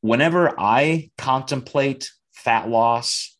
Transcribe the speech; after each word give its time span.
whenever 0.00 0.58
I 0.58 1.10
contemplate 1.18 2.10
fat 2.32 2.68
loss 2.68 3.36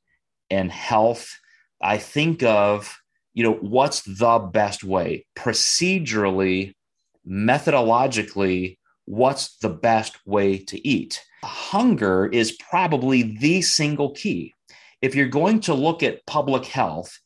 and 0.51 0.71
health, 0.71 1.37
I 1.81 1.99
think 1.99 2.43
of, 2.43 2.97
you 3.35 3.45
know, 3.45 3.55
what's 3.55 4.03
the 4.03 4.39
best 4.39 4.83
way 4.83 5.27
procedurally, 5.37 6.75
methodologically, 7.29 8.79
what's 9.05 9.57
the 9.59 9.69
best 9.69 10.19
way 10.27 10.59
to 10.59 10.87
eat? 10.87 11.23
Hunger 11.45 12.27
is 12.27 12.53
probably 12.53 13.37
the 13.39 13.63
single 13.63 14.11
key. 14.11 14.55
If 15.01 15.15
you're 15.15 15.29
going 15.29 15.61
to 15.61 15.75
look 15.75 16.03
at 16.03 16.27
public 16.27 16.65
health 16.65 17.17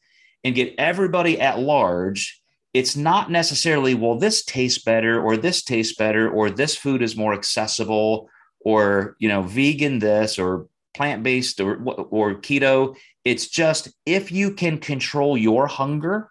and 0.45 0.55
get 0.55 0.75
everybody 0.77 1.41
at 1.41 1.59
large, 1.59 2.43
it's 2.75 2.96
not 2.96 3.30
necessarily, 3.30 3.95
well, 3.95 4.19
this 4.19 4.45
tastes 4.45 4.83
better 4.83 5.21
or 5.21 5.37
this 5.37 5.62
tastes 5.62 5.95
better 5.96 6.30
or 6.30 6.51
this 6.51 6.77
food 6.77 7.03
is 7.03 7.17
more 7.17 7.33
accessible 7.33 8.29
or, 8.64 9.16
you 9.18 9.29
know, 9.29 9.42
vegan 9.42 9.98
this 9.98 10.38
or 10.38 10.66
plant-based 10.94 11.61
or, 11.61 11.82
or 11.84 12.34
keto. 12.34 12.96
It's 13.25 13.48
just 13.48 13.89
if 14.07 14.30
you 14.30 14.54
can 14.54 14.79
control 14.79 15.36
your 15.36 15.66
hunger, 15.66 16.30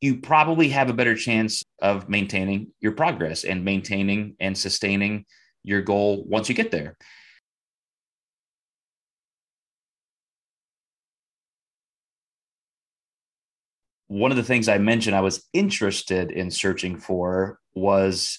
you 0.00 0.16
probably 0.16 0.68
have 0.70 0.90
a 0.90 0.94
better 0.94 1.14
chance 1.14 1.62
of 1.80 2.08
maintaining 2.08 2.68
your 2.80 2.92
progress 2.92 3.44
and 3.44 3.64
maintaining 3.64 4.36
and 4.40 4.56
sustaining 4.56 5.24
your 5.62 5.80
goal 5.80 6.24
once 6.26 6.48
you 6.48 6.54
get 6.54 6.70
there. 6.70 6.96
One 14.08 14.30
of 14.30 14.36
the 14.36 14.42
things 14.42 14.68
I 14.68 14.76
mentioned 14.76 15.16
I 15.16 15.22
was 15.22 15.48
interested 15.54 16.32
in 16.32 16.50
searching 16.50 16.98
for 16.98 17.58
was 17.74 18.38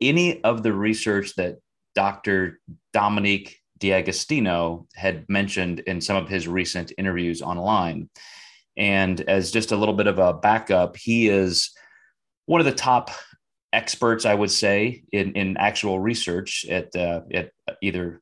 any 0.00 0.42
of 0.44 0.62
the 0.62 0.72
research 0.72 1.34
that 1.36 1.58
Dr. 1.94 2.60
Dominic 2.92 3.58
D'Agostino 3.78 4.86
had 4.94 5.28
mentioned 5.28 5.80
in 5.80 6.00
some 6.00 6.16
of 6.16 6.28
his 6.28 6.48
recent 6.48 6.92
interviews 6.96 7.42
online. 7.42 8.08
And 8.76 9.20
as 9.22 9.50
just 9.50 9.72
a 9.72 9.76
little 9.76 9.94
bit 9.94 10.06
of 10.06 10.18
a 10.18 10.32
backup, 10.32 10.96
he 10.96 11.28
is 11.28 11.70
one 12.46 12.60
of 12.60 12.66
the 12.66 12.72
top 12.72 13.10
experts, 13.72 14.24
I 14.24 14.34
would 14.34 14.50
say, 14.50 15.04
in, 15.12 15.32
in 15.32 15.56
actual 15.56 15.98
research 15.98 16.64
at, 16.68 16.94
uh, 16.96 17.22
at 17.32 17.50
either 17.82 18.20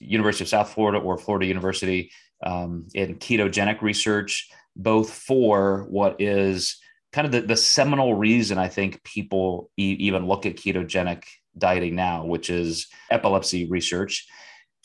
University 0.00 0.44
of 0.44 0.48
South 0.48 0.72
Florida 0.72 0.98
or 0.98 1.18
Florida 1.18 1.46
University 1.46 2.10
um, 2.44 2.86
in 2.94 3.16
ketogenic 3.16 3.82
research, 3.82 4.48
both 4.76 5.10
for 5.10 5.86
what 5.88 6.20
is 6.20 6.78
kind 7.12 7.26
of 7.26 7.32
the, 7.32 7.40
the 7.42 7.56
seminal 7.56 8.14
reason 8.14 8.58
I 8.58 8.68
think 8.68 9.02
people 9.04 9.70
e- 9.76 9.96
even 10.00 10.26
look 10.26 10.46
at 10.46 10.56
ketogenic 10.56 11.24
dieting 11.58 11.94
now, 11.94 12.24
which 12.24 12.50
is 12.50 12.88
epilepsy 13.10 13.66
research. 13.66 14.26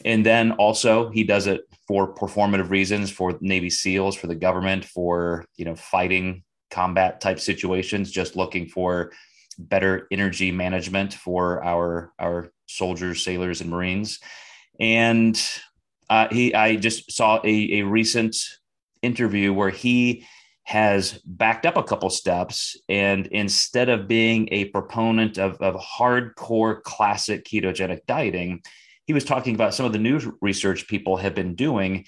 And 0.06 0.26
then 0.26 0.54
also 0.54 1.10
he 1.10 1.24
does 1.24 1.48
it 1.48 1.62
for 1.88 2.14
performative 2.14 2.70
reasons 2.70 3.12
for 3.12 3.38
Navy 3.42 3.70
SEALs, 3.70 4.16
for 4.16 4.28
the 4.28 4.36
government, 4.36 4.86
for 4.86 5.46
you 5.58 5.66
know 5.66 5.76
fighting 5.76 6.44
combat 6.72 7.20
type 7.20 7.40
situations, 7.40 8.12
just 8.12 8.36
looking 8.36 8.68
for 8.68 9.12
better 9.58 10.08
energy 10.12 10.52
management 10.52 11.14
for 11.14 11.64
our 11.64 12.14
our 12.20 12.52
soldiers, 12.68 13.24
sailors, 13.24 13.62
and 13.62 13.70
Marines. 13.70 14.20
And 14.80 15.40
uh, 16.10 16.28
he, 16.32 16.54
I 16.54 16.78
just 16.78 17.12
saw 17.12 17.42
a, 17.44 17.80
a 17.80 17.82
recent 17.84 18.38
interview 19.02 19.54
where 19.54 19.70
he 19.70 20.26
has 20.70 21.20
backed 21.26 21.66
up 21.66 21.78
a 21.78 21.84
couple 21.84 22.12
steps 22.12 22.78
and 22.88 23.26
instead 23.28 23.90
of 23.90 24.08
being 24.08 24.48
a 24.52 24.66
proponent 24.66 25.40
of, 25.40 25.56
of 25.62 25.76
hardcore 25.76 26.82
classic 26.84 27.44
ketogenic 27.44 28.06
dieting 28.06 28.62
he 29.08 29.14
was 29.14 29.26
talking 29.26 29.56
about 29.56 29.74
some 29.74 29.88
of 29.88 29.92
the 29.92 29.98
new 29.98 30.38
research 30.40 30.88
people 30.88 31.18
have 31.18 31.34
been 31.34 31.56
doing 31.56 32.06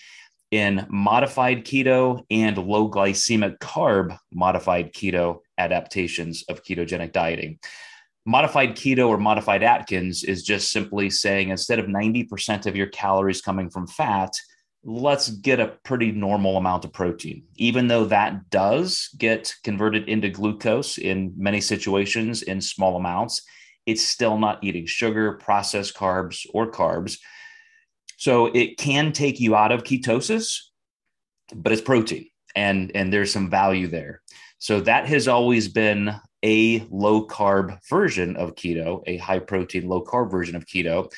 in 0.52 0.86
modified 0.88 1.66
keto 1.66 2.23
and 2.30 2.59
low 2.59 2.88
glycemic 2.92 3.58
carb 3.58 4.16
modified 4.32 4.94
keto 4.94 5.39
adaptations 5.58 6.43
of 6.48 6.64
ketogenic 6.64 7.11
dieting. 7.11 7.58
Modified 8.26 8.76
keto 8.76 9.08
or 9.08 9.17
modified 9.17 9.64
Atkins 9.64 10.23
is 10.23 10.43
just 10.43 10.70
simply 10.70 11.10
saying 11.10 11.49
instead 11.49 11.80
of 11.80 11.88
90% 11.88 12.67
of 12.67 12.76
your 12.76 12.88
calories 12.88 13.42
coming 13.42 13.72
from 13.72 13.88
fat, 13.88 14.32
let's 14.83 15.30
get 15.30 15.59
a 15.59 15.77
pretty 15.83 16.11
normal 16.11 16.58
amount 16.58 16.86
of 16.86 16.93
protein. 16.93 17.43
Even 17.58 17.87
though 17.87 18.05
that 18.05 18.49
does 18.49 19.09
get 19.17 19.53
converted 19.64 20.09
into 20.09 20.30
glucose 20.30 20.97
in 20.97 21.33
many 21.37 21.61
situations 21.61 22.42
in 22.42 22.61
small 22.61 22.95
amounts, 22.95 23.43
it's 23.86 24.03
still 24.03 24.37
not 24.37 24.64
eating 24.64 24.86
sugar, 24.86 25.33
processed 25.33 25.95
carbs, 25.95 26.45
or 26.53 26.71
carbs. 26.71 27.17
So 28.17 28.47
it 28.47 28.77
can 28.77 29.11
take 29.11 29.39
you 29.39 29.55
out 29.55 29.71
of 29.71 29.83
ketosis, 29.83 30.58
but 31.55 31.71
it's 31.71 31.81
protein 31.81 32.27
and, 32.55 32.92
and 32.95 33.11
there's 33.11 33.31
some 33.31 33.49
value 33.49 33.87
there. 33.87 34.21
So 34.59 34.81
that 34.81 35.08
has 35.08 35.27
always 35.27 35.67
been 35.67 36.13
a 36.43 36.86
low 36.89 37.25
carb 37.27 37.80
version 37.89 38.36
of 38.36 38.55
keto, 38.55 39.02
a 39.08 39.17
high 39.17 39.39
protein, 39.39 39.87
low 39.87 40.03
carb 40.03 40.30
version 40.31 40.55
of 40.55 40.65
keto. 40.65 41.11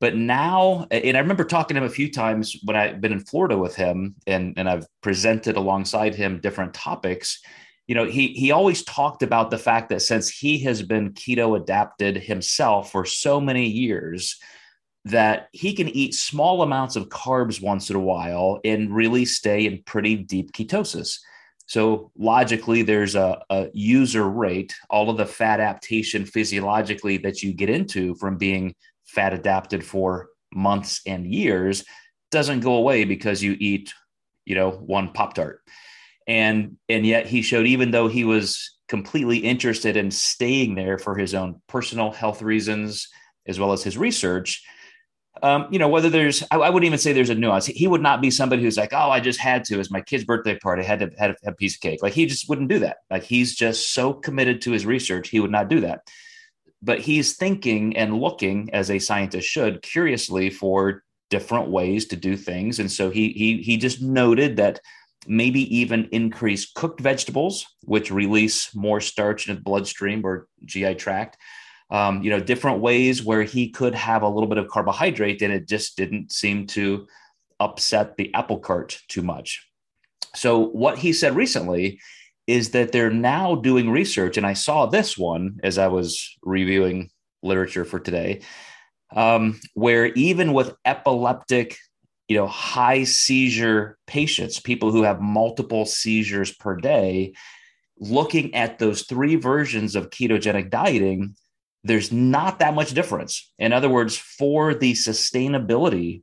But 0.00 0.14
now, 0.14 0.86
and 0.90 1.16
I 1.16 1.20
remember 1.20 1.44
talking 1.44 1.74
to 1.74 1.80
him 1.80 1.86
a 1.86 1.92
few 1.92 2.10
times 2.10 2.56
when 2.64 2.76
I've 2.76 3.00
been 3.00 3.12
in 3.12 3.24
Florida 3.24 3.58
with 3.58 3.74
him 3.74 4.14
and, 4.26 4.54
and 4.56 4.68
I've 4.68 4.86
presented 5.02 5.56
alongside 5.56 6.14
him 6.14 6.40
different 6.40 6.74
topics. 6.74 7.40
You 7.88 7.94
know 7.94 8.04
he 8.04 8.28
he 8.28 8.50
always 8.50 8.84
talked 8.84 9.22
about 9.22 9.50
the 9.50 9.58
fact 9.58 9.88
that 9.88 10.02
since 10.02 10.28
he 10.28 10.58
has 10.60 10.82
been 10.82 11.14
keto 11.14 11.58
adapted 11.58 12.18
himself 12.18 12.92
for 12.92 13.06
so 13.06 13.40
many 13.40 13.66
years 13.66 14.38
that 15.06 15.48
he 15.52 15.72
can 15.72 15.88
eat 15.88 16.14
small 16.14 16.62
amounts 16.62 16.96
of 16.96 17.08
carbs 17.08 17.62
once 17.62 17.88
in 17.88 17.96
a 17.96 18.00
while 18.00 18.60
and 18.62 18.94
really 18.94 19.24
stay 19.24 19.64
in 19.64 19.82
pretty 19.84 20.16
deep 20.16 20.52
ketosis. 20.52 21.18
So 21.64 22.10
logically 22.18 22.82
there's 22.82 23.14
a, 23.14 23.42
a 23.48 23.68
user 23.72 24.28
rate 24.28 24.74
all 24.90 25.08
of 25.08 25.16
the 25.16 25.26
fat 25.26 25.58
adaptation 25.58 26.26
physiologically 26.26 27.16
that 27.18 27.42
you 27.42 27.54
get 27.54 27.70
into 27.70 28.14
from 28.16 28.36
being 28.36 28.74
fat 29.08 29.32
adapted 29.32 29.84
for 29.84 30.28
months 30.52 31.00
and 31.06 31.26
years 31.26 31.84
doesn't 32.30 32.60
go 32.60 32.74
away 32.74 33.04
because 33.04 33.42
you 33.42 33.56
eat 33.58 33.92
you 34.44 34.54
know 34.54 34.70
one 34.70 35.12
pop 35.12 35.34
tart. 35.34 35.60
And 36.26 36.76
and 36.88 37.06
yet 37.06 37.26
he 37.26 37.42
showed 37.42 37.66
even 37.66 37.90
though 37.90 38.08
he 38.08 38.24
was 38.24 38.76
completely 38.88 39.38
interested 39.38 39.96
in 39.96 40.10
staying 40.10 40.74
there 40.74 40.98
for 40.98 41.16
his 41.16 41.34
own 41.34 41.60
personal 41.68 42.10
health 42.10 42.42
reasons 42.42 43.08
as 43.46 43.60
well 43.60 43.72
as 43.72 43.84
his 43.84 43.98
research 43.98 44.64
um, 45.42 45.68
you 45.70 45.78
know 45.78 45.88
whether 45.88 46.10
there's 46.10 46.42
I, 46.50 46.56
I, 46.56 46.70
wouldn't 46.70 46.86
even 46.86 46.98
say 46.98 47.12
there's 47.12 47.30
a 47.30 47.34
nuance. 47.34 47.66
He, 47.66 47.86
would 47.86 48.00
not 48.02 48.20
be 48.20 48.30
somebody 48.30 48.62
who's 48.62 48.76
like 48.76 48.92
oh 48.92 49.10
i 49.10 49.20
just 49.20 49.38
had 49.38 49.64
to. 49.66 49.78
As 49.78 49.90
my 49.90 50.00
kid's 50.00 50.24
birthday 50.24 50.58
party. 50.58 50.82
I 50.82 50.86
had 50.86 51.00
to 51.00 51.10
had 51.18 51.36
a 51.44 51.52
piece 51.52 51.76
of 51.76 51.80
cake. 51.80 52.02
Like 52.02 52.12
he 52.12 52.26
just 52.26 52.48
wouldn't 52.48 52.68
do 52.68 52.80
that. 52.80 52.98
Like 53.10 53.22
he's 53.22 53.54
just 53.54 53.92
so 53.92 54.12
committed 54.12 54.62
to 54.62 54.72
his 54.72 54.84
research 54.84 55.28
he 55.28 55.40
would 55.40 55.52
not 55.52 55.68
do 55.68 55.80
that 55.80 56.00
but 56.82 57.00
he's 57.00 57.36
thinking 57.36 57.96
and 57.96 58.20
looking 58.20 58.70
as 58.72 58.90
a 58.90 58.98
scientist 58.98 59.48
should 59.48 59.82
curiously 59.82 60.50
for 60.50 61.02
different 61.30 61.68
ways 61.68 62.06
to 62.06 62.16
do 62.16 62.36
things 62.36 62.78
and 62.78 62.90
so 62.90 63.10
he 63.10 63.30
he 63.32 63.62
he 63.62 63.76
just 63.76 64.00
noted 64.00 64.56
that 64.56 64.80
maybe 65.26 65.76
even 65.76 66.08
increase 66.12 66.70
cooked 66.72 67.00
vegetables, 67.00 67.66
which 67.82 68.10
release 68.10 68.74
more 68.74 69.00
starch 69.00 69.48
in 69.48 69.54
the 69.54 69.60
bloodstream 69.60 70.24
or 70.24 70.48
GI 70.64 70.94
tract. 70.94 71.36
Um, 71.90 72.22
you 72.22 72.30
know, 72.30 72.40
different 72.40 72.80
ways 72.80 73.22
where 73.22 73.42
he 73.42 73.70
could 73.70 73.94
have 73.94 74.22
a 74.22 74.28
little 74.28 74.48
bit 74.48 74.58
of 74.58 74.68
carbohydrate 74.68 75.40
and 75.42 75.52
it 75.52 75.66
just 75.66 75.96
didn't 75.96 76.32
seem 76.32 76.66
to 76.68 77.06
upset 77.60 78.16
the 78.16 78.32
apple 78.34 78.58
cart 78.58 79.00
too 79.08 79.22
much. 79.22 79.66
So, 80.34 80.58
what 80.58 80.98
he 80.98 81.12
said 81.12 81.34
recently 81.34 82.00
is 82.48 82.70
that 82.70 82.90
they're 82.90 83.10
now 83.10 83.54
doing 83.54 83.90
research, 83.90 84.36
and 84.36 84.44
I 84.44 84.54
saw 84.54 84.86
this 84.86 85.16
one 85.16 85.60
as 85.62 85.78
I 85.78 85.86
was 85.86 86.36
reviewing 86.42 87.10
literature 87.44 87.84
for 87.84 88.00
today, 88.00 88.40
um, 89.14 89.60
where 89.74 90.06
even 90.06 90.52
with 90.52 90.74
epileptic 90.84 91.76
you 92.26 92.36
know 92.36 92.48
high 92.48 93.04
seizure 93.04 93.96
patients 94.06 94.60
people 94.60 94.90
who 94.92 95.02
have 95.02 95.18
multiple 95.18 95.86
seizures 95.86 96.54
per 96.54 96.76
day 96.76 97.32
looking 97.98 98.54
at 98.54 98.78
those 98.78 99.04
three 99.04 99.34
versions 99.34 99.96
of 99.96 100.10
ketogenic 100.10 100.68
dieting 100.68 101.34
there's 101.84 102.12
not 102.12 102.58
that 102.58 102.74
much 102.74 102.92
difference. 102.92 103.50
In 103.58 103.72
other 103.72 103.88
words 103.88 104.16
for 104.16 104.74
the 104.74 104.92
sustainability 104.92 106.22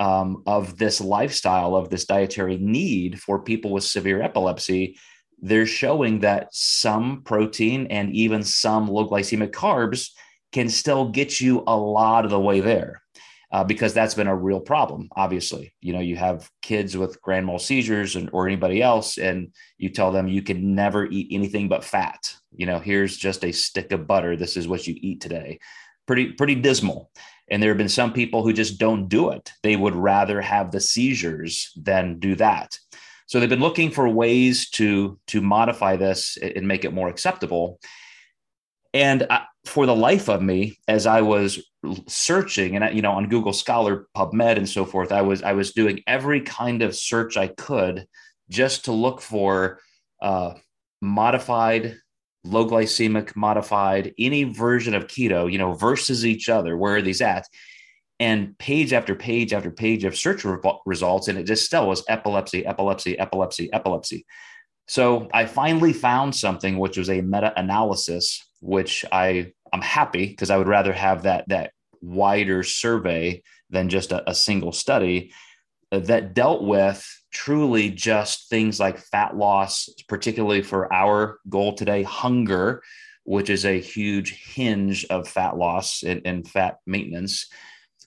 um, 0.00 0.42
of 0.46 0.78
this 0.78 1.00
lifestyle 1.00 1.76
of 1.76 1.90
this 1.90 2.06
dietary 2.06 2.56
need 2.56 3.20
for 3.20 3.42
people 3.42 3.70
with 3.70 3.84
severe 3.84 4.22
epilepsy 4.22 4.96
they're 5.42 5.66
showing 5.66 6.20
that 6.20 6.48
some 6.52 7.22
protein 7.22 7.88
and 7.88 8.14
even 8.14 8.42
some 8.42 8.88
low 8.88 9.08
glycemic 9.08 9.50
carbs 9.50 10.10
can 10.52 10.68
still 10.68 11.08
get 11.08 11.40
you 11.40 11.64
a 11.66 11.76
lot 11.76 12.24
of 12.24 12.30
the 12.30 12.40
way 12.40 12.60
there 12.60 13.02
uh, 13.52 13.64
because 13.64 13.92
that's 13.92 14.14
been 14.14 14.28
a 14.28 14.36
real 14.36 14.60
problem. 14.60 15.08
Obviously, 15.14 15.74
you 15.80 15.92
know, 15.92 16.00
you 16.00 16.16
have 16.16 16.48
kids 16.62 16.96
with 16.96 17.20
grand 17.20 17.44
mal 17.44 17.58
seizures 17.58 18.16
and 18.16 18.30
or 18.32 18.46
anybody 18.46 18.80
else, 18.80 19.18
and 19.18 19.52
you 19.76 19.90
tell 19.90 20.10
them 20.10 20.26
you 20.26 20.42
can 20.42 20.74
never 20.74 21.06
eat 21.06 21.28
anything 21.30 21.68
but 21.68 21.84
fat. 21.84 22.34
You 22.54 22.66
know, 22.66 22.78
here's 22.78 23.16
just 23.16 23.44
a 23.44 23.52
stick 23.52 23.92
of 23.92 24.06
butter. 24.06 24.36
This 24.36 24.56
is 24.56 24.66
what 24.66 24.86
you 24.86 24.94
eat 24.98 25.20
today. 25.20 25.58
Pretty 26.06 26.32
pretty 26.32 26.54
dismal. 26.54 27.10
And 27.50 27.62
there 27.62 27.70
have 27.70 27.78
been 27.78 27.88
some 27.90 28.14
people 28.14 28.42
who 28.42 28.52
just 28.54 28.78
don't 28.78 29.08
do 29.08 29.30
it. 29.30 29.52
They 29.62 29.76
would 29.76 29.94
rather 29.94 30.40
have 30.40 30.70
the 30.70 30.80
seizures 30.80 31.72
than 31.76 32.18
do 32.18 32.34
that. 32.36 32.78
So 33.26 33.40
they've 33.40 33.48
been 33.48 33.60
looking 33.60 33.90
for 33.90 34.08
ways 34.08 34.68
to 34.70 35.18
to 35.28 35.40
modify 35.40 35.96
this 35.96 36.36
and 36.36 36.68
make 36.68 36.84
it 36.84 36.92
more 36.92 37.08
acceptable. 37.08 37.78
And 38.94 39.26
I, 39.30 39.44
for 39.64 39.86
the 39.86 39.94
life 39.94 40.28
of 40.28 40.42
me, 40.42 40.78
as 40.86 41.06
I 41.06 41.22
was 41.22 41.62
searching, 42.08 42.76
and 42.76 42.94
you 42.94 43.02
know, 43.02 43.12
on 43.12 43.28
Google 43.28 43.52
Scholar, 43.52 44.06
PubMed, 44.16 44.56
and 44.56 44.68
so 44.68 44.84
forth, 44.84 45.12
I 45.12 45.22
was 45.22 45.42
I 45.42 45.52
was 45.52 45.72
doing 45.72 46.02
every 46.06 46.40
kind 46.42 46.82
of 46.82 46.94
search 46.94 47.36
I 47.36 47.48
could 47.48 48.06
just 48.50 48.84
to 48.84 48.92
look 48.92 49.20
for 49.20 49.78
uh, 50.20 50.54
modified, 51.00 51.96
low 52.44 52.66
glycemic, 52.68 53.34
modified, 53.34 54.14
any 54.18 54.44
version 54.44 54.94
of 54.94 55.06
keto, 55.06 55.50
you 55.50 55.58
know, 55.58 55.72
versus 55.72 56.26
each 56.26 56.48
other. 56.48 56.76
Where 56.76 56.96
are 56.96 57.02
these 57.02 57.22
at? 57.22 57.46
And 58.22 58.56
page 58.58 58.92
after 58.92 59.16
page 59.16 59.52
after 59.52 59.70
page 59.70 60.04
of 60.04 60.16
search 60.16 60.44
re- 60.44 60.58
results, 60.86 61.26
and 61.26 61.36
it 61.36 61.44
just 61.44 61.66
still 61.66 61.88
was 61.88 62.04
epilepsy, 62.08 62.64
epilepsy, 62.64 63.18
epilepsy, 63.18 63.72
epilepsy. 63.72 64.26
So 64.86 65.28
I 65.34 65.46
finally 65.46 65.92
found 65.92 66.34
something 66.36 66.78
which 66.78 66.96
was 66.96 67.10
a 67.10 67.20
meta 67.20 67.52
analysis 67.56 68.40
which 68.60 69.04
I 69.10 69.52
I'm 69.72 69.82
happy 69.82 70.26
because 70.26 70.50
I 70.50 70.56
would 70.56 70.68
rather 70.68 70.92
have 70.92 71.24
that 71.24 71.48
that 71.48 71.72
wider 72.00 72.62
survey 72.62 73.42
than 73.70 73.88
just 73.88 74.12
a, 74.12 74.30
a 74.30 74.34
single 74.34 74.72
study 74.72 75.32
uh, 75.90 75.98
that 76.00 76.34
dealt 76.34 76.62
with 76.62 77.04
truly 77.32 77.90
just 77.90 78.48
things 78.48 78.78
like 78.78 78.98
fat 78.98 79.36
loss, 79.36 79.88
particularly 80.08 80.62
for 80.62 80.92
our 80.92 81.38
goal 81.48 81.74
today, 81.74 82.02
hunger, 82.02 82.82
which 83.24 83.50
is 83.50 83.64
a 83.64 83.80
huge 83.80 84.30
hinge 84.54 85.04
of 85.06 85.28
fat 85.28 85.56
loss 85.56 86.02
and, 86.04 86.22
and 86.24 86.46
fat 86.46 86.78
maintenance. 86.86 87.48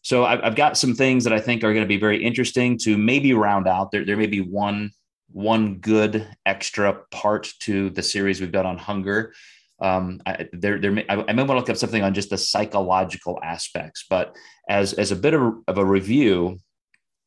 So 0.05 0.23
I've, 0.23 0.39
I've, 0.43 0.55
got 0.55 0.77
some 0.77 0.93
things 0.93 1.23
that 1.23 1.33
I 1.33 1.39
think 1.39 1.63
are 1.63 1.73
going 1.73 1.83
to 1.83 1.87
be 1.87 1.97
very 1.97 2.23
interesting 2.23 2.77
to 2.83 2.95
maybe 2.95 3.33
round 3.33 3.67
out. 3.67 3.89
There, 3.91 4.05
there 4.05 4.17
may 4.17 4.27
be 4.27 4.41
one 4.41 4.91
one 5.31 5.79
good 5.79 6.27
extra 6.45 6.93
part 7.09 7.51
to 7.61 7.89
the 7.89 8.03
series 8.03 8.39
we've 8.39 8.51
done 8.51 8.67
on 8.67 8.77
hunger 8.77 9.33
um, 9.81 10.21
I, 10.25 10.47
there, 10.53 10.79
there 10.79 10.91
may, 10.91 11.05
I, 11.09 11.15
I 11.27 11.33
may 11.33 11.43
want 11.43 11.51
to 11.51 11.55
look 11.55 11.69
up 11.69 11.77
something 11.77 12.03
on 12.03 12.13
just 12.13 12.29
the 12.29 12.37
psychological 12.37 13.39
aspects, 13.43 14.05
but 14.09 14.35
as, 14.69 14.93
as 14.93 15.11
a 15.11 15.15
bit 15.15 15.33
of, 15.33 15.55
of 15.67 15.77
a 15.77 15.85
review, 15.85 16.59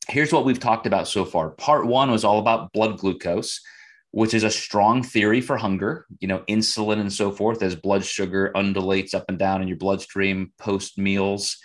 here's 0.07 0.33
what 0.33 0.45
we've 0.45 0.59
talked 0.59 0.87
about 0.87 1.07
so 1.07 1.25
far. 1.25 1.51
Part 1.51 1.85
one 1.85 2.09
was 2.09 2.23
all 2.23 2.39
about 2.39 2.73
blood 2.73 2.97
glucose, 2.97 3.61
which 4.11 4.33
is 4.33 4.43
a 4.43 4.49
strong 4.49 5.03
theory 5.03 5.41
for 5.41 5.57
hunger, 5.57 6.07
you 6.19 6.27
know, 6.27 6.39
insulin 6.49 6.99
and 6.99 7.13
so 7.13 7.31
forth, 7.31 7.61
as 7.61 7.75
blood 7.75 8.03
sugar 8.03 8.51
undulates 8.55 9.13
up 9.13 9.25
and 9.29 9.37
down 9.37 9.61
in 9.61 9.67
your 9.67 9.77
bloodstream 9.77 10.51
post 10.57 10.97
meals, 10.97 11.57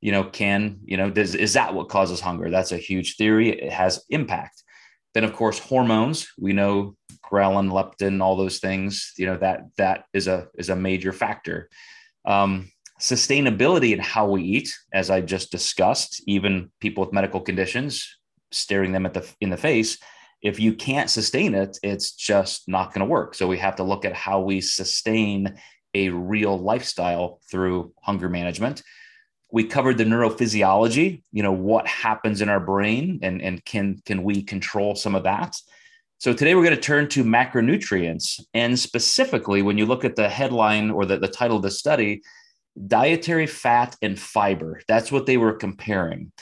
you 0.00 0.12
know, 0.12 0.24
can, 0.24 0.78
you 0.84 0.96
know, 0.96 1.10
does, 1.10 1.34
is 1.34 1.52
that 1.52 1.74
what 1.74 1.88
causes 1.88 2.20
hunger? 2.20 2.50
That's 2.50 2.72
a 2.72 2.78
huge 2.78 3.16
theory. 3.16 3.50
It 3.50 3.72
has 3.72 4.04
impact. 4.08 4.62
Then, 5.12 5.24
of 5.24 5.34
course, 5.34 5.58
hormones. 5.58 6.28
We 6.38 6.52
know 6.52 6.96
ghrelin, 7.24 7.70
leptin, 7.70 8.22
all 8.22 8.36
those 8.36 8.58
things. 8.58 9.12
You 9.16 9.26
know 9.26 9.36
that 9.38 9.62
that 9.76 10.04
is 10.12 10.28
a 10.28 10.48
is 10.54 10.68
a 10.68 10.76
major 10.76 11.12
factor. 11.12 11.68
Um, 12.24 12.70
sustainability 13.00 13.92
in 13.92 13.98
how 13.98 14.28
we 14.28 14.42
eat, 14.42 14.72
as 14.92 15.10
I 15.10 15.20
just 15.20 15.50
discussed, 15.50 16.22
even 16.26 16.70
people 16.80 17.04
with 17.04 17.12
medical 17.12 17.40
conditions, 17.40 18.18
staring 18.52 18.92
them 18.92 19.06
at 19.06 19.14
the 19.14 19.28
in 19.40 19.50
the 19.50 19.56
face. 19.56 19.98
If 20.42 20.58
you 20.58 20.74
can't 20.74 21.10
sustain 21.10 21.54
it, 21.54 21.76
it's 21.82 22.12
just 22.12 22.68
not 22.68 22.94
going 22.94 23.00
to 23.00 23.10
work. 23.10 23.34
So 23.34 23.46
we 23.46 23.58
have 23.58 23.76
to 23.76 23.82
look 23.82 24.04
at 24.04 24.14
how 24.14 24.40
we 24.40 24.60
sustain 24.60 25.58
a 25.92 26.08
real 26.08 26.56
lifestyle 26.56 27.40
through 27.50 27.92
hunger 28.00 28.28
management 28.28 28.82
we 29.52 29.64
covered 29.64 29.98
the 29.98 30.04
neurophysiology 30.04 31.22
you 31.32 31.42
know 31.42 31.52
what 31.52 31.86
happens 31.86 32.40
in 32.40 32.48
our 32.48 32.60
brain 32.60 33.18
and 33.22 33.42
and 33.42 33.64
can 33.64 34.00
can 34.04 34.22
we 34.22 34.42
control 34.42 34.94
some 34.94 35.14
of 35.14 35.24
that. 35.24 35.56
So 36.18 36.34
today 36.34 36.54
we're 36.54 36.64
going 36.64 36.76
to 36.76 36.82
turn 36.82 37.08
to 37.10 37.24
macronutrients. 37.24 38.44
And 38.52 38.78
specifically 38.78 39.62
when 39.62 39.78
you 39.78 39.86
look 39.86 40.04
at 40.04 40.16
the 40.16 40.28
headline 40.28 40.90
or 40.90 41.06
the, 41.06 41.16
the 41.16 41.28
title 41.28 41.56
of 41.56 41.62
the 41.62 41.70
study 41.70 42.20
dietary 42.86 43.46
fat 43.46 43.96
and 44.02 44.18
fiber. 44.18 44.80
That's 44.86 45.10
what 45.10 45.26
they 45.26 45.38
were 45.38 45.54
comparing. 45.54 46.32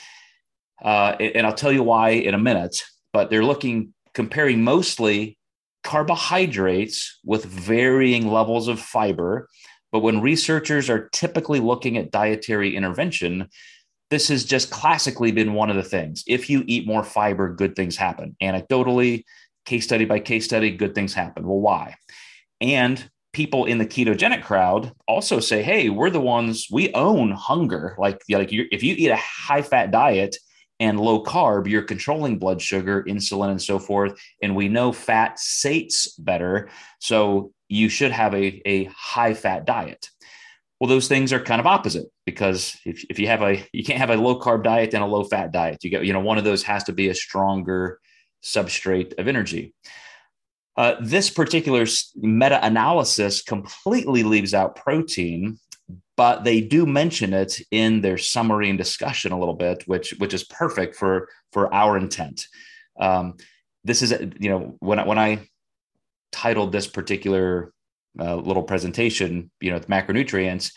Uh, 0.83 1.17
and 1.21 1.45
i'll 1.47 1.55
tell 1.55 1.73
you 1.73 1.83
why 1.83 2.11
in 2.11 2.35
a 2.35 2.39
minute 2.39 2.85
but 3.13 3.31
they're 3.31 3.45
looking 3.45 3.93
comparing 4.15 4.63
mostly 4.63 5.37
carbohydrates 5.83 7.19
with 7.25 7.45
varying 7.45 8.31
levels 8.31 8.69
of 8.69 8.79
fiber 8.79 9.49
but 9.93 10.01
when 10.01 10.21
researchers 10.21 10.91
are 10.91 11.09
typically 11.11 11.61
looking 11.61 11.97
at 11.97 12.11
dietary 12.11 12.77
intervention, 12.77 13.49
this 14.11 14.29
has 14.29 14.45
just 14.45 14.71
classically 14.71 15.33
been 15.33 15.55
one 15.55 15.71
of 15.71 15.77
the 15.77 15.83
things. 15.83 16.25
If 16.27 16.49
you 16.49 16.65
eat 16.67 16.87
more 16.87 17.05
fiber, 17.05 17.55
good 17.55 17.77
things 17.77 17.97
happen. 17.97 18.37
Anecdotally, 18.43 19.25
case 19.67 19.85
study 19.85 20.05
by 20.05 20.21
case 20.21 20.45
study, 20.45 20.71
good 20.71 20.95
things 20.95 21.13
happen. 21.15 21.47
Well, 21.47 21.61
why? 21.61 21.95
And 22.61 23.11
people 23.33 23.67
in 23.67 23.79
the 23.79 23.87
ketogenic 23.87 24.43
crowd 24.43 24.93
also 25.07 25.41
say, 25.41 25.63
"Hey, 25.63 25.91
we're 25.91 26.11
the 26.11 26.21
ones 26.21 26.67
we 26.71 26.93
own 26.95 27.33
hunger. 27.33 27.95
Like, 27.99 28.23
like 28.29 28.49
if 28.53 28.83
you 28.83 28.95
eat 28.97 29.11
a 29.11 29.17
high 29.17 29.63
fat 29.63 29.91
diet 29.91 30.37
and 30.81 31.01
low 31.01 31.23
carb, 31.23 31.69
you're 31.69 31.83
controlling 31.83 32.39
blood 32.39 32.63
sugar, 32.63 33.03
insulin, 33.05 33.51
and 33.51 33.63
so 33.63 33.79
forth. 33.79 34.21
And 34.43 34.55
we 34.55 34.69
know 34.69 34.93
fat 34.93 35.39
sates 35.39 36.09
better. 36.17 36.71
So 37.01 37.53
you 37.69 37.89
should 37.89 38.13
have 38.13 38.35
a, 38.35 38.63
a 38.65 38.85
high 38.85 39.35
fat 39.35 39.65
diet. 39.65 40.11
Well, 40.81 40.89
those 40.89 41.09
things 41.09 41.33
are 41.33 41.41
kind 41.41 41.61
of 41.61 41.67
opposite 41.67 42.07
because 42.25 42.77
if, 42.85 43.05
if 43.11 43.19
you 43.19 43.27
have 43.27 43.43
a 43.43 43.67
you 43.73 43.83
can't 43.83 43.99
have 43.99 44.11
a 44.11 44.17
low 44.17 44.39
carb 44.39 44.63
diet 44.63 44.95
and 44.95 45.03
a 45.03 45.07
low 45.07 45.25
fat 45.25 45.51
diet. 45.51 45.83
You 45.83 45.91
get 45.91 46.05
you 46.05 46.13
know 46.13 46.21
one 46.21 46.39
of 46.39 46.45
those 46.45 46.63
has 46.63 46.85
to 46.85 46.93
be 46.93 47.09
a 47.09 47.15
stronger 47.15 47.99
substrate 48.45 49.19
of 49.19 49.27
energy. 49.27 49.75
Uh, 50.77 50.95
this 51.01 51.29
particular 51.29 51.85
meta 52.15 52.65
analysis 52.65 53.43
completely 53.43 54.23
leaves 54.23 54.55
out 54.55 54.77
protein, 54.77 55.59
but 56.19 56.43
they 56.43 56.61
do 56.61 56.85
mention 56.85 57.33
it 57.33 57.61
in 57.71 58.01
their 58.01 58.19
summary 58.19 58.69
and 58.69 58.77
discussion 58.77 59.31
a 59.31 59.39
little 59.39 59.55
bit, 59.55 59.85
which 59.87 60.11
which 60.19 60.35
is 60.35 60.43
perfect 60.43 60.97
for 60.97 61.29
for 61.53 61.73
our 61.73 61.97
intent. 61.97 62.45
Um, 63.01 63.37
this 63.85 64.03
is 64.03 64.11
you 64.41 64.51
know 64.51 64.77
when 64.81 64.99
I, 64.99 65.07
when 65.07 65.19
I 65.19 65.49
titled 66.33 66.73
this 66.73 66.89
particular 66.89 67.73
uh, 68.19 68.35
little 68.35 68.65
presentation, 68.65 69.51
you 69.61 69.71
know, 69.71 69.79
the 69.79 69.87
macronutrients, 69.87 70.73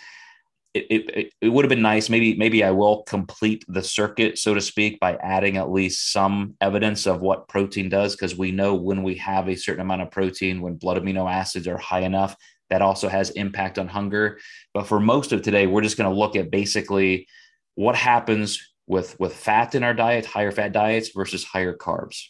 it, 0.76 0.86
it, 0.90 1.34
it 1.42 1.50
would 1.50 1.66
have 1.66 1.70
been 1.70 1.82
nice. 1.82 2.08
Maybe, 2.08 2.36
maybe 2.36 2.64
I 2.64 2.72
will 2.72 3.04
complete 3.04 3.66
the 3.68 3.82
circuit, 3.82 4.38
so 4.38 4.54
to 4.54 4.62
speak, 4.62 5.00
by 5.00 5.16
adding 5.16 5.58
at 5.58 5.72
least 5.72 6.12
some 6.12 6.56
evidence 6.62 7.08
of 7.08 7.22
what 7.22 7.48
protein 7.48 7.90
does, 7.90 8.16
because 8.16 8.38
we 8.38 8.52
know 8.52 8.76
when 8.76 9.02
we 9.02 9.16
have 9.16 9.50
a 9.50 9.56
certain 9.56 9.82
amount 9.82 10.04
of 10.04 10.12
protein, 10.12 10.62
when 10.62 10.76
blood 10.76 11.02
amino 11.02 11.30
acids 11.30 11.68
are 11.68 11.78
high 11.78 12.02
enough, 12.02 12.36
that 12.72 12.82
also 12.82 13.10
has 13.10 13.30
impact 13.32 13.78
on 13.78 13.88
hunger. 13.88 14.40
But 14.74 14.88
for 14.88 15.00
most 15.00 15.34
of 15.34 15.44
today, 15.44 15.68
we're 15.68 15.82
just 15.82 15.98
going 15.98 16.10
to 16.10 16.18
look 16.18 16.36
at 16.36 16.50
basically 16.50 17.28
what 17.76 17.96
happens 17.96 18.68
with 18.88 19.20
with 19.20 19.36
fat 19.36 19.76
in 19.76 19.84
our 19.84 19.94
diet, 19.94 20.26
higher 20.26 20.52
fat 20.52 20.72
diets 20.72 21.10
versus 21.14 21.44
higher 21.44 21.76
carbs. 21.76 22.24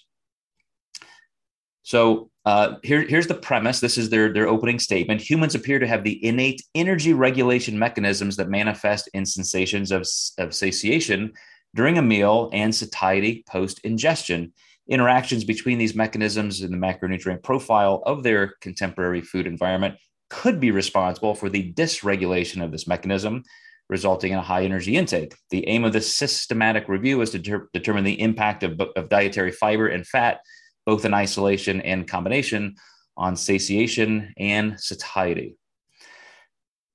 So 1.83 2.29
uh, 2.45 2.75
here, 2.83 3.01
here's 3.01 3.27
the 3.27 3.35
premise. 3.35 3.79
This 3.79 3.97
is 3.97 4.09
their, 4.09 4.31
their 4.31 4.47
opening 4.47 4.79
statement. 4.79 5.21
Humans 5.21 5.55
appear 5.55 5.79
to 5.79 5.87
have 5.87 6.03
the 6.03 6.23
innate 6.25 6.61
energy 6.73 7.13
regulation 7.13 7.77
mechanisms 7.77 8.35
that 8.37 8.49
manifest 8.49 9.09
in 9.13 9.25
sensations 9.25 9.91
of, 9.91 10.07
of 10.37 10.53
satiation 10.53 11.33
during 11.75 11.97
a 11.97 12.01
meal 12.01 12.49
and 12.53 12.73
satiety 12.73 13.43
post 13.47 13.79
ingestion. 13.83 14.53
Interactions 14.87 15.43
between 15.43 15.77
these 15.77 15.95
mechanisms 15.95 16.61
and 16.61 16.73
the 16.73 16.77
macronutrient 16.77 17.43
profile 17.43 18.03
of 18.05 18.23
their 18.23 18.53
contemporary 18.61 19.21
food 19.21 19.47
environment 19.47 19.95
could 20.31 20.59
be 20.59 20.71
responsible 20.71 21.35
for 21.35 21.49
the 21.49 21.73
dysregulation 21.73 22.63
of 22.63 22.71
this 22.71 22.87
mechanism, 22.87 23.43
resulting 23.89 24.31
in 24.31 24.39
a 24.39 24.41
high 24.41 24.63
energy 24.63 24.95
intake. 24.95 25.35
The 25.51 25.67
aim 25.67 25.83
of 25.83 25.93
this 25.93 26.15
systematic 26.15 26.87
review 26.87 27.21
is 27.21 27.29
to 27.31 27.39
ter- 27.39 27.69
determine 27.73 28.05
the 28.05 28.19
impact 28.19 28.63
of, 28.63 28.79
of 28.95 29.09
dietary 29.09 29.51
fiber 29.51 29.87
and 29.87 30.07
fat 30.07 30.39
both 30.85 31.05
in 31.05 31.13
isolation 31.13 31.81
and 31.81 32.07
combination, 32.07 32.75
on 33.17 33.35
satiation 33.35 34.33
and 34.37 34.79
satiety. 34.79 35.55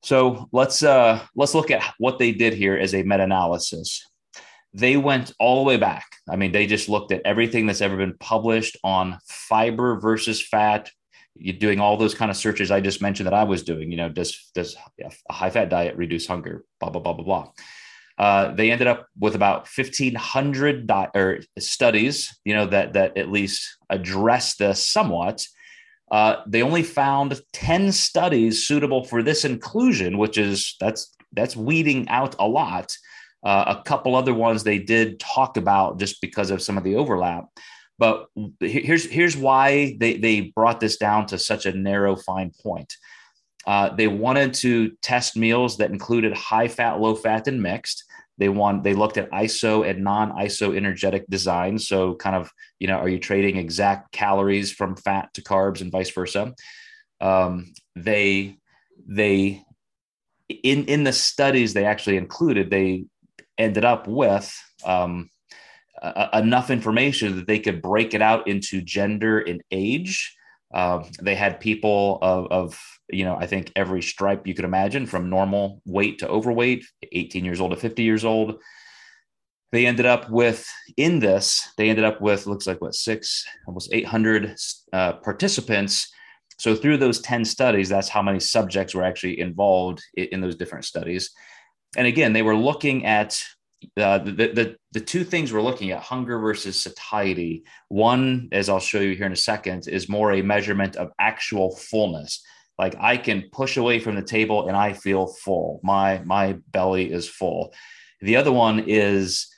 So 0.02 0.48
let's 0.52 0.82
uh, 0.82 1.20
let's 1.34 1.54
look 1.54 1.70
at 1.70 1.94
what 1.98 2.18
they 2.18 2.32
did 2.32 2.54
here 2.54 2.76
as 2.76 2.94
a 2.94 3.02
meta-analysis. 3.02 4.04
They 4.72 4.96
went 4.96 5.32
all 5.38 5.56
the 5.56 5.68
way 5.68 5.76
back. 5.76 6.06
I 6.28 6.36
mean, 6.36 6.52
they 6.52 6.66
just 6.66 6.88
looked 6.88 7.12
at 7.12 7.22
everything 7.24 7.66
that's 7.66 7.80
ever 7.80 7.96
been 7.96 8.16
published 8.18 8.76
on 8.84 9.18
fiber 9.26 9.98
versus 9.98 10.40
fat. 10.40 10.90
You're 11.38 11.56
doing 11.56 11.80
all 11.80 11.96
those 11.96 12.14
kind 12.14 12.30
of 12.30 12.36
searches 12.36 12.70
I 12.70 12.80
just 12.80 13.02
mentioned 13.02 13.26
that 13.26 13.34
I 13.34 13.44
was 13.44 13.62
doing. 13.62 13.90
You 13.90 13.96
know, 13.96 14.08
does 14.08 14.50
does 14.54 14.76
a 15.28 15.32
high 15.32 15.50
fat 15.50 15.68
diet 15.68 15.96
reduce 15.96 16.26
hunger? 16.26 16.64
Blah 16.80 16.90
blah 16.90 17.00
blah 17.00 17.12
blah 17.12 17.24
blah. 17.24 17.52
Uh, 18.18 18.54
they 18.54 18.70
ended 18.70 18.86
up 18.86 19.08
with 19.18 19.34
about 19.34 19.68
1500 19.68 20.86
di- 20.86 21.40
studies 21.58 22.34
you 22.46 22.54
know 22.54 22.64
that 22.64 22.94
that 22.94 23.14
at 23.18 23.30
least 23.30 23.76
address 23.90 24.56
this 24.56 24.82
somewhat 24.82 25.46
uh, 26.10 26.36
they 26.46 26.62
only 26.62 26.82
found 26.82 27.38
10 27.52 27.92
studies 27.92 28.66
suitable 28.66 29.04
for 29.04 29.22
this 29.22 29.44
inclusion 29.44 30.16
which 30.16 30.38
is 30.38 30.76
that's 30.80 31.14
that's 31.34 31.54
weeding 31.56 32.08
out 32.08 32.34
a 32.38 32.48
lot 32.48 32.96
Uh, 33.46 33.76
a 33.78 33.82
couple 33.84 34.16
other 34.16 34.34
ones 34.34 34.64
they 34.64 34.78
did 34.78 35.20
talk 35.20 35.56
about 35.56 36.00
just 36.00 36.20
because 36.20 36.50
of 36.50 36.60
some 36.60 36.76
of 36.76 36.82
the 36.82 36.96
overlap. 36.96 37.44
But 37.98 38.26
here's 38.60 39.04
here's 39.06 39.36
why 39.36 39.96
they 39.98 40.18
they 40.18 40.40
brought 40.40 40.80
this 40.80 40.96
down 40.96 41.26
to 41.26 41.38
such 41.38 41.66
a 41.66 41.72
narrow 41.72 42.16
fine 42.16 42.52
point. 42.62 42.94
Uh, 43.66 43.94
they 43.94 44.06
wanted 44.06 44.54
to 44.54 44.90
test 45.02 45.36
meals 45.36 45.78
that 45.78 45.90
included 45.90 46.32
high 46.34 46.68
fat, 46.68 47.00
low 47.00 47.14
fat, 47.14 47.48
and 47.48 47.62
mixed. 47.62 48.04
They 48.38 48.48
want 48.48 48.84
they 48.84 48.92
looked 48.92 49.16
at 49.16 49.30
iso 49.30 49.88
and 49.88 50.04
non-iso 50.04 50.76
energetic 50.76 51.26
design. 51.28 51.78
So 51.78 52.14
kind 52.14 52.36
of 52.36 52.50
you 52.78 52.86
know, 52.86 52.98
are 52.98 53.08
you 53.08 53.18
trading 53.18 53.56
exact 53.56 54.12
calories 54.12 54.70
from 54.72 54.96
fat 54.96 55.32
to 55.34 55.42
carbs 55.42 55.80
and 55.80 55.90
vice 55.90 56.10
versa? 56.10 56.54
Um, 57.20 57.72
they 57.94 58.58
they 59.06 59.62
in 60.48 60.84
in 60.84 61.04
the 61.04 61.12
studies 61.12 61.72
they 61.72 61.86
actually 61.86 62.18
included 62.18 62.70
they 62.70 63.06
ended 63.58 63.84
up 63.84 64.06
with 64.06 64.54
um, 64.84 65.30
enough 66.32 66.70
information 66.70 67.36
that 67.36 67.46
they 67.46 67.58
could 67.58 67.82
break 67.82 68.14
it 68.14 68.22
out 68.22 68.46
into 68.48 68.80
gender 68.80 69.40
and 69.40 69.62
age. 69.70 70.36
Uh, 70.74 71.02
they 71.22 71.34
had 71.34 71.60
people 71.60 72.18
of, 72.22 72.46
of, 72.50 72.80
you 73.08 73.24
know, 73.24 73.36
I 73.36 73.46
think 73.46 73.72
every 73.76 74.02
stripe 74.02 74.46
you 74.46 74.54
could 74.54 74.64
imagine 74.64 75.06
from 75.06 75.30
normal 75.30 75.80
weight 75.86 76.18
to 76.18 76.28
overweight, 76.28 76.84
18 77.12 77.44
years 77.44 77.60
old 77.60 77.70
to 77.70 77.76
50 77.76 78.02
years 78.02 78.24
old. 78.24 78.60
They 79.72 79.86
ended 79.86 80.06
up 80.06 80.30
with, 80.30 80.68
in 80.96 81.18
this, 81.18 81.68
they 81.76 81.88
ended 81.88 82.04
up 82.04 82.20
with, 82.20 82.46
looks 82.46 82.66
like 82.66 82.80
what, 82.80 82.94
six, 82.94 83.44
almost 83.66 83.90
800 83.92 84.56
uh, 84.92 85.14
participants. 85.14 86.12
So 86.58 86.74
through 86.74 86.98
those 86.98 87.20
10 87.20 87.44
studies, 87.44 87.88
that's 87.88 88.08
how 88.08 88.22
many 88.22 88.40
subjects 88.40 88.94
were 88.94 89.02
actually 89.02 89.40
involved 89.40 90.02
in, 90.14 90.26
in 90.32 90.40
those 90.40 90.56
different 90.56 90.84
studies. 90.84 91.30
And 91.96 92.06
again, 92.06 92.32
they 92.32 92.42
were 92.42 92.56
looking 92.56 93.06
at 93.06 93.40
uh, 93.96 94.18
the, 94.18 94.32
the, 94.32 94.76
the 94.92 95.00
two 95.00 95.24
things 95.24 95.52
we're 95.52 95.62
looking 95.62 95.90
at 95.90 96.02
hunger 96.02 96.38
versus 96.38 96.82
satiety. 96.82 97.64
One 97.88 98.48
as 98.52 98.68
i'll 98.68 98.80
show 98.80 99.00
you 99.00 99.14
here 99.14 99.26
in 99.26 99.32
a 99.32 99.36
second 99.36 99.88
is 99.88 100.08
more 100.08 100.32
a 100.32 100.42
measurement 100.42 100.96
of 100.96 101.10
actual 101.18 101.76
fullness. 101.76 102.42
Like 102.78 102.96
i 102.98 103.16
can 103.16 103.48
push 103.52 103.76
away 103.76 103.98
from 103.98 104.14
the 104.14 104.22
table 104.22 104.68
and 104.68 104.76
i 104.76 104.92
feel 104.92 105.26
full. 105.26 105.80
My 105.82 106.22
my 106.24 106.56
belly 106.70 107.12
is 107.12 107.28
full. 107.28 107.74
The 108.20 108.36
other 108.36 108.52
one 108.52 108.84
is 108.86 109.48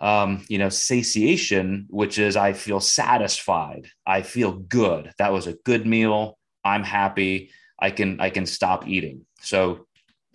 um, 0.00 0.44
you 0.48 0.58
know 0.58 0.68
satiation 0.68 1.86
which 1.88 2.18
is 2.18 2.36
i 2.36 2.52
feel 2.52 2.80
satisfied. 2.80 3.86
I 4.06 4.22
feel 4.22 4.52
good. 4.52 5.12
That 5.18 5.32
was 5.32 5.46
a 5.46 5.54
good 5.64 5.86
meal. 5.86 6.38
I'm 6.64 6.82
happy. 6.82 7.50
I 7.78 7.90
can 7.90 8.20
i 8.20 8.28
can 8.30 8.46
stop 8.46 8.86
eating. 8.86 9.24
So 9.40 9.86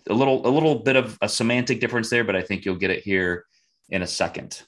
a 0.08 0.14
little 0.14 0.46
a 0.46 0.50
little 0.50 0.76
bit 0.76 0.96
of 0.96 1.18
a 1.20 1.28
semantic 1.28 1.80
difference 1.80 2.10
there, 2.10 2.24
but 2.24 2.36
I 2.36 2.42
think 2.42 2.64
you'll 2.64 2.76
get 2.76 2.90
it 2.90 3.02
here 3.02 3.44
in 3.90 4.02
a 4.02 4.06
second. 4.06 4.62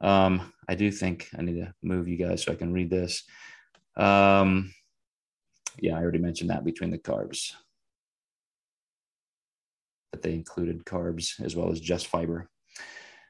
Um, 0.00 0.52
I 0.68 0.74
do 0.74 0.90
think 0.90 1.28
I 1.36 1.42
need 1.42 1.60
to 1.60 1.72
move 1.82 2.08
you 2.08 2.16
guys 2.16 2.42
so 2.42 2.52
I 2.52 2.56
can 2.56 2.72
read 2.72 2.90
this. 2.90 3.24
Um, 3.96 4.72
yeah, 5.80 5.96
I 5.96 6.02
already 6.02 6.18
mentioned 6.18 6.50
that 6.50 6.64
between 6.64 6.90
the 6.90 6.98
carbs 6.98 7.52
that 10.12 10.22
they 10.22 10.34
included 10.34 10.84
carbs 10.84 11.40
as 11.44 11.54
well 11.54 11.70
as 11.70 11.80
just 11.80 12.06
fiber. 12.06 12.48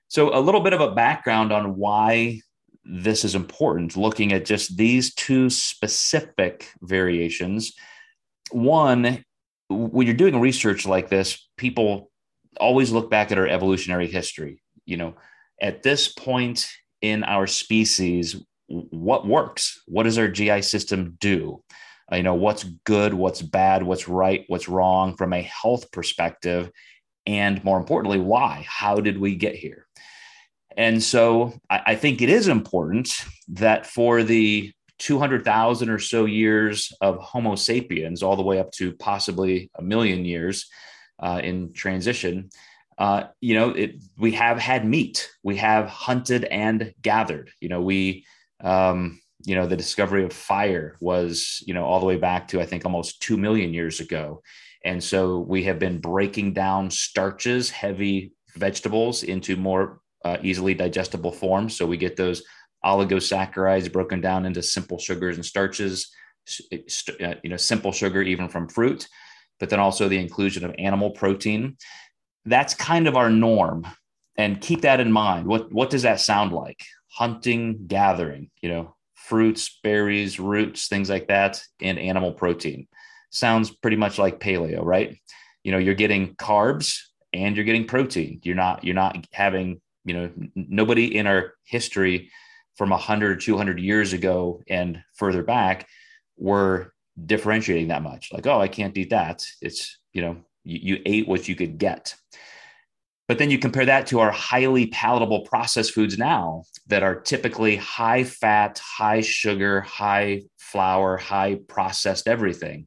So 0.08 0.36
a 0.36 0.40
little 0.40 0.60
bit 0.60 0.72
of 0.72 0.80
a 0.80 0.92
background 0.92 1.52
on 1.52 1.76
why 1.76 2.40
this 2.84 3.24
is 3.24 3.34
important, 3.34 3.96
looking 3.96 4.32
at 4.32 4.44
just 4.44 4.76
these 4.76 5.14
two 5.14 5.50
specific 5.50 6.70
variations. 6.80 7.72
One 8.52 9.24
when 9.68 10.06
you're 10.06 10.16
doing 10.16 10.40
research 10.40 10.86
like 10.86 11.08
this, 11.08 11.48
people 11.56 12.10
always 12.58 12.90
look 12.92 13.10
back 13.10 13.32
at 13.32 13.38
our 13.38 13.46
evolutionary 13.46 14.06
history. 14.06 14.62
You 14.84 14.96
know, 14.96 15.14
at 15.60 15.82
this 15.82 16.08
point 16.08 16.68
in 17.02 17.24
our 17.24 17.46
species, 17.46 18.36
what 18.68 19.26
works? 19.26 19.82
What 19.86 20.04
does 20.04 20.18
our 20.18 20.28
GI 20.28 20.62
system 20.62 21.16
do? 21.20 21.62
You 22.12 22.22
know, 22.22 22.34
what's 22.34 22.62
good, 22.62 23.14
what's 23.14 23.42
bad, 23.42 23.82
what's 23.82 24.06
right, 24.08 24.44
what's 24.46 24.68
wrong 24.68 25.16
from 25.16 25.32
a 25.32 25.42
health 25.42 25.90
perspective, 25.90 26.70
and 27.26 27.62
more 27.64 27.78
importantly, 27.78 28.20
why? 28.20 28.64
How 28.68 29.00
did 29.00 29.18
we 29.18 29.34
get 29.34 29.56
here? 29.56 29.86
And 30.76 31.02
so 31.02 31.54
I 31.70 31.96
think 31.96 32.20
it 32.20 32.28
is 32.28 32.48
important 32.48 33.16
that 33.48 33.86
for 33.86 34.22
the 34.22 34.72
200,000 34.98 35.90
or 35.90 35.98
so 35.98 36.24
years 36.24 36.92
of 37.00 37.18
Homo 37.18 37.54
sapiens, 37.54 38.22
all 38.22 38.36
the 38.36 38.42
way 38.42 38.58
up 38.58 38.70
to 38.72 38.92
possibly 38.94 39.70
a 39.78 39.82
million 39.82 40.24
years 40.24 40.68
uh, 41.18 41.40
in 41.42 41.72
transition, 41.72 42.50
uh, 42.98 43.24
you 43.40 43.54
know, 43.54 43.70
it, 43.70 44.02
we 44.18 44.32
have 44.32 44.58
had 44.58 44.86
meat, 44.86 45.30
we 45.42 45.56
have 45.56 45.88
hunted 45.88 46.44
and 46.44 46.94
gathered. 47.02 47.50
You 47.60 47.68
know, 47.68 47.82
we, 47.82 48.24
um, 48.62 49.20
you 49.44 49.54
know, 49.54 49.66
the 49.66 49.76
discovery 49.76 50.24
of 50.24 50.32
fire 50.32 50.96
was, 51.00 51.62
you 51.66 51.74
know, 51.74 51.84
all 51.84 52.00
the 52.00 52.06
way 52.06 52.16
back 52.16 52.48
to 52.48 52.60
I 52.60 52.66
think 52.66 52.84
almost 52.84 53.20
two 53.20 53.36
million 53.36 53.74
years 53.74 54.00
ago, 54.00 54.42
and 54.84 55.02
so 55.02 55.40
we 55.40 55.64
have 55.64 55.78
been 55.78 55.98
breaking 55.98 56.54
down 56.54 56.90
starches, 56.90 57.68
heavy 57.70 58.32
vegetables 58.56 59.24
into 59.24 59.56
more 59.56 60.00
uh, 60.24 60.38
easily 60.42 60.74
digestible 60.74 61.32
forms. 61.32 61.76
So 61.76 61.86
we 61.86 61.96
get 61.96 62.16
those 62.16 62.42
oligosaccharides 62.86 63.92
broken 63.92 64.20
down 64.20 64.46
into 64.46 64.62
simple 64.62 64.98
sugars 64.98 65.36
and 65.36 65.44
starches, 65.44 66.14
uh, 66.72 67.34
you 67.42 67.50
know, 67.50 67.56
simple 67.56 67.92
sugar 67.92 68.22
even 68.22 68.48
from 68.48 68.68
fruit, 68.68 69.08
but 69.58 69.68
then 69.68 69.80
also 69.80 70.08
the 70.08 70.18
inclusion 70.18 70.64
of 70.64 70.74
animal 70.78 71.10
protein. 71.10 71.76
That's 72.44 72.74
kind 72.74 73.08
of 73.08 73.16
our 73.16 73.28
norm. 73.28 73.86
And 74.38 74.60
keep 74.60 74.82
that 74.82 75.00
in 75.00 75.10
mind. 75.10 75.46
What 75.46 75.72
what 75.72 75.90
does 75.90 76.02
that 76.02 76.20
sound 76.20 76.52
like? 76.52 76.80
Hunting, 77.08 77.86
gathering, 77.86 78.50
you 78.60 78.68
know, 78.68 78.94
fruits, 79.14 79.80
berries, 79.82 80.38
roots, 80.38 80.88
things 80.88 81.08
like 81.08 81.28
that, 81.28 81.62
and 81.80 81.98
animal 81.98 82.32
protein. 82.32 82.86
Sounds 83.30 83.70
pretty 83.70 83.96
much 83.96 84.18
like 84.18 84.38
paleo, 84.38 84.84
right? 84.84 85.18
You 85.64 85.72
know, 85.72 85.78
you're 85.78 85.94
getting 85.94 86.36
carbs 86.36 87.00
and 87.32 87.56
you're 87.56 87.64
getting 87.64 87.86
protein. 87.86 88.40
You're 88.44 88.56
not 88.56 88.84
you're 88.84 88.94
not 88.94 89.26
having, 89.32 89.80
you 90.04 90.14
know, 90.14 90.30
nobody 90.54 91.16
in 91.16 91.26
our 91.26 91.54
history 91.64 92.30
from 92.76 92.90
100 92.90 93.40
200 93.40 93.80
years 93.80 94.12
ago 94.12 94.62
and 94.68 95.02
further 95.14 95.42
back 95.42 95.88
were 96.36 96.92
differentiating 97.24 97.88
that 97.88 98.02
much. 98.02 98.32
Like 98.32 98.46
oh 98.46 98.60
i 98.60 98.68
can't 98.68 98.96
eat 98.96 99.10
that. 99.10 99.44
It's 99.60 99.98
you 100.12 100.22
know 100.22 100.36
you, 100.64 100.96
you 100.96 101.02
ate 101.06 101.28
what 101.28 101.48
you 101.48 101.54
could 101.54 101.78
get. 101.78 102.14
But 103.28 103.38
then 103.38 103.50
you 103.50 103.58
compare 103.58 103.86
that 103.86 104.06
to 104.08 104.20
our 104.20 104.30
highly 104.30 104.86
palatable 104.86 105.40
processed 105.40 105.92
foods 105.92 106.16
now 106.16 106.62
that 106.86 107.02
are 107.02 107.20
typically 107.20 107.76
high 107.76 108.24
fat 108.24 108.78
high 108.78 109.20
sugar 109.20 109.80
high 109.80 110.42
flour 110.58 111.16
high 111.16 111.58
processed 111.68 112.28
everything 112.28 112.86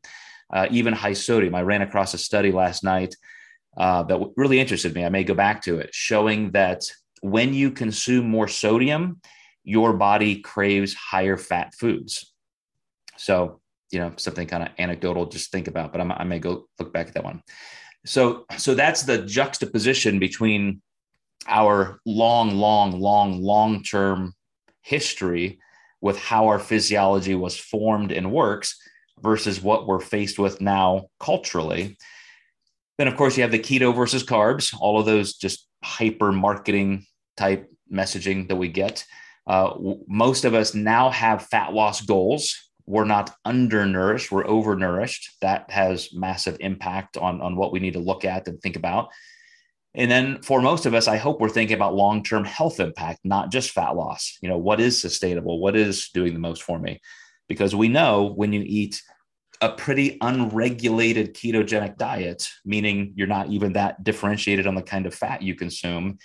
uh, 0.52 0.68
even 0.72 0.94
high 0.94 1.14
sodium. 1.14 1.56
I 1.56 1.62
ran 1.62 1.82
across 1.82 2.14
a 2.14 2.18
study 2.18 2.52
last 2.52 2.84
night 2.84 3.16
uh, 3.78 4.04
that 4.04 4.20
really 4.36 4.60
interested 4.60 4.94
me. 4.94 5.06
I 5.06 5.10
may 5.10 5.24
go 5.24 5.34
back 5.34 5.62
to 5.64 5.80
it 5.80 5.94
showing 5.94 6.52
that 6.52 6.84
when 7.22 7.54
you 7.54 7.72
consume 7.72 8.28
more 8.28 8.48
sodium 8.48 9.22
your 9.70 9.94
body 9.94 10.40
craves 10.42 10.96
higher 10.96 11.38
fat 11.38 11.76
foods. 11.76 12.34
So, 13.18 13.62
you 13.92 14.00
know, 14.00 14.14
something 14.18 14.48
kind 14.48 14.64
of 14.64 14.70
anecdotal, 14.80 15.28
just 15.28 15.52
think 15.52 15.68
about, 15.68 15.92
but 15.92 16.02
I'm, 16.02 16.12
i 16.12 16.24
may 16.24 16.40
go 16.40 16.66
look 16.80 16.92
back 16.92 17.08
at 17.08 17.14
that 17.14 17.24
one. 17.24 17.44
So, 18.04 18.46
so 18.58 18.74
that's 18.74 19.04
the 19.04 19.20
juxtaposition 19.20 20.18
between 20.18 20.82
our 21.48 22.00
long, 22.04 22.56
long, 22.56 23.00
long, 23.00 23.44
long 23.44 23.84
term 23.84 24.34
history 24.82 25.60
with 26.02 26.18
how 26.18 26.48
our 26.48 26.60
physiology 26.60 27.36
was 27.36 27.56
formed 27.56 28.12
and 28.12 28.32
works 28.32 28.76
versus 29.22 29.62
what 29.62 29.86
we're 29.86 30.00
faced 30.00 30.40
with 30.40 30.62
now 30.62 31.10
culturally. 31.20 31.96
Then, 32.98 33.08
of 33.08 33.16
course, 33.16 33.38
you 33.38 33.44
have 33.44 33.52
the 33.52 33.60
keto 33.60 33.96
versus 33.96 34.24
carbs, 34.24 34.76
all 34.80 35.00
of 35.00 35.06
those 35.06 35.36
just 35.36 35.68
hyper 35.84 36.32
marketing 36.32 37.06
type 37.38 37.70
messaging 37.92 38.48
that 38.48 38.56
we 38.56 38.68
get. 38.68 39.06
Uh, 39.50 39.74
most 40.08 40.46
of 40.46 40.54
us 40.54 40.76
now 40.76 41.10
have 41.10 41.48
fat 41.48 41.74
loss 41.74 42.02
goals. 42.02 42.56
We're 42.86 43.06
not 43.06 43.36
undernourished, 43.46 44.32
we're 44.32 44.44
overnourished. 44.44 45.26
That 45.42 45.70
has 45.72 46.14
massive 46.14 46.58
impact 46.60 47.18
on, 47.18 47.42
on 47.42 47.56
what 47.56 47.72
we 47.72 47.80
need 47.80 47.94
to 47.94 48.00
look 48.00 48.26
at 48.26 48.48
and 48.48 48.62
think 48.62 48.76
about. 48.76 49.10
And 49.96 50.10
then 50.10 50.44
for 50.44 50.62
most 50.62 50.86
of 50.86 50.94
us, 50.94 51.08
I 51.08 51.18
hope 51.18 51.42
we're 51.42 51.50
thinking 51.50 51.76
about 51.76 51.96
long 51.96 52.24
term 52.24 52.46
health 52.46 52.80
impact, 52.80 53.22
not 53.24 53.52
just 53.52 53.72
fat 53.72 53.96
loss. 53.96 54.38
You 54.42 54.50
know, 54.50 54.58
what 54.58 54.80
is 54.80 55.02
sustainable? 55.02 55.60
What 55.60 55.76
is 55.76 56.10
doing 56.14 56.34
the 56.34 56.40
most 56.40 56.62
for 56.62 56.78
me? 56.78 57.02
Because 57.48 57.76
we 57.76 57.88
know 57.88 58.32
when 58.36 58.54
you 58.54 58.64
eat 58.64 59.02
a 59.62 59.70
pretty 59.70 60.18
unregulated 60.22 61.34
ketogenic 61.34 61.98
diet, 61.98 62.48
meaning 62.64 63.14
you're 63.16 63.28
not 63.28 63.50
even 63.50 63.74
that 63.74 64.04
differentiated 64.04 64.68
on 64.68 64.76
the 64.76 64.84
kind 64.84 65.08
of 65.08 65.16
fat 65.16 65.42
you 65.42 65.56
consume, 65.56 66.20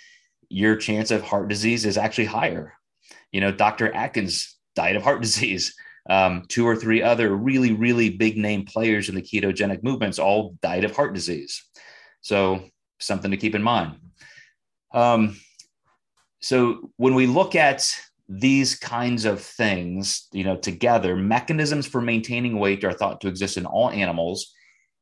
your 0.47 0.75
chance 0.75 1.09
of 1.09 1.23
heart 1.23 1.49
disease 1.49 1.85
is 1.85 1.97
actually 1.97 2.25
higher. 2.25 2.75
You 3.35 3.41
know, 3.41 3.51
Dr. 3.51 3.93
Atkins 3.93 4.55
died 4.77 4.95
of 4.95 5.03
heart 5.03 5.21
disease. 5.27 5.75
Um, 6.09 6.45
two 6.47 6.65
or 6.65 6.77
three 6.77 7.01
other 7.01 7.35
really, 7.35 7.73
really 7.73 8.09
big 8.09 8.37
name 8.37 8.63
players 8.63 9.09
in 9.09 9.15
the 9.15 9.21
ketogenic 9.21 9.83
movements 9.83 10.19
all 10.19 10.55
died 10.61 10.85
of 10.85 10.95
heart 10.95 11.13
disease. 11.13 11.61
So, 12.21 12.63
something 12.99 13.31
to 13.31 13.37
keep 13.37 13.53
in 13.53 13.61
mind. 13.61 13.97
Um, 14.93 15.35
so 16.39 16.91
when 16.95 17.13
we 17.13 17.27
look 17.27 17.55
at 17.55 17.85
these 18.29 18.75
kinds 18.75 19.25
of 19.25 19.41
things, 19.41 20.29
you 20.31 20.45
know, 20.45 20.55
together, 20.55 21.17
mechanisms 21.17 21.85
for 21.85 21.99
maintaining 21.99 22.57
weight 22.57 22.85
are 22.85 22.93
thought 22.93 23.19
to 23.21 23.27
exist 23.27 23.57
in 23.57 23.65
all 23.65 23.89
animals. 23.89 24.53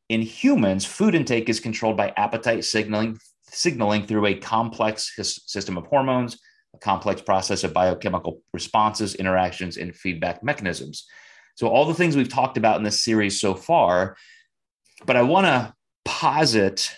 In 0.10 0.22
humans, 0.22 0.86
food 0.86 1.14
intake 1.14 1.50
is 1.50 1.60
controlled 1.60 1.98
by 1.98 2.14
appetite 2.18 2.66
signaling, 2.66 3.20
signaling 3.44 4.08
through 4.08 4.26
a 4.26 4.36
complex 4.36 5.14
system 5.46 5.78
of 5.78 5.86
hormones, 5.86 6.40
a 6.74 6.78
complex 6.80 7.22
process 7.22 7.64
of 7.64 7.74
biochemical 7.74 8.42
responses, 8.54 9.16
interactions, 9.16 9.78
and 9.78 9.96
feedback 9.96 10.44
mechanisms. 10.44 11.06
So, 11.56 11.68
all 11.68 11.86
the 11.86 11.94
things 11.94 12.16
we've 12.16 12.30
talked 12.30 12.58
about 12.58 12.78
in 12.78 12.84
this 12.84 13.04
series 13.04 13.40
so 13.40 13.54
far, 13.54 14.18
but 15.06 15.16
I 15.16 15.22
want 15.22 15.46
to 15.46 15.74
posit 16.06 16.96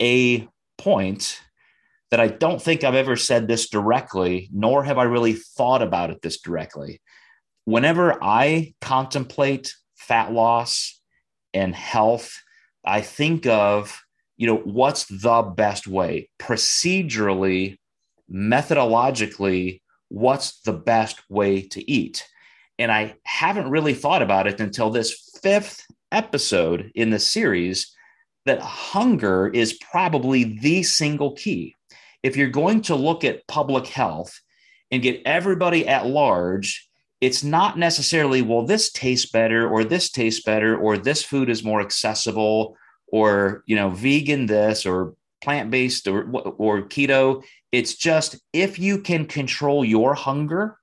a 0.00 0.46
point 0.78 1.40
that 2.10 2.20
I 2.20 2.28
don't 2.28 2.62
think 2.62 2.84
I've 2.84 2.94
ever 2.94 3.16
said 3.16 3.48
this 3.48 3.68
directly, 3.68 4.48
nor 4.52 4.84
have 4.84 4.98
I 4.98 5.04
really 5.04 5.32
thought 5.32 5.82
about 5.82 6.10
it 6.10 6.22
this 6.22 6.40
directly. 6.40 7.00
Whenever 7.64 8.22
I 8.22 8.74
contemplate 8.80 9.74
fat 9.96 10.32
loss 10.32 11.00
and 11.52 11.74
health, 11.74 12.40
I 12.84 13.00
think 13.00 13.46
of, 13.46 14.00
you 14.36 14.46
know, 14.46 14.56
what's 14.58 15.06
the 15.06 15.42
best 15.42 15.88
way 15.88 16.28
procedurally, 16.38 17.78
methodologically, 18.32 19.80
what's 20.08 20.60
the 20.60 20.72
best 20.72 21.20
way 21.28 21.62
to 21.62 21.90
eat? 21.90 22.26
And 22.78 22.92
I 22.92 23.16
haven't 23.24 23.70
really 23.70 23.94
thought 23.94 24.22
about 24.22 24.46
it 24.46 24.60
until 24.60 24.90
this 24.90 25.38
fifth 25.42 25.84
episode 26.12 26.90
in 26.94 27.10
the 27.10 27.18
series 27.18 27.92
that 28.44 28.60
hunger 28.60 29.48
is 29.48 29.78
probably 29.90 30.58
the 30.58 30.82
single 30.82 31.32
key 31.32 31.74
if 32.26 32.36
you're 32.36 32.48
going 32.48 32.82
to 32.82 32.96
look 32.96 33.22
at 33.22 33.46
public 33.46 33.86
health 33.86 34.40
and 34.90 35.00
get 35.00 35.22
everybody 35.24 35.86
at 35.86 36.06
large, 36.06 36.88
it's 37.20 37.44
not 37.44 37.78
necessarily, 37.78 38.42
well, 38.42 38.66
this 38.66 38.90
tastes 38.90 39.30
better 39.30 39.68
or 39.68 39.84
this 39.84 40.10
tastes 40.10 40.42
better 40.42 40.76
or 40.76 40.98
this 40.98 41.22
food 41.22 41.48
is 41.48 41.62
more 41.62 41.80
accessible 41.80 42.76
or, 43.06 43.62
you 43.66 43.76
know, 43.76 43.90
vegan 43.90 44.46
this 44.46 44.84
or 44.84 45.14
plant 45.42 45.70
based 45.70 46.08
or, 46.08 46.22
or 46.58 46.82
keto. 46.82 47.44
It's 47.72 47.94
just 47.94 48.36
if 48.52 48.78
you 48.78 49.00
can 49.00 49.26
control 49.26 49.84
your 49.84 50.14
hunger, 50.14 50.78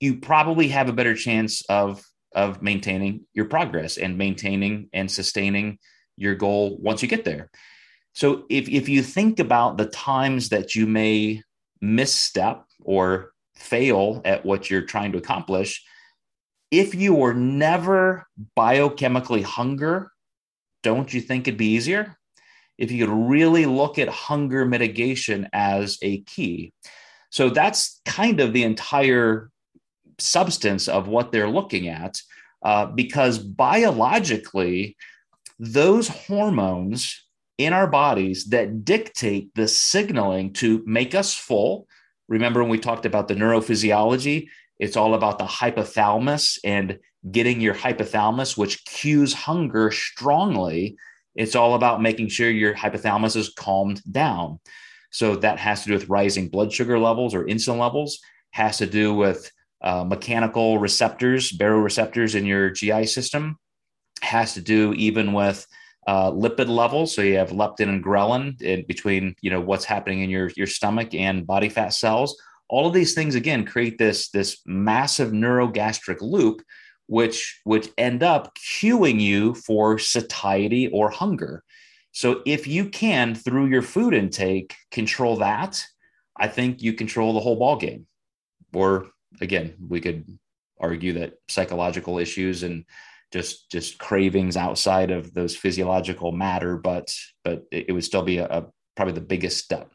you 0.00 0.16
probably 0.16 0.68
have 0.68 0.88
a 0.88 0.92
better 0.92 1.14
chance 1.14 1.62
of 1.68 2.02
of 2.34 2.62
maintaining 2.62 3.26
your 3.32 3.46
progress 3.46 3.96
and 3.96 4.18
maintaining 4.18 4.88
and 4.92 5.10
sustaining 5.10 5.78
your 6.16 6.34
goal 6.34 6.78
once 6.80 7.02
you 7.02 7.08
get 7.08 7.24
there. 7.24 7.50
So 8.12 8.44
if, 8.50 8.68
if 8.68 8.88
you 8.88 9.02
think 9.02 9.38
about 9.38 9.78
the 9.78 9.86
times 9.86 10.50
that 10.50 10.74
you 10.74 10.86
may 10.86 11.42
misstep 11.80 12.64
or 12.84 13.32
fail 13.54 14.20
at 14.24 14.44
what 14.44 14.70
you're 14.70 14.82
trying 14.82 15.12
to 15.12 15.18
accomplish, 15.18 15.82
if 16.70 16.94
you 16.94 17.14
were 17.14 17.34
never 17.34 18.26
biochemically 18.56 19.42
hunger, 19.42 20.10
don't 20.82 21.12
you 21.14 21.20
think 21.20 21.48
it'd 21.48 21.58
be 21.58 21.72
easier? 21.72 22.17
If 22.78 22.90
you 22.90 23.04
could 23.04 23.12
really 23.12 23.66
look 23.66 23.98
at 23.98 24.08
hunger 24.08 24.64
mitigation 24.64 25.48
as 25.52 25.98
a 26.00 26.20
key. 26.22 26.72
So 27.30 27.50
that's 27.50 28.00
kind 28.04 28.40
of 28.40 28.52
the 28.52 28.62
entire 28.62 29.50
substance 30.18 30.88
of 30.88 31.08
what 31.08 31.30
they're 31.30 31.50
looking 31.50 31.88
at, 31.88 32.20
uh, 32.62 32.86
because 32.86 33.38
biologically, 33.38 34.96
those 35.58 36.08
hormones 36.08 37.24
in 37.58 37.72
our 37.72 37.88
bodies 37.88 38.46
that 38.46 38.84
dictate 38.84 39.50
the 39.54 39.66
signaling 39.66 40.52
to 40.54 40.82
make 40.86 41.14
us 41.14 41.34
full. 41.34 41.88
Remember 42.28 42.62
when 42.62 42.70
we 42.70 42.78
talked 42.78 43.04
about 43.04 43.26
the 43.26 43.34
neurophysiology? 43.34 44.48
It's 44.78 44.96
all 44.96 45.14
about 45.14 45.38
the 45.38 45.44
hypothalamus 45.44 46.58
and 46.62 46.98
getting 47.30 47.60
your 47.60 47.74
hypothalamus, 47.74 48.56
which 48.56 48.84
cues 48.84 49.34
hunger 49.34 49.90
strongly. 49.90 50.96
It's 51.38 51.54
all 51.54 51.74
about 51.74 52.02
making 52.02 52.28
sure 52.28 52.50
your 52.50 52.74
hypothalamus 52.74 53.36
is 53.36 53.50
calmed 53.50 54.02
down. 54.10 54.58
So 55.12 55.36
that 55.36 55.58
has 55.58 55.82
to 55.82 55.88
do 55.88 55.94
with 55.94 56.08
rising 56.08 56.48
blood 56.48 56.72
sugar 56.72 56.98
levels 56.98 57.32
or 57.32 57.44
insulin 57.44 57.78
levels, 57.78 58.18
has 58.50 58.78
to 58.78 58.86
do 58.86 59.14
with 59.14 59.50
uh, 59.80 60.02
mechanical 60.02 60.78
receptors, 60.78 61.52
baroreceptors 61.52 62.34
in 62.34 62.44
your 62.44 62.70
GI 62.70 63.06
system, 63.06 63.56
has 64.20 64.54
to 64.54 64.60
do 64.60 64.92
even 64.94 65.32
with 65.32 65.64
uh, 66.08 66.32
lipid 66.32 66.68
levels. 66.68 67.14
So 67.14 67.22
you 67.22 67.36
have 67.36 67.50
leptin 67.50 67.88
and 67.88 68.04
ghrelin 68.04 68.60
in 68.60 68.84
between, 68.88 69.36
you 69.40 69.50
know, 69.50 69.60
what's 69.60 69.84
happening 69.84 70.22
in 70.22 70.30
your, 70.30 70.50
your 70.56 70.66
stomach 70.66 71.14
and 71.14 71.46
body 71.46 71.68
fat 71.68 71.94
cells. 71.94 72.36
All 72.68 72.88
of 72.88 72.92
these 72.92 73.14
things, 73.14 73.36
again, 73.36 73.64
create 73.64 73.96
this, 73.96 74.28
this 74.30 74.60
massive 74.66 75.30
neurogastric 75.30 76.20
loop, 76.20 76.62
which 77.08 77.60
would 77.64 77.88
end 77.98 78.22
up 78.22 78.56
cueing 78.56 79.20
you 79.20 79.54
for 79.54 79.98
satiety 79.98 80.88
or 80.88 81.10
hunger. 81.10 81.64
So 82.12 82.42
if 82.46 82.66
you 82.66 82.88
can, 82.88 83.34
through 83.34 83.66
your 83.66 83.82
food 83.82 84.14
intake, 84.14 84.74
control 84.90 85.36
that, 85.38 85.82
I 86.36 86.48
think 86.48 86.82
you 86.82 86.92
control 86.92 87.32
the 87.32 87.40
whole 87.40 87.56
ball 87.56 87.76
game. 87.76 88.06
Or 88.72 89.08
again, 89.40 89.74
we 89.88 90.00
could 90.00 90.38
argue 90.78 91.14
that 91.14 91.34
psychological 91.48 92.18
issues 92.18 92.62
and 92.62 92.84
just 93.32 93.70
just 93.70 93.98
cravings 93.98 94.56
outside 94.56 95.10
of 95.10 95.34
those 95.34 95.54
physiological 95.54 96.32
matter 96.32 96.78
but 96.78 97.14
but 97.44 97.64
it, 97.70 97.92
would 97.92 98.04
still 98.04 98.22
be 98.22 98.38
a, 98.38 98.46
a, 98.46 98.66
probably 98.96 99.12
the 99.12 99.20
biggest 99.20 99.58
step 99.58 99.92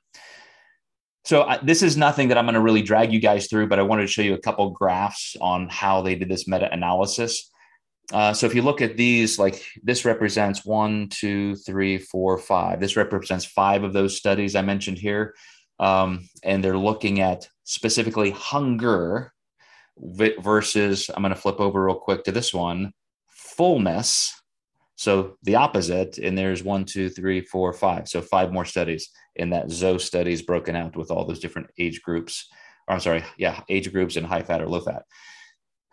so 1.25 1.43
I, 1.43 1.57
this 1.57 1.81
is 1.81 1.97
nothing 1.97 2.27
that 2.29 2.37
i'm 2.37 2.45
going 2.45 2.55
to 2.55 2.61
really 2.61 2.81
drag 2.81 3.11
you 3.11 3.19
guys 3.19 3.47
through 3.47 3.67
but 3.67 3.79
i 3.79 3.83
wanted 3.83 4.03
to 4.03 4.07
show 4.07 4.21
you 4.21 4.33
a 4.33 4.39
couple 4.39 4.69
graphs 4.69 5.35
on 5.41 5.69
how 5.69 6.01
they 6.01 6.15
did 6.15 6.29
this 6.29 6.47
meta-analysis 6.47 7.49
uh, 8.11 8.33
so 8.33 8.45
if 8.45 8.53
you 8.53 8.61
look 8.61 8.81
at 8.81 8.97
these 8.97 9.39
like 9.39 9.65
this 9.81 10.05
represents 10.05 10.65
one 10.65 11.07
two 11.09 11.55
three 11.55 11.97
four 11.97 12.37
five 12.37 12.79
this 12.79 12.95
represents 12.95 13.45
five 13.45 13.83
of 13.83 13.93
those 13.93 14.17
studies 14.17 14.55
i 14.55 14.61
mentioned 14.61 14.97
here 14.97 15.33
um, 15.79 16.27
and 16.43 16.63
they're 16.63 16.77
looking 16.77 17.19
at 17.19 17.47
specifically 17.63 18.31
hunger 18.31 19.31
versus 19.97 21.09
i'm 21.15 21.23
going 21.23 21.33
to 21.33 21.39
flip 21.39 21.59
over 21.59 21.85
real 21.85 21.95
quick 21.95 22.23
to 22.23 22.31
this 22.31 22.53
one 22.53 22.91
fullness. 23.55 24.33
So 24.95 25.37
the 25.43 25.55
opposite, 25.55 26.17
and 26.17 26.37
there's 26.37 26.63
one, 26.63 26.85
two, 26.85 27.09
three, 27.09 27.41
four, 27.41 27.73
five. 27.73 28.07
So 28.07 28.21
five 28.21 28.51
more 28.51 28.65
studies 28.65 29.09
in 29.35 29.49
that 29.51 29.71
ZO 29.71 29.97
studies 29.97 30.41
broken 30.41 30.75
out 30.75 30.95
with 30.95 31.11
all 31.11 31.25
those 31.25 31.39
different 31.39 31.69
age 31.77 32.01
groups. 32.01 32.49
Or 32.87 32.95
I'm 32.95 32.99
sorry, 32.99 33.23
yeah, 33.37 33.61
age 33.69 33.91
groups 33.91 34.15
and 34.15 34.25
high 34.25 34.43
fat 34.43 34.61
or 34.61 34.67
low 34.67 34.81
fat. 34.81 35.03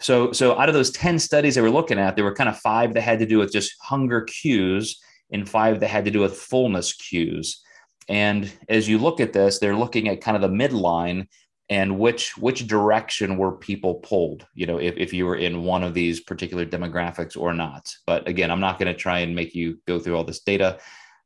So, 0.01 0.33
so 0.33 0.59
out 0.59 0.69
of 0.69 0.75
those 0.75 0.91
10 0.91 1.19
studies 1.19 1.55
they 1.55 1.61
were 1.61 1.71
looking 1.71 1.99
at, 1.99 2.17
there 2.17 2.25
were 2.25 2.35
kind 2.35 2.49
of 2.49 2.59
five 2.59 2.95
that 2.95 3.03
had 3.03 3.19
to 3.19 3.27
do 3.27 3.39
with 3.39 3.53
just 3.53 3.75
hunger 3.81 4.23
cues 4.23 5.01
and 5.31 5.49
five 5.49 5.81
that 5.81 5.89
had 5.89 6.07
to 6.07 6.11
do 6.11 6.21
with 6.21 6.39
fullness 6.39 6.95
cues. 6.95 7.63
And 8.09 8.51
as 8.69 8.89
you 8.89 8.99
look 8.99 9.21
at 9.21 9.33
this, 9.33 9.59
they're 9.59 9.77
looking 9.77 10.09
at 10.09 10.21
kind 10.21 10.37
of 10.37 10.43
the 10.43 10.57
midline 10.57 11.27
and 11.71 12.01
which 12.01 12.37
which 12.37 12.67
direction 12.67 13.37
were 13.37 13.53
people 13.53 13.95
pulled 13.95 14.47
you 14.55 14.67
know 14.67 14.79
if, 14.79 14.97
if 14.97 15.13
you 15.13 15.25
were 15.25 15.37
in 15.37 15.63
one 15.63 15.83
of 15.83 15.95
these 15.95 16.21
particular 16.21 16.67
demographics 16.67 17.37
or 17.37 17.55
not 17.55 17.95
but 18.07 18.27
again 18.29 18.51
i'm 18.51 18.61
not 18.61 18.79
going 18.79 18.93
to 18.93 18.99
try 18.99 19.21
and 19.21 19.35
make 19.35 19.55
you 19.55 19.79
go 19.87 19.99
through 19.99 20.17
all 20.17 20.25
this 20.25 20.41
data 20.41 20.79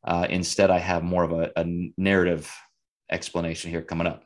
uh, 0.04 0.26
instead 0.30 0.70
i 0.70 0.78
have 0.78 1.02
more 1.02 1.24
of 1.24 1.32
a, 1.32 1.50
a 1.56 1.90
narrative 1.96 2.52
explanation 3.10 3.70
here 3.70 3.82
coming 3.82 4.06
up. 4.06 4.24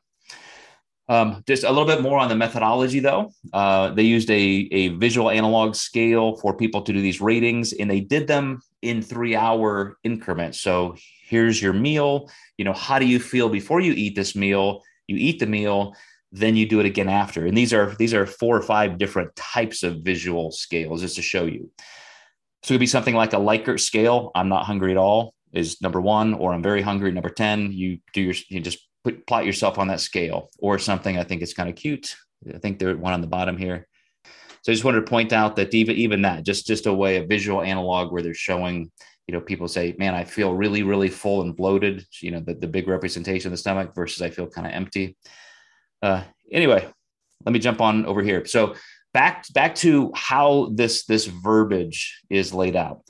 Um, 1.10 1.42
just 1.46 1.64
a 1.64 1.70
little 1.70 1.86
bit 1.86 2.02
more 2.02 2.18
on 2.18 2.28
the 2.28 2.36
methodology 2.36 3.00
though. 3.00 3.30
Uh, 3.52 3.90
they 3.90 4.02
used 4.02 4.30
a, 4.30 4.68
a 4.72 4.88
visual 4.88 5.30
analog 5.30 5.74
scale 5.74 6.36
for 6.36 6.54
people 6.54 6.82
to 6.82 6.92
do 6.92 7.00
these 7.00 7.20
ratings 7.20 7.72
and 7.72 7.90
they 7.90 8.00
did 8.00 8.26
them 8.26 8.60
in 8.82 9.00
three 9.00 9.34
hour 9.34 9.96
increments. 10.04 10.60
So 10.60 10.96
here's 11.26 11.62
your 11.62 11.72
meal. 11.72 12.30
You 12.58 12.66
know 12.66 12.74
how 12.74 12.98
do 12.98 13.06
you 13.06 13.20
feel 13.20 13.48
before 13.48 13.80
you 13.80 13.92
eat 13.92 14.16
this 14.16 14.36
meal? 14.36 14.82
You 15.06 15.16
eat 15.16 15.38
the 15.38 15.46
meal 15.46 15.94
then 16.30 16.56
you 16.56 16.68
do 16.68 16.78
it 16.78 16.84
again 16.84 17.08
after. 17.08 17.46
And 17.46 17.56
these 17.56 17.72
are 17.72 17.94
these 17.98 18.12
are 18.12 18.26
four 18.26 18.54
or 18.54 18.60
five 18.60 18.98
different 18.98 19.34
types 19.34 19.82
of 19.82 20.02
visual 20.02 20.50
scales 20.50 21.00
just 21.00 21.16
to 21.16 21.22
show 21.22 21.46
you. 21.46 21.70
So 22.62 22.74
it'd 22.74 22.80
be 22.80 22.86
something 22.86 23.14
like 23.14 23.32
a 23.32 23.36
likert 23.36 23.80
scale. 23.80 24.30
I'm 24.34 24.50
not 24.50 24.66
hungry 24.66 24.90
at 24.90 24.98
all 24.98 25.32
is 25.52 25.80
number 25.80 26.00
one 26.00 26.34
or 26.34 26.52
i'm 26.52 26.62
very 26.62 26.82
hungry 26.82 27.10
number 27.10 27.30
10 27.30 27.72
you 27.72 27.98
do 28.12 28.20
your 28.20 28.34
you 28.48 28.60
just 28.60 28.78
put 29.04 29.26
plot 29.26 29.46
yourself 29.46 29.78
on 29.78 29.88
that 29.88 30.00
scale 30.00 30.50
or 30.58 30.78
something 30.78 31.18
i 31.18 31.24
think 31.24 31.42
it's 31.42 31.54
kind 31.54 31.68
of 31.68 31.76
cute 31.76 32.16
i 32.54 32.58
think 32.58 32.78
there's 32.78 32.96
one 32.96 33.12
on 33.12 33.20
the 33.20 33.26
bottom 33.26 33.56
here 33.56 33.86
so 34.62 34.72
i 34.72 34.74
just 34.74 34.84
wanted 34.84 35.00
to 35.00 35.10
point 35.10 35.32
out 35.32 35.56
that 35.56 35.72
even 35.74 35.96
even 35.96 36.22
that 36.22 36.44
just 36.44 36.66
just 36.66 36.86
a 36.86 36.92
way 36.92 37.16
a 37.16 37.26
visual 37.26 37.62
analog 37.62 38.12
where 38.12 38.22
they're 38.22 38.34
showing 38.34 38.90
you 39.26 39.34
know 39.34 39.40
people 39.40 39.68
say 39.68 39.94
man 39.98 40.14
i 40.14 40.24
feel 40.24 40.54
really 40.54 40.82
really 40.82 41.08
full 41.08 41.42
and 41.42 41.56
bloated 41.56 42.04
you 42.20 42.30
know 42.30 42.40
the, 42.40 42.54
the 42.54 42.66
big 42.66 42.88
representation 42.88 43.48
of 43.48 43.52
the 43.52 43.56
stomach 43.56 43.94
versus 43.94 44.22
i 44.22 44.30
feel 44.30 44.46
kind 44.46 44.66
of 44.66 44.72
empty 44.72 45.16
uh, 46.02 46.22
anyway, 46.52 46.88
let 47.44 47.52
me 47.52 47.58
jump 47.58 47.80
on 47.80 48.06
over 48.06 48.22
here. 48.22 48.44
So 48.44 48.74
back 49.14 49.44
back 49.52 49.74
to 49.76 50.12
how 50.14 50.70
this 50.74 51.04
this 51.06 51.26
verbiage 51.26 52.20
is 52.30 52.54
laid 52.54 52.76
out. 52.76 53.02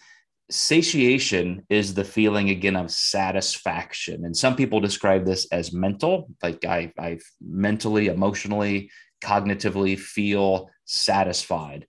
Satiation 0.50 1.66
is 1.68 1.94
the 1.94 2.04
feeling 2.04 2.50
again 2.50 2.76
of 2.76 2.90
satisfaction. 2.90 4.24
And 4.24 4.36
some 4.36 4.56
people 4.56 4.80
describe 4.80 5.24
this 5.24 5.46
as 5.52 5.72
mental 5.72 6.28
like 6.42 6.64
i 6.64 6.92
i 6.98 7.18
mentally 7.40 8.06
emotionally 8.06 8.90
cognitively 9.22 9.98
feel 9.98 10.70
satisfied. 10.84 11.86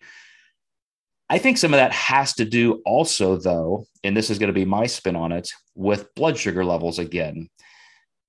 I 1.29 1.37
think 1.37 1.57
some 1.57 1.73
of 1.73 1.77
that 1.77 1.93
has 1.93 2.33
to 2.33 2.45
do 2.45 2.81
also 2.85 3.37
though 3.37 3.85
and 4.03 4.15
this 4.15 4.29
is 4.29 4.39
going 4.39 4.47
to 4.47 4.53
be 4.53 4.65
my 4.65 4.87
spin 4.87 5.15
on 5.15 5.31
it 5.31 5.49
with 5.75 6.13
blood 6.15 6.37
sugar 6.37 6.65
levels 6.65 6.99
again. 6.99 7.49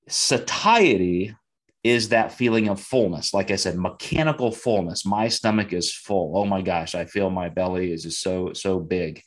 Satiety 0.09 1.35
is 1.83 2.11
that 2.11 2.33
feeling 2.33 2.69
of 2.69 2.81
fullness. 2.81 3.35
Like 3.35 3.51
i 3.51 3.57
said 3.57 3.77
mechanical 3.77 4.53
fullness. 4.53 5.05
My 5.05 5.27
stomach 5.27 5.73
is 5.73 5.93
full. 5.93 6.37
Oh 6.37 6.45
my 6.45 6.63
gosh 6.63 6.95
i 6.95 7.05
feel 7.05 7.31
my 7.31 7.49
belly 7.49 7.93
is 7.93 8.05
just 8.05 8.21
so 8.21 8.53
so 8.53 8.79
big 8.79 9.25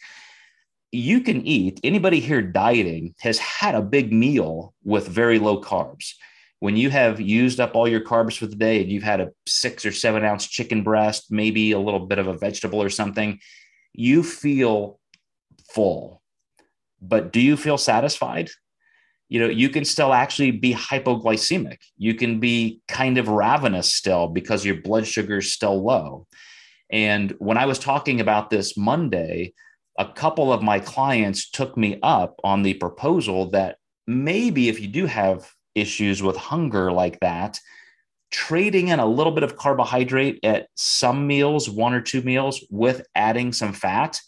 you 0.94 1.22
can 1.22 1.46
eat 1.46 1.80
anybody 1.84 2.20
here 2.20 2.42
dieting 2.42 3.16
has 3.20 3.40
had 3.40 3.74
a 3.74 3.82
big 3.82 4.14
meal 4.14 4.76
with 4.84 5.08
very 5.08 5.40
low 5.40 5.60
carbs. 5.60 6.14
When 6.60 6.78
you 6.78 6.92
have 6.92 7.20
used 7.20 7.60
up 7.60 7.76
all 7.76 7.88
your 7.88 8.02
carbs 8.02 8.38
for 8.38 8.46
the 8.46 8.56
day 8.56 8.80
and 8.80 8.92
you've 8.92 9.04
had 9.04 9.20
a 9.20 9.32
six 9.48 9.86
or 9.86 9.92
seven 9.92 10.24
ounce 10.24 10.48
chicken 10.48 10.84
breast 10.84 11.32
maybe 11.32 11.72
a 11.72 11.80
little 11.80 12.06
bit 12.06 12.20
of 12.20 12.28
a 12.28 12.38
vegetable 12.38 12.82
or 12.82 12.92
something 12.92 13.40
you 13.94 14.24
feel 14.24 15.00
full. 15.72 16.22
But 17.02 17.34
do 17.34 17.42
you 17.42 17.58
feel 17.58 17.78
satisfied? 17.78 18.50
You 19.30 19.40
know 19.40 19.50
you 19.50 19.70
can 19.70 19.86
still 19.86 20.14
actually 20.14 20.52
be 20.52 20.76
hypoglycemic. 20.76 21.80
You 21.98 22.14
can 22.14 22.40
be 22.40 22.82
kind 22.88 23.18
of 23.18 23.30
ravenous 23.30 23.92
still 23.92 24.28
because 24.28 24.64
your 24.64 24.76
blood 24.76 25.08
sugar 25.08 25.38
is 25.40 25.52
still 25.52 25.84
low. 25.84 26.28
And 26.92 27.32
when 27.40 27.58
i 27.58 27.66
was 27.66 27.80
talking 27.80 28.22
about 28.22 28.52
this 28.52 28.78
monday 28.78 29.54
a 29.98 30.12
couple 30.12 30.52
of 30.52 30.62
my 30.62 30.80
clients 30.80 31.50
took 31.50 31.78
me 31.78 32.00
up 32.02 32.40
on 32.44 32.64
the 32.64 32.74
proposal 32.76 33.52
that 33.52 33.78
maybe 34.08 34.70
if 34.70 34.80
you 34.80 34.88
do 34.88 35.06
have 35.06 35.50
issues 35.76 36.22
with 36.22 36.36
hunger 36.36 36.92
like 36.92 37.20
that, 37.20 37.60
trading 38.32 38.88
in 38.88 39.00
a 39.00 39.06
little 39.06 39.32
bit 39.32 39.44
of 39.44 39.58
carbohydrate 39.58 40.40
at 40.44 40.68
some 40.76 41.28
meals, 41.28 41.70
one 41.70 41.94
or 41.94 42.02
two 42.02 42.22
meals, 42.22 42.66
with 42.70 43.06
adding 43.16 43.54
some 43.54 43.74
fat 43.74 44.20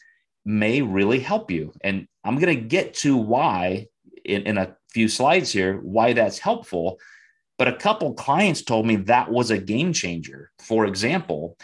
may 0.45 0.81
really 0.81 1.19
help 1.19 1.49
you. 1.49 1.73
And 1.83 2.07
I'm 2.23 2.37
going 2.37 2.55
to 2.55 2.61
get 2.61 2.93
to 2.95 3.17
why 3.17 3.87
in, 4.23 4.43
in 4.43 4.57
a 4.57 4.75
few 4.91 5.07
slides 5.07 5.51
here, 5.51 5.79
why 5.81 6.13
that's 6.13 6.39
helpful. 6.39 6.99
But 7.57 7.67
a 7.67 7.75
couple 7.75 8.13
clients 8.13 8.61
told 8.61 8.85
me 8.85 8.97
that 8.97 9.31
was 9.31 9.49
a 9.49 9.57
game 9.57 9.93
changer. 9.93 10.51
For 10.59 10.85
example, 10.85 11.57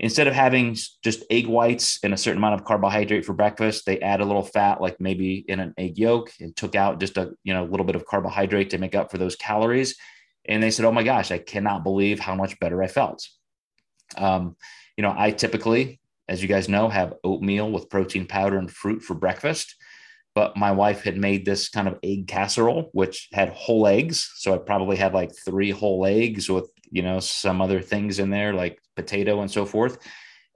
instead 0.00 0.26
of 0.26 0.34
having 0.34 0.74
just 1.04 1.24
egg 1.30 1.46
whites 1.46 1.98
and 2.02 2.12
a 2.12 2.16
certain 2.16 2.38
amount 2.38 2.54
of 2.54 2.64
carbohydrate 2.64 3.24
for 3.24 3.34
breakfast 3.34 3.84
they 3.84 4.00
add 4.00 4.20
a 4.20 4.24
little 4.24 4.42
fat 4.42 4.80
like 4.80 4.98
maybe 4.98 5.44
in 5.46 5.60
an 5.60 5.74
egg 5.78 5.98
yolk 5.98 6.32
and 6.40 6.56
took 6.56 6.74
out 6.74 6.98
just 6.98 7.16
a 7.18 7.30
you 7.44 7.52
know 7.52 7.62
a 7.62 7.70
little 7.70 7.86
bit 7.86 7.94
of 7.94 8.06
carbohydrate 8.06 8.70
to 8.70 8.78
make 8.78 8.94
up 8.94 9.10
for 9.10 9.18
those 9.18 9.36
calories. 9.36 9.96
And 10.46 10.62
they 10.62 10.70
said 10.70 10.86
oh 10.86 10.92
my 10.92 11.04
gosh 11.04 11.30
i 11.30 11.38
cannot 11.38 11.84
believe 11.84 12.18
how 12.18 12.34
much 12.34 12.58
better 12.58 12.82
i 12.82 12.88
felt. 12.88 13.26
Um, 14.16 14.56
you 14.96 15.02
know 15.02 15.14
i 15.16 15.30
typically 15.30 16.00
as 16.28 16.42
you 16.42 16.48
guys 16.48 16.68
know 16.68 16.88
have 16.88 17.14
oatmeal 17.22 17.70
with 17.70 17.90
protein 17.90 18.26
powder 18.26 18.58
and 18.58 18.70
fruit 18.70 19.02
for 19.02 19.14
breakfast. 19.14 19.76
But 20.32 20.56
my 20.56 20.70
wife 20.70 21.02
had 21.02 21.16
made 21.16 21.44
this 21.44 21.68
kind 21.68 21.88
of 21.88 21.98
egg 22.04 22.28
casserole 22.28 22.88
which 22.92 23.28
had 23.32 23.50
whole 23.50 23.86
eggs. 23.86 24.32
So 24.36 24.54
i 24.54 24.58
probably 24.58 24.96
had 24.96 25.12
like 25.12 25.32
three 25.44 25.70
whole 25.70 26.06
eggs 26.06 26.48
with 26.48 26.70
you 26.90 27.02
know 27.02 27.20
some 27.20 27.60
other 27.60 27.80
things 27.80 28.18
in 28.18 28.30
there 28.30 28.52
like 28.54 28.80
potato 28.96 29.40
and 29.40 29.50
so 29.50 29.64
forth, 29.64 29.98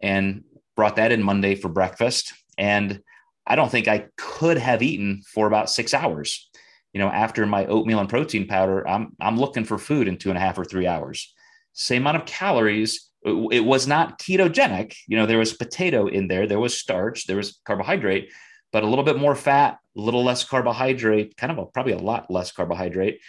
and 0.02 0.44
brought 0.76 0.96
that 0.96 1.12
in 1.12 1.22
Monday 1.22 1.54
for 1.54 1.68
breakfast. 1.68 2.34
And 2.58 3.00
I 3.46 3.56
don't 3.56 3.70
think 3.70 3.88
I 3.88 4.06
could 4.16 4.58
have 4.58 4.82
eaten 4.82 5.22
for 5.26 5.46
about 5.46 5.70
six 5.70 5.94
hours. 5.94 6.50
You 6.92 7.00
know, 7.00 7.08
after 7.08 7.44
my 7.44 7.66
oatmeal 7.66 7.98
and 7.98 8.08
protein 8.08 8.46
powder, 8.46 8.86
I'm 8.88 9.16
I'm 9.20 9.38
looking 9.38 9.64
for 9.64 9.78
food 9.78 10.08
in 10.08 10.16
two 10.16 10.30
and 10.30 10.38
a 10.38 10.40
half 10.40 10.58
or 10.58 10.64
three 10.64 10.86
hours. 10.86 11.34
Same 11.72 12.02
amount 12.02 12.18
of 12.18 12.26
calories. 12.26 13.10
It 13.24 13.64
was 13.64 13.86
not 13.86 14.18
ketogenic. 14.18 14.94
You 15.08 15.16
know, 15.16 15.26
there 15.26 15.38
was 15.38 15.54
potato 15.54 16.06
in 16.06 16.28
there, 16.28 16.46
there 16.46 16.60
was 16.60 16.78
starch, 16.78 17.26
there 17.26 17.38
was 17.38 17.58
carbohydrate, 17.64 18.30
but 18.70 18.84
a 18.84 18.86
little 18.86 19.04
bit 19.04 19.16
more 19.16 19.34
fat, 19.34 19.78
a 19.96 20.00
little 20.00 20.22
less 20.22 20.44
carbohydrate, 20.44 21.36
kind 21.36 21.50
of 21.50 21.58
a, 21.58 21.66
probably 21.66 21.94
a 21.94 21.98
lot 21.98 22.30
less 22.30 22.52
carbohydrate. 22.52 23.20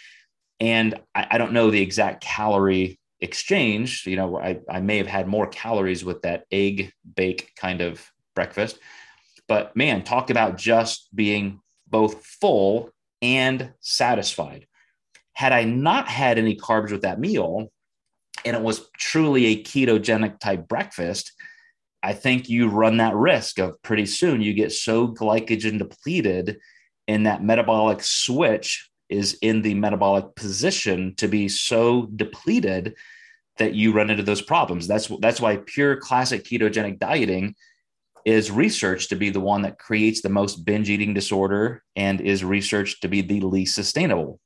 And 0.59 0.99
I, 1.13 1.27
I 1.31 1.37
don't 1.37 1.53
know 1.53 1.69
the 1.69 1.81
exact 1.81 2.23
calorie 2.23 2.99
exchange, 3.21 4.05
you 4.05 4.15
know, 4.15 4.37
I, 4.37 4.59
I 4.69 4.81
may 4.81 4.97
have 4.97 5.07
had 5.07 5.27
more 5.27 5.47
calories 5.47 6.03
with 6.03 6.21
that 6.23 6.45
egg 6.51 6.91
bake 7.15 7.51
kind 7.55 7.81
of 7.81 8.05
breakfast. 8.35 8.79
But 9.47 9.75
man, 9.75 10.03
talk 10.03 10.29
about 10.29 10.57
just 10.57 11.09
being 11.15 11.59
both 11.87 12.25
full 12.25 12.91
and 13.21 13.73
satisfied. 13.79 14.67
Had 15.33 15.51
I 15.51 15.63
not 15.63 16.07
had 16.07 16.37
any 16.37 16.55
carbs 16.55 16.91
with 16.91 17.01
that 17.01 17.19
meal, 17.19 17.69
and 18.43 18.55
it 18.55 18.61
was 18.61 18.89
truly 18.97 19.45
a 19.47 19.63
ketogenic 19.63 20.39
type 20.39 20.67
breakfast, 20.67 21.31
I 22.03 22.13
think 22.13 22.49
you 22.49 22.69
run 22.69 22.97
that 22.97 23.15
risk 23.15 23.59
of 23.59 23.81
pretty 23.81 24.05
soon 24.05 24.41
you 24.41 24.53
get 24.53 24.71
so 24.71 25.07
glycogen 25.07 25.79
depleted 25.79 26.57
in 27.07 27.23
that 27.23 27.43
metabolic 27.43 28.03
switch 28.03 28.89
is 29.09 29.37
in 29.41 29.61
the 29.61 29.73
metabolic 29.73 30.35
position 30.35 31.13
to 31.15 31.27
be 31.27 31.47
so 31.47 32.07
depleted 32.15 32.95
that 33.57 33.73
you 33.73 33.93
run 33.93 34.09
into 34.09 34.23
those 34.23 34.41
problems. 34.41 34.87
That's 34.87 35.09
that's 35.19 35.39
why 35.39 35.57
pure 35.65 35.95
classic 35.95 36.43
ketogenic 36.43 36.99
dieting 36.99 37.55
is 38.25 38.49
researched 38.51 39.09
to 39.09 39.15
be 39.15 39.29
the 39.29 39.39
one 39.39 39.61
that 39.61 39.77
creates 39.77 40.21
the 40.21 40.29
most 40.29 40.65
binge 40.65 40.89
eating 40.89 41.13
disorder 41.13 41.83
and 41.95 42.19
is 42.19 42.43
researched 42.43 43.01
to 43.03 43.07
be 43.07 43.21
the 43.21 43.39
least 43.41 43.75
sustainable. 43.75 44.39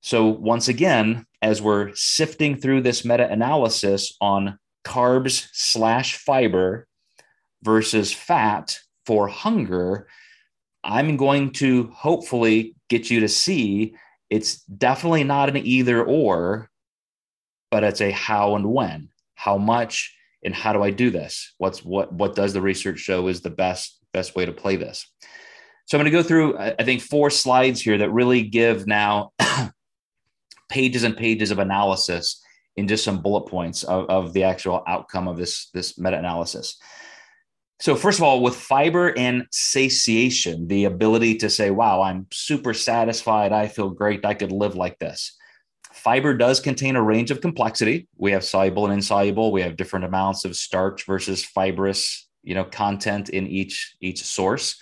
So 0.00 0.28
once 0.28 0.68
again, 0.68 1.26
as 1.42 1.60
we're 1.60 1.94
sifting 1.94 2.56
through 2.56 2.80
this 2.80 3.04
meta-analysis 3.04 4.16
on 4.20 4.58
carbs 4.82 5.46
slash 5.52 6.16
fiber 6.16 6.86
versus 7.62 8.12
fat 8.12 8.78
for 9.04 9.28
hunger, 9.28 10.08
I'm 10.82 11.18
going 11.18 11.52
to 11.54 11.90
hopefully 11.94 12.74
get 12.90 13.10
you 13.10 13.20
to 13.20 13.28
see 13.28 13.94
it's 14.28 14.62
definitely 14.64 15.24
not 15.24 15.48
an 15.48 15.56
either 15.56 16.04
or, 16.04 16.70
but 17.70 17.82
it's 17.82 18.00
a 18.00 18.10
how 18.10 18.54
and 18.54 18.72
when, 18.72 19.08
how 19.34 19.56
much, 19.56 20.14
and 20.44 20.54
how 20.54 20.72
do 20.72 20.82
I 20.82 20.90
do 20.90 21.10
this? 21.10 21.54
What's 21.58 21.84
what 21.84 22.12
what 22.12 22.34
does 22.34 22.52
the 22.52 22.60
research 22.60 22.98
show 22.98 23.28
is 23.28 23.40
the 23.40 23.50
best 23.50 23.98
best 24.12 24.36
way 24.36 24.46
to 24.46 24.52
play 24.52 24.76
this? 24.76 25.10
So 25.86 25.98
I'm 25.98 26.04
going 26.04 26.12
to 26.12 26.18
go 26.18 26.22
through 26.22 26.56
I 26.58 26.84
think 26.84 27.02
four 27.02 27.30
slides 27.30 27.80
here 27.80 27.98
that 27.98 28.10
really 28.10 28.42
give 28.42 28.86
now 28.86 29.32
pages 30.68 31.02
and 31.02 31.16
pages 31.16 31.50
of 31.50 31.58
analysis 31.58 32.42
in 32.76 32.88
just 32.88 33.04
some 33.04 33.20
bullet 33.20 33.48
points 33.48 33.82
of, 33.82 34.08
of 34.08 34.32
the 34.32 34.44
actual 34.44 34.82
outcome 34.86 35.28
of 35.28 35.36
this 35.36 35.68
this 35.74 35.98
meta-analysis. 35.98 36.78
So, 37.80 37.96
first 37.96 38.18
of 38.18 38.24
all, 38.24 38.42
with 38.42 38.56
fiber 38.56 39.16
and 39.16 39.46
satiation, 39.50 40.68
the 40.68 40.84
ability 40.84 41.36
to 41.36 41.48
say, 41.48 41.70
wow, 41.70 42.02
I'm 42.02 42.26
super 42.30 42.74
satisfied. 42.74 43.52
I 43.52 43.68
feel 43.68 43.88
great. 43.88 44.24
I 44.26 44.34
could 44.34 44.52
live 44.52 44.76
like 44.76 44.98
this. 44.98 45.34
Fiber 45.90 46.36
does 46.36 46.60
contain 46.60 46.96
a 46.96 47.02
range 47.02 47.30
of 47.30 47.40
complexity. 47.40 48.06
We 48.18 48.32
have 48.32 48.44
soluble 48.44 48.84
and 48.84 48.92
insoluble. 48.92 49.50
We 49.50 49.62
have 49.62 49.76
different 49.76 50.04
amounts 50.04 50.44
of 50.44 50.56
starch 50.56 51.06
versus 51.06 51.42
fibrous, 51.42 52.28
you 52.42 52.54
know, 52.54 52.64
content 52.64 53.30
in 53.30 53.46
each 53.46 53.96
each 54.02 54.22
source. 54.22 54.76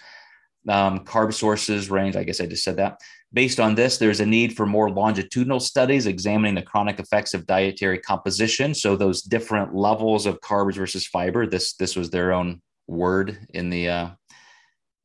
Um, 0.69 1.05
carb 1.05 1.33
sources 1.33 1.91
range. 1.91 2.17
I 2.17 2.25
guess 2.25 2.41
I 2.41 2.47
just 2.47 2.65
said 2.65 2.77
that. 2.79 3.01
Based 3.33 3.61
on 3.61 3.77
this, 3.77 3.99
there's 3.99 4.21
a 4.21 4.27
need 4.27 4.57
for 4.57 4.67
more 4.67 4.91
longitudinal 4.91 5.61
studies 5.61 6.07
examining 6.07 6.57
the 6.57 6.63
chronic 6.63 6.99
effects 6.99 7.33
of 7.33 7.47
dietary 7.47 7.99
composition. 7.99 8.75
So 8.75 8.97
those 8.97 9.23
different 9.23 9.75
levels 9.75 10.27
of 10.27 10.41
carbs 10.41 10.75
versus 10.75 11.07
fiber. 11.07 11.47
This 11.47 11.75
this 11.75 11.95
was 11.95 12.11
their 12.11 12.33
own 12.33 12.61
word 12.89 13.39
in 13.51 13.71
the 13.71 13.89
uh, 13.89 14.09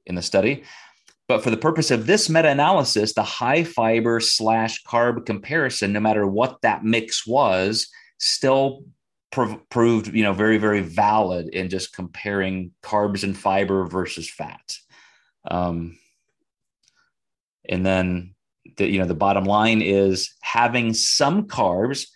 in 0.06 0.16
the 0.16 0.22
study. 0.22 0.64
But 1.28 1.44
for 1.44 1.50
the 1.50 1.58
purpose 1.58 1.90
of 1.92 2.06
this 2.06 2.30
meta-analysis, 2.30 3.14
the 3.14 3.24
high 3.24 3.64
fiber 3.64 4.20
slash 4.20 4.84
carb 4.84 5.26
comparison, 5.26 5.94
no 5.94 6.00
matter 6.00 6.28
what 6.28 6.62
that 6.62 6.84
mix 6.84 7.26
was, 7.26 7.88
still 8.18 8.84
prov- 9.32 9.60
proved 9.70 10.14
you 10.14 10.24
know 10.24 10.34
very 10.34 10.58
very 10.58 10.82
valid 10.82 11.50
in 11.50 11.70
just 11.70 11.94
comparing 11.94 12.72
carbs 12.82 13.24
and 13.24 13.38
fiber 13.38 13.86
versus 13.86 14.30
fat. 14.30 14.78
Um, 15.50 15.98
and 17.68 17.86
then 17.86 18.36
the 18.78 18.90
you 18.90 19.00
know 19.00 19.06
the 19.06 19.16
bottom 19.16 19.46
line 19.46 19.82
is 19.82 20.34
having 20.42 20.94
some 20.94 21.48
carbs, 21.48 22.08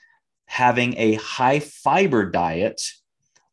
having 0.45 0.95
a 0.97 1.15
high 1.15 1.59
fiber 1.59 2.29
diet 2.29 2.81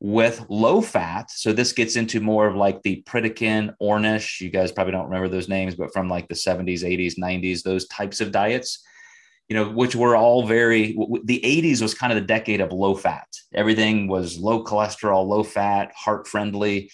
with 0.01 0.45
low 0.49 0.81
fat. 0.81 1.31
So 1.31 1.53
this 1.53 1.73
gets 1.73 1.97
into 1.97 2.21
more 2.21 2.47
of 2.47 2.57
like 2.57 2.83
the 2.83 3.03
Pritikin, 3.07 3.75
Ornish. 3.81 4.41
You 4.41 4.51
guys 4.51 4.73
probably 4.73 4.93
don't 4.93 5.07
remember 5.07 5.29
those 5.29 5.49
names, 5.49 5.75
but 5.75 5.93
from 5.93 6.09
like 6.09 6.29
the 6.29 6.35
70s, 6.35 6.83
80s, 6.83 7.19
90s, 7.19 7.63
those 7.63 7.87
types 7.89 8.21
of 8.21 8.33
diets, 8.33 8.85
you 9.49 9.57
know, 9.57 9.71
which 9.71 9.95
were 9.95 10.17
all 10.17 10.47
very, 10.47 10.97
the 11.25 11.41
80s 11.45 11.81
was 11.81 11.95
kind 11.95 12.13
of 12.13 12.19
the 12.19 12.27
decade 12.27 12.61
of 12.61 12.73
low 12.73 12.95
fat. 12.95 13.29
Everything 13.55 14.09
was 14.09 14.39
low 14.39 14.65
cholesterol, 14.65 15.27
low 15.27 15.43
fat, 15.43 15.93
heart 15.95 16.27
friendly. 16.27 16.91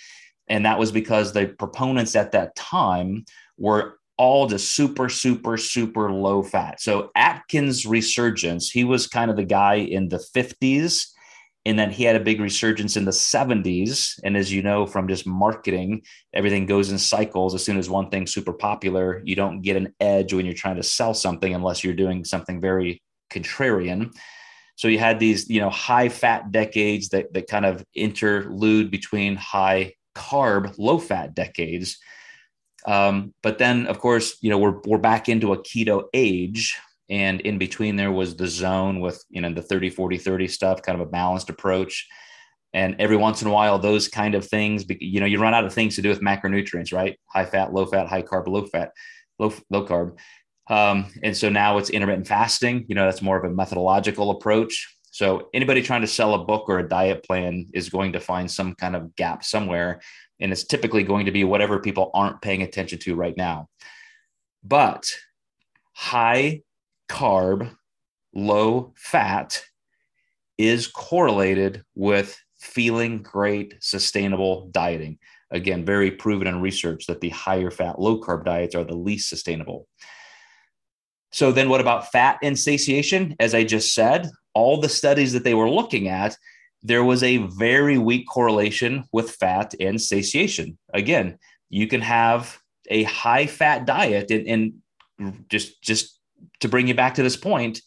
And 0.48 0.66
that 0.66 0.78
was 0.78 0.92
because 0.92 1.32
the 1.32 1.46
proponents 1.46 2.16
at 2.16 2.32
that 2.32 2.54
time 2.56 3.24
were 3.56 3.98
all 4.16 4.46
just 4.46 4.74
super, 4.74 5.08
super, 5.08 5.56
super 5.56 6.12
low 6.12 6.42
fat. 6.42 6.80
So 6.80 7.10
Atkins 7.14 7.86
resurgence, 7.86 8.70
he 8.70 8.84
was 8.84 9.06
kind 9.06 9.30
of 9.30 9.36
the 9.36 9.44
guy 9.44 9.76
in 9.76 10.08
the 10.08 10.22
50s. 10.36 11.06
And 11.66 11.78
then 11.78 11.90
he 11.90 12.04
had 12.04 12.16
a 12.16 12.20
big 12.20 12.40
resurgence 12.40 12.96
in 12.96 13.04
the 13.04 13.10
70s. 13.10 14.18
And 14.24 14.36
as 14.36 14.50
you 14.50 14.62
know 14.62 14.86
from 14.86 15.08
just 15.08 15.26
marketing, 15.26 16.02
everything 16.32 16.64
goes 16.64 16.90
in 16.90 16.98
cycles. 16.98 17.54
As 17.54 17.64
soon 17.64 17.76
as 17.76 17.90
one 17.90 18.08
thing's 18.08 18.32
super 18.32 18.52
popular, 18.52 19.20
you 19.24 19.36
don't 19.36 19.60
get 19.60 19.76
an 19.76 19.94
edge 20.00 20.32
when 20.32 20.46
you're 20.46 20.54
trying 20.54 20.76
to 20.76 20.82
sell 20.82 21.12
something 21.12 21.54
unless 21.54 21.84
you're 21.84 21.94
doing 21.94 22.24
something 22.24 22.60
very 22.60 23.02
contrarian. 23.30 24.14
So 24.76 24.88
you 24.88 24.98
had 24.98 25.20
these, 25.20 25.50
you 25.50 25.60
know, 25.60 25.68
high 25.68 26.08
fat 26.08 26.50
decades 26.50 27.10
that, 27.10 27.34
that 27.34 27.48
kind 27.48 27.66
of 27.66 27.84
interlude 27.94 28.90
between 28.90 29.36
high 29.36 29.92
carb, 30.14 30.74
low 30.78 30.98
fat 30.98 31.34
decades. 31.34 31.98
Um, 32.86 33.34
but 33.42 33.58
then, 33.58 33.86
of 33.86 33.98
course, 33.98 34.38
you 34.40 34.48
know, 34.48 34.56
we're, 34.56 34.80
we're 34.86 34.98
back 34.98 35.28
into 35.28 35.52
a 35.52 35.58
keto 35.58 36.04
age. 36.14 36.78
And 37.10 37.40
in 37.40 37.58
between 37.58 37.96
there 37.96 38.12
was 38.12 38.36
the 38.36 38.46
zone 38.46 39.00
with, 39.00 39.22
you 39.28 39.40
know, 39.40 39.52
the 39.52 39.62
30, 39.62 39.90
40, 39.90 40.16
30 40.16 40.48
stuff, 40.48 40.82
kind 40.82 41.00
of 41.00 41.06
a 41.06 41.10
balanced 41.10 41.50
approach. 41.50 42.06
And 42.72 42.94
every 43.00 43.16
once 43.16 43.42
in 43.42 43.48
a 43.48 43.52
while, 43.52 43.80
those 43.80 44.06
kind 44.06 44.36
of 44.36 44.46
things, 44.46 44.84
you 45.00 45.18
know, 45.18 45.26
you 45.26 45.40
run 45.40 45.54
out 45.54 45.64
of 45.64 45.74
things 45.74 45.96
to 45.96 46.02
do 46.02 46.08
with 46.08 46.20
macronutrients, 46.20 46.92
right? 46.92 47.18
High 47.26 47.46
fat, 47.46 47.74
low 47.74 47.84
fat, 47.84 48.06
high 48.06 48.22
carb, 48.22 48.46
low 48.46 48.64
fat, 48.64 48.92
low, 49.40 49.52
low 49.70 49.84
carb. 49.84 50.18
Um, 50.68 51.06
and 51.24 51.36
so 51.36 51.48
now 51.48 51.78
it's 51.78 51.90
intermittent 51.90 52.28
fasting. 52.28 52.86
You 52.88 52.94
know, 52.94 53.06
that's 53.06 53.22
more 53.22 53.36
of 53.36 53.44
a 53.44 53.52
methodological 53.52 54.30
approach. 54.30 54.96
So 55.10 55.48
anybody 55.52 55.82
trying 55.82 56.02
to 56.02 56.06
sell 56.06 56.34
a 56.34 56.44
book 56.44 56.66
or 56.68 56.78
a 56.78 56.88
diet 56.88 57.24
plan 57.24 57.66
is 57.74 57.88
going 57.88 58.12
to 58.12 58.20
find 58.20 58.48
some 58.48 58.76
kind 58.76 58.94
of 58.94 59.16
gap 59.16 59.42
somewhere. 59.42 60.00
And 60.38 60.52
it's 60.52 60.64
typically 60.64 61.02
going 61.02 61.26
to 61.26 61.32
be 61.32 61.42
whatever 61.42 61.80
people 61.80 62.12
aren't 62.14 62.40
paying 62.40 62.62
attention 62.62 63.00
to 63.00 63.16
right 63.16 63.36
now. 63.36 63.68
But 64.62 65.12
high 65.92 66.62
carb, 67.10 67.74
low 68.32 68.92
fat 68.96 69.62
is 70.56 70.86
correlated 70.86 71.82
with 71.94 72.38
feeling 72.60 73.22
great, 73.22 73.74
sustainable 73.80 74.68
dieting. 74.68 75.18
Again, 75.50 75.84
very 75.84 76.10
proven 76.10 76.46
in 76.46 76.60
research 76.60 77.06
that 77.06 77.20
the 77.20 77.30
higher 77.30 77.70
fat, 77.70 78.00
low 78.00 78.20
carb 78.20 78.44
diets 78.44 78.74
are 78.74 78.84
the 78.84 78.94
least 78.94 79.28
sustainable. 79.28 79.88
So 81.32 81.50
then 81.50 81.68
what 81.68 81.80
about 81.80 82.12
fat 82.12 82.38
and 82.42 82.58
satiation? 82.58 83.34
As 83.40 83.54
I 83.54 83.64
just 83.64 83.94
said, 83.94 84.30
all 84.54 84.80
the 84.80 84.88
studies 84.88 85.32
that 85.32 85.44
they 85.44 85.54
were 85.54 85.70
looking 85.70 86.08
at, 86.08 86.36
there 86.82 87.04
was 87.04 87.22
a 87.22 87.38
very 87.38 87.98
weak 87.98 88.28
correlation 88.28 89.04
with 89.12 89.32
fat 89.32 89.74
and 89.80 90.00
satiation. 90.00 90.78
Again, 90.94 91.38
you 91.68 91.86
can 91.86 92.00
have 92.00 92.58
a 92.88 93.04
high 93.04 93.46
fat 93.46 93.86
diet 93.86 94.30
and, 94.30 94.46
and 95.18 95.48
just 95.48 95.82
just 95.82 96.19
to 96.60 96.68
bring 96.68 96.86
you 96.86 96.94
back 96.94 97.14
to 97.14 97.22
this 97.22 97.36
point, 97.36 97.80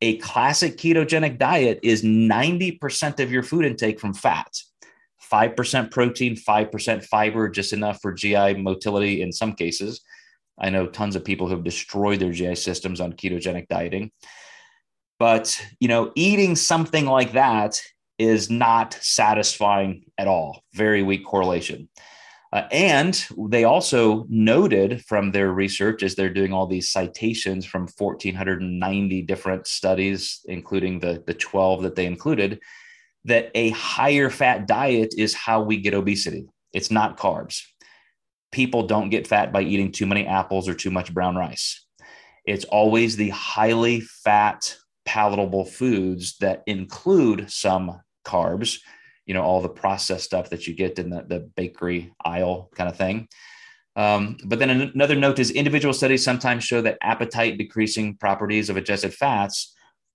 a 0.00 0.16
classic 0.18 0.76
ketogenic 0.76 1.38
diet 1.38 1.80
is 1.82 2.02
90% 2.02 3.20
of 3.20 3.30
your 3.30 3.42
food 3.42 3.64
intake 3.64 4.00
from 4.00 4.14
fat. 4.14 4.50
5% 5.30 5.90
protein, 5.90 6.34
5% 6.34 7.04
fiber, 7.04 7.48
just 7.48 7.72
enough 7.72 8.00
for 8.00 8.12
GI 8.12 8.54
motility 8.54 9.22
in 9.22 9.32
some 9.32 9.52
cases. 9.52 10.00
I 10.58 10.70
know 10.70 10.86
tons 10.86 11.16
of 11.16 11.24
people 11.24 11.46
who 11.46 11.54
have 11.54 11.64
destroyed 11.64 12.20
their 12.20 12.32
GI 12.32 12.56
systems 12.56 13.00
on 13.00 13.12
ketogenic 13.12 13.68
dieting. 13.68 14.10
But, 15.18 15.60
you 15.78 15.88
know, 15.88 16.12
eating 16.14 16.56
something 16.56 17.06
like 17.06 17.32
that 17.32 17.80
is 18.18 18.50
not 18.50 18.94
satisfying 18.94 20.04
at 20.18 20.26
all. 20.26 20.62
Very 20.74 21.02
weak 21.02 21.24
correlation. 21.24 21.88
Uh, 22.52 22.66
and 22.72 23.26
they 23.48 23.62
also 23.62 24.26
noted 24.28 25.04
from 25.04 25.30
their 25.30 25.52
research 25.52 26.02
as 26.02 26.14
they're 26.16 26.34
doing 26.34 26.52
all 26.52 26.66
these 26.66 26.90
citations 26.90 27.64
from 27.64 27.86
1,490 27.96 29.22
different 29.22 29.66
studies, 29.68 30.40
including 30.46 30.98
the, 30.98 31.22
the 31.26 31.34
12 31.34 31.82
that 31.82 31.94
they 31.94 32.06
included, 32.06 32.58
that 33.24 33.52
a 33.54 33.70
higher 33.70 34.30
fat 34.30 34.66
diet 34.66 35.14
is 35.16 35.32
how 35.32 35.62
we 35.62 35.76
get 35.76 35.94
obesity. 35.94 36.48
It's 36.72 36.90
not 36.90 37.18
carbs 37.18 37.62
people 38.52 38.86
don't 38.86 39.10
get 39.10 39.26
fat 39.26 39.52
by 39.52 39.62
eating 39.62 39.92
too 39.92 40.06
many 40.06 40.26
apples 40.26 40.68
or 40.68 40.74
too 40.74 40.90
much 40.90 41.14
brown 41.14 41.36
rice. 41.36 41.84
It's 42.44 42.64
always 42.64 43.16
the 43.16 43.30
highly 43.30 44.00
fat, 44.00 44.76
palatable 45.04 45.66
foods 45.66 46.36
that 46.38 46.62
include 46.66 47.50
some 47.50 48.00
carbs, 48.24 48.78
you 49.30 49.34
know, 49.34 49.42
all 49.42 49.60
the 49.62 49.68
processed 49.68 50.24
stuff 50.24 50.50
that 50.50 50.66
you 50.66 50.74
get 50.74 50.98
in 50.98 51.08
the, 51.08 51.22
the 51.22 51.38
bakery 51.38 52.12
aisle 52.24 52.68
kind 52.74 52.90
of 52.90 52.96
thing. 52.96 53.28
Um, 53.94 54.38
but 54.44 54.58
then 54.58 54.70
another 54.70 55.14
note 55.14 55.38
is 55.38 55.52
individual 55.52 55.94
studies 55.94 56.24
sometimes 56.24 56.64
show 56.64 56.82
that 56.82 56.98
appetite 57.00 57.56
decreasing 57.56 58.16
properties 58.16 58.68
of 58.68 58.76
adjusted 58.76 59.14
fats, 59.14 59.72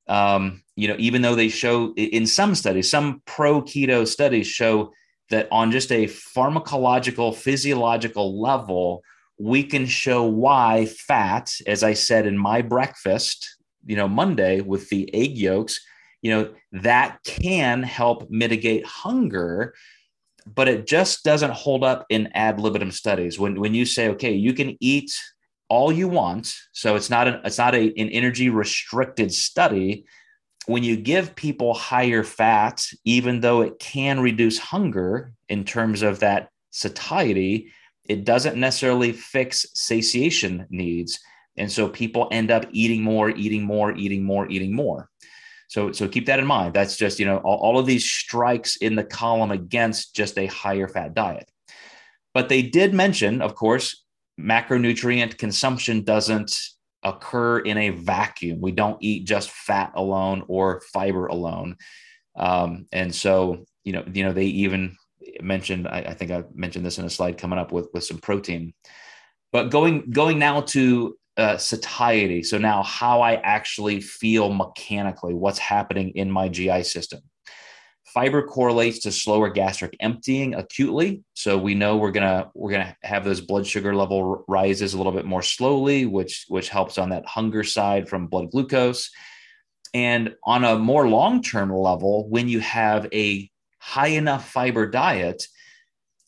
um, 0.10 0.63
you 0.75 0.89
know, 0.89 0.97
even 0.99 1.21
though 1.21 1.34
they 1.34 1.47
show 1.47 1.93
in 1.93 2.28
some 2.28 2.56
studies, 2.56 2.91
some 2.91 3.21
pro 3.25 3.62
keto 3.62 4.06
studies 4.06 4.47
show 4.47 4.91
that 5.30 5.47
on 5.49 5.71
just 5.71 5.93
a 5.93 6.08
pharmacological, 6.08 7.34
physiological 7.34 8.41
level, 8.41 9.01
we 9.39 9.63
can 9.63 9.86
show 9.86 10.25
why 10.25 10.88
fat, 10.88 11.54
as 11.65 11.84
I 11.84 11.93
said 11.93 12.28
in 12.28 12.38
my 12.38 12.62
breakfast, 12.62 13.60
you 13.86 13.95
know, 13.95 14.10
Monday 14.10 14.60
with 14.60 14.89
the 14.89 15.10
egg 15.15 15.38
yolks, 15.38 15.80
you 16.26 16.32
know, 16.32 16.52
that 16.72 17.20
can 17.24 17.84
help 17.84 18.32
mitigate 18.32 18.84
hunger, 18.84 19.76
but 20.48 20.68
it 20.68 20.88
just 20.88 21.24
doesn't 21.24 21.54
hold 21.54 21.84
up 21.84 22.04
in 22.10 22.32
ad 22.34 22.60
libitum 22.60 22.90
studies. 22.90 23.38
When, 23.38 23.60
when 23.60 23.76
you 23.76 23.86
say, 23.86 24.10
okay, 24.10 24.34
you 24.34 24.52
can 24.54 24.76
eat 24.80 25.14
all 25.70 25.92
you 25.92 26.08
want, 26.08 26.52
so 26.72 26.96
it's 26.96 27.12
not 27.12 27.28
an, 27.28 27.42
it's 27.44 27.60
not 27.60 27.76
a, 27.76 27.94
an 28.02 28.10
energy 28.10 28.50
restricted 28.50 29.32
study, 29.32 30.06
when 30.66 30.82
you 30.84 30.98
give 30.98 31.36
people 31.36 31.76
higher 31.76 32.24
fat, 32.24 32.84
even 33.04 33.42
though 33.42 33.62
it 33.62 33.78
can 33.78 34.20
reduce 34.20 34.58
hunger 34.58 35.32
in 35.48 35.64
terms 35.64 36.02
of 36.02 36.22
that 36.22 36.50
satiety, 36.72 37.72
it 38.10 38.26
doesn't 38.26 38.58
necessarily 38.58 39.12
fix 39.12 39.68
satiation 39.76 40.66
needs. 40.72 41.20
And 41.56 41.72
so 41.72 41.88
people 41.88 42.28
end 42.32 42.50
up 42.50 42.66
eating 42.72 43.04
more, 43.04 43.30
eating 43.30 43.62
more, 43.62 43.96
eating 43.96 44.24
more, 44.24 44.50
eating 44.50 44.76
more. 44.76 45.12
So, 45.67 45.91
so 45.91 46.08
keep 46.08 46.28
that 46.28 46.39
in 46.39 46.45
mind. 46.45 46.73
That's 46.73 46.95
just, 46.95 47.19
you 47.19 47.25
know, 47.25 47.38
all, 47.38 47.58
all 47.58 47.80
of 47.80 47.86
these 47.86 48.06
strikes 48.06 48.78
in 48.78 48.95
the 48.95 49.04
column 49.04 49.51
against 49.51 50.15
just 50.15 50.38
a 50.38 50.45
higher 50.47 50.88
fat 50.88 51.13
diet. 51.13 51.49
But 52.34 52.49
they 52.49 52.62
did 52.62 52.93
mention, 52.93 53.41
of 53.41 53.56
course, 53.56 54.04
macronutrient 54.39 55.38
consumption 55.38 56.04
doesn't 56.04 56.60
occur 57.04 57.60
in 57.60 57.78
a 57.78 57.89
vacuum. 57.91 58.60
We 58.60 58.71
don't 58.71 58.97
eat 59.01 59.25
just 59.25 59.49
fat 59.51 59.93
alone 59.95 60.43
or 60.47 60.82
fiber 60.93 61.28
alone. 61.28 61.78
Um, 62.36 62.88
and 62.91 63.13
so, 63.13 63.65
you 63.84 63.93
know, 63.93 64.04
you 64.12 64.23
know, 64.23 64.34
they 64.34 64.45
even 64.45 64.97
mentioned, 65.41 65.88
I, 65.88 65.99
I, 65.99 66.13
think 66.13 66.32
I 66.32 66.43
mentioned 66.54 66.86
this 66.86 66.97
in 66.97 67.06
a 67.06 67.10
slide 67.10 67.38
coming 67.38 67.60
up 67.60 67.71
with, 67.71 67.88
with 67.93 68.04
some 68.04 68.17
protein, 68.17 68.73
but 69.51 69.69
going, 69.69 70.10
going 70.10 70.39
now 70.39 70.62
to 70.62 71.15
uh, 71.38 71.58
satiety. 71.58 72.43
So 72.43 72.58
now 72.58 72.84
how 72.84 73.21
I 73.21 73.36
actually 73.36 74.02
feel 74.02 74.54
mechanically, 74.54 75.34
what's 75.34 75.60
happening 75.60 76.12
in 76.15 76.32
my 76.32 76.50
GI 76.50 76.84
system. 76.84 77.21
Fiber 78.06 78.43
correlates 78.43 79.00
to 79.00 79.12
slower 79.12 79.50
gastric 79.50 79.98
emptying 80.00 80.56
acutely, 80.56 81.24
so 81.34 81.58
we 81.58 81.76
know 81.76 81.98
we're 81.98 82.12
gonna 82.12 82.50
we're 82.54 82.71
gonna 82.71 82.95
have 83.04 83.26
those 83.26 83.41
blood 83.41 83.67
sugar 83.67 83.93
level 83.93 84.45
rises 84.48 84.93
a 84.93 84.98
little 84.98 85.12
bit 85.12 85.26
more 85.26 85.41
slowly, 85.41 86.06
which 86.06 86.45
which 86.48 86.69
helps 86.69 86.98
on 86.98 87.10
that 87.10 87.26
hunger 87.26 87.63
side 87.63 88.08
from 88.08 88.28
blood 88.28 88.52
glucose. 88.52 89.12
And 89.93 90.36
on 90.45 90.63
a 90.63 90.78
more 90.78 91.10
long 91.10 91.41
term 91.41 91.74
level, 91.74 92.30
when 92.30 92.48
you 92.48 92.62
have 92.62 93.08
a 93.13 93.50
high 93.80 94.08
enough 94.08 94.50
fiber 94.50 94.88
diet, 94.89 95.48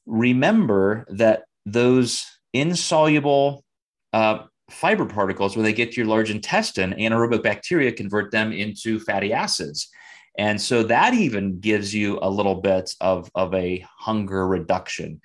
remember 0.06 1.06
that 1.10 1.44
those 1.66 2.26
insoluble 2.54 3.64
uh, 4.12 4.40
fiber 4.70 5.06
particles, 5.06 5.56
when 5.56 5.64
they 5.64 5.74
get 5.74 5.92
to 5.92 6.02
your 6.02 6.08
large 6.08 6.30
intestine, 6.30 6.94
anaerobic 6.94 7.44
bacteria 7.44 7.92
convert 7.92 8.32
them 8.32 8.52
into 8.52 9.00
fatty 9.00 9.34
acids. 9.34 9.90
And 10.38 10.62
so 10.62 10.84
that 10.84 11.14
even 11.14 11.60
gives 11.60 11.94
you 11.94 12.20
a 12.22 12.30
little 12.30 12.56
bit 12.56 12.94
of, 13.02 13.32
of 13.34 13.54
a 13.54 13.86
hunger 13.98 14.48
reduction. 14.48 15.22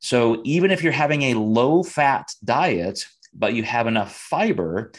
So 0.00 0.40
even 0.44 0.70
if 0.70 0.82
you're 0.82 0.92
having 0.92 1.22
a 1.22 1.34
low 1.34 1.82
fat 1.82 2.32
diet, 2.44 3.06
but 3.34 3.54
you 3.54 3.62
have 3.62 3.86
enough 3.86 4.14
fiber, 4.14 4.92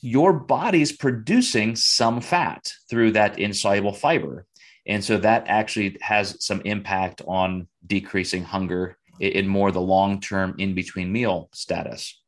your 0.00 0.32
body's 0.32 0.92
producing 0.92 1.76
some 1.76 2.20
fat 2.20 2.70
through 2.90 3.12
that 3.12 3.38
insoluble 3.38 3.92
fiber. 3.92 4.46
And 4.86 5.02
so 5.02 5.18
that 5.18 5.44
actually 5.48 5.96
has 6.00 6.44
some 6.44 6.60
impact 6.64 7.22
on 7.26 7.68
decreasing 7.86 8.44
hunger 8.44 8.98
in 9.18 9.48
more 9.48 9.72
the 9.72 9.80
long 9.80 10.20
term 10.20 10.54
in 10.58 10.74
between 10.74 11.12
meal 11.12 11.48
status. 11.52 12.20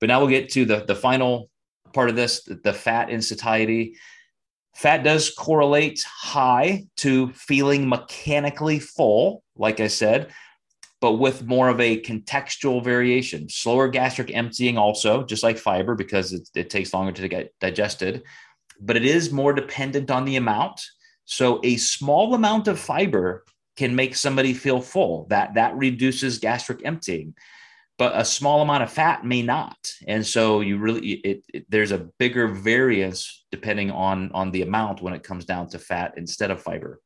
But 0.00 0.08
now 0.08 0.20
we'll 0.20 0.28
get 0.28 0.50
to 0.50 0.64
the, 0.64 0.84
the 0.84 0.94
final 0.94 1.50
part 1.92 2.10
of 2.10 2.16
this 2.16 2.42
the 2.44 2.72
fat 2.72 3.10
and 3.10 3.24
satiety. 3.24 3.96
Fat 4.74 5.02
does 5.02 5.30
correlate 5.30 6.04
high 6.06 6.84
to 6.98 7.32
feeling 7.32 7.88
mechanically 7.88 8.78
full, 8.78 9.42
like 9.56 9.80
I 9.80 9.88
said, 9.88 10.30
but 11.00 11.14
with 11.14 11.46
more 11.46 11.68
of 11.68 11.80
a 11.80 12.00
contextual 12.00 12.82
variation. 12.84 13.48
Slower 13.48 13.88
gastric 13.88 14.32
emptying, 14.32 14.78
also, 14.78 15.24
just 15.24 15.42
like 15.42 15.58
fiber, 15.58 15.94
because 15.94 16.32
it, 16.32 16.48
it 16.54 16.70
takes 16.70 16.94
longer 16.94 17.12
to 17.12 17.28
get 17.28 17.52
digested, 17.60 18.22
but 18.80 18.96
it 18.96 19.04
is 19.04 19.32
more 19.32 19.52
dependent 19.52 20.10
on 20.10 20.24
the 20.24 20.36
amount. 20.36 20.80
So, 21.24 21.60
a 21.64 21.76
small 21.76 22.34
amount 22.34 22.68
of 22.68 22.78
fiber 22.78 23.44
can 23.76 23.94
make 23.94 24.14
somebody 24.14 24.54
feel 24.54 24.80
full. 24.80 25.26
That 25.28 25.54
that 25.54 25.76
reduces 25.76 26.38
gastric 26.38 26.82
emptying 26.84 27.34
but 27.98 28.16
a 28.16 28.24
small 28.24 28.62
amount 28.62 28.84
of 28.84 28.92
fat 28.92 29.24
may 29.24 29.42
not. 29.42 29.76
And 30.06 30.24
so 30.24 30.60
you 30.60 30.78
really 30.78 31.10
it, 31.14 31.44
it, 31.52 31.66
there's 31.68 31.90
a 31.90 32.08
bigger 32.18 32.46
variance 32.46 33.44
depending 33.50 33.90
on 33.90 34.30
on 34.32 34.52
the 34.52 34.62
amount 34.62 35.02
when 35.02 35.14
it 35.14 35.24
comes 35.24 35.44
down 35.44 35.68
to 35.70 35.78
fat 35.78 36.14
instead 36.16 36.50
of 36.50 36.62
fiber. 36.62 37.00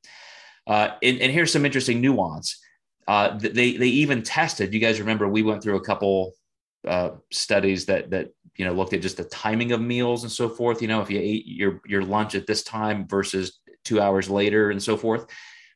Uh, 0.66 0.90
and, 1.02 1.20
and, 1.20 1.32
here's 1.32 1.50
some 1.52 1.66
interesting 1.66 2.00
nuance. 2.00 2.62
Uh, 3.08 3.36
they 3.36 3.76
they 3.76 3.88
even 3.88 4.22
tested 4.22 4.72
you 4.72 4.78
guys 4.78 5.00
remember 5.00 5.26
we 5.26 5.42
went 5.42 5.60
through 5.62 5.76
a 5.76 5.84
couple 5.84 6.32
uh, 6.86 7.10
studies 7.32 7.86
that 7.86 8.10
that 8.10 8.28
you 8.56 8.64
know 8.64 8.72
looked 8.72 8.92
at 8.92 9.02
just 9.02 9.16
the 9.16 9.24
timing 9.24 9.72
of 9.72 9.80
meals 9.80 10.22
and 10.22 10.30
so 10.30 10.48
forth. 10.48 10.82
You 10.82 10.88
know 10.88 11.00
if 11.00 11.10
you 11.10 11.18
ate 11.18 11.46
your 11.46 11.80
your 11.86 12.04
lunch 12.04 12.34
at 12.34 12.46
this 12.46 12.62
time 12.62 13.08
versus 13.08 13.58
two 13.84 14.00
hours 14.00 14.28
later 14.28 14.70
and 14.70 14.80
so 14.80 14.96
forth. 14.96 15.26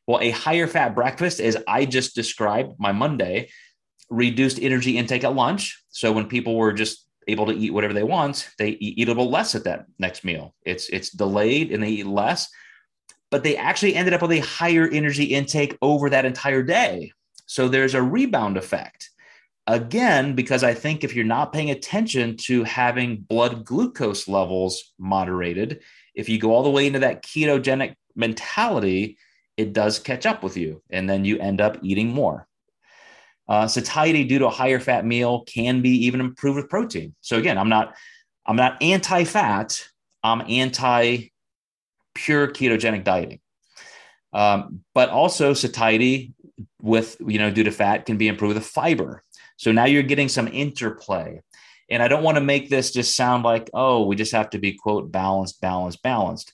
Well 0.05 0.21
a 0.21 0.29
higher 0.29 0.67
fat 0.67 0.95
breakfast 0.95 1.41
as 1.41 1.57
i 1.67 1.83
just 1.83 2.15
described 2.15 2.75
my 2.79 2.93
monday 2.93 3.49
reduced 4.09 4.59
energy 4.61 4.97
intake 4.97 5.23
at 5.23 5.35
lunch. 5.35 5.83
So 5.89 6.11
when 6.11 6.27
people 6.27 6.55
were 6.55 6.73
just 6.73 7.07
able 7.27 7.45
to 7.47 7.53
eat 7.53 7.73
whatever 7.73 7.93
they 7.93 8.03
want, 8.03 8.49
they 8.57 8.69
eat 8.69 9.07
a 9.07 9.11
little 9.11 9.29
less 9.29 9.55
at 9.55 9.65
that 9.65 9.85
next 9.99 10.23
meal. 10.23 10.53
It's 10.63 10.89
it's 10.89 11.09
delayed 11.09 11.71
and 11.71 11.83
they 11.83 11.89
eat 11.89 12.07
less, 12.07 12.49
but 13.29 13.43
they 13.43 13.57
actually 13.57 13.95
ended 13.95 14.13
up 14.13 14.21
with 14.21 14.31
a 14.31 14.39
higher 14.39 14.87
energy 14.87 15.25
intake 15.25 15.77
over 15.81 16.09
that 16.09 16.25
entire 16.25 16.63
day. 16.63 17.11
So 17.45 17.67
there's 17.67 17.95
a 17.95 18.01
rebound 18.01 18.57
effect. 18.57 19.09
Again, 19.69 20.33
because 20.33 20.63
I 20.63 20.73
think 20.73 21.03
if 21.03 21.13
you're 21.13 21.25
not 21.25 21.51
paying 21.51 21.71
attention 21.71 22.37
to 22.43 22.63
having 22.63 23.17
blood 23.17 23.65
glucose 23.65 24.27
levels 24.29 24.93
moderated, 24.97 25.81
if 26.15 26.29
you 26.29 26.39
go 26.39 26.53
all 26.53 26.63
the 26.63 26.69
way 26.69 26.87
into 26.87 26.99
that 26.99 27.23
ketogenic 27.23 27.95
mentality, 28.15 29.17
it 29.57 29.73
does 29.73 29.99
catch 29.99 30.25
up 30.25 30.41
with 30.41 30.55
you. 30.55 30.81
And 30.89 31.09
then 31.09 31.25
you 31.25 31.37
end 31.39 31.59
up 31.59 31.79
eating 31.81 32.09
more. 32.13 32.46
Uh, 33.49 33.67
satiety 33.67 34.25
due 34.25 34.39
to 34.39 34.47
a 34.47 34.51
higher 34.51 34.79
fat 34.79 35.05
meal 35.05 35.41
can 35.45 35.81
be 35.81 36.05
even 36.05 36.19
improved 36.19 36.57
with 36.57 36.69
protein. 36.69 37.15
So 37.21 37.37
again, 37.37 37.57
I'm 37.57 37.69
not 37.69 37.95
I'm 38.45 38.55
not 38.55 38.81
anti-fat. 38.81 39.83
I'm 40.23 40.41
anti 40.47 41.29
pure 42.13 42.47
ketogenic 42.47 43.03
dieting. 43.03 43.39
Um, 44.33 44.81
but 44.93 45.09
also 45.09 45.53
satiety 45.53 46.33
with 46.81 47.15
you 47.25 47.39
know 47.39 47.51
due 47.51 47.63
to 47.63 47.71
fat 47.71 48.05
can 48.05 48.17
be 48.17 48.27
improved 48.27 48.55
with 48.55 48.65
fiber. 48.65 49.23
So 49.55 49.71
now 49.71 49.85
you're 49.85 50.03
getting 50.03 50.29
some 50.29 50.47
interplay. 50.47 51.41
And 51.89 52.03
I 52.03 52.09
don't 52.09 52.23
want 52.23 52.35
to 52.35 52.43
make 52.43 52.69
this 52.69 52.91
just 52.91 53.15
sound 53.15 53.43
like, 53.43 53.69
oh, 53.73 54.05
we 54.05 54.15
just 54.15 54.33
have 54.33 54.49
to 54.51 54.59
be 54.59 54.73
quote 54.73 55.11
balanced, 55.11 55.61
balanced, 55.61 56.03
balanced. 56.03 56.51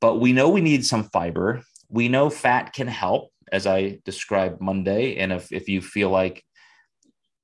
But 0.00 0.20
we 0.20 0.32
know 0.32 0.50
we 0.50 0.60
need 0.60 0.84
some 0.84 1.04
fiber. 1.04 1.62
We 1.88 2.08
know 2.08 2.28
fat 2.28 2.74
can 2.74 2.86
help 2.86 3.32
as 3.52 3.66
I 3.66 4.00
described 4.04 4.60
Monday. 4.60 5.16
And 5.16 5.32
if, 5.32 5.52
if 5.52 5.68
you 5.68 5.80
feel 5.80 6.10
like 6.10 6.44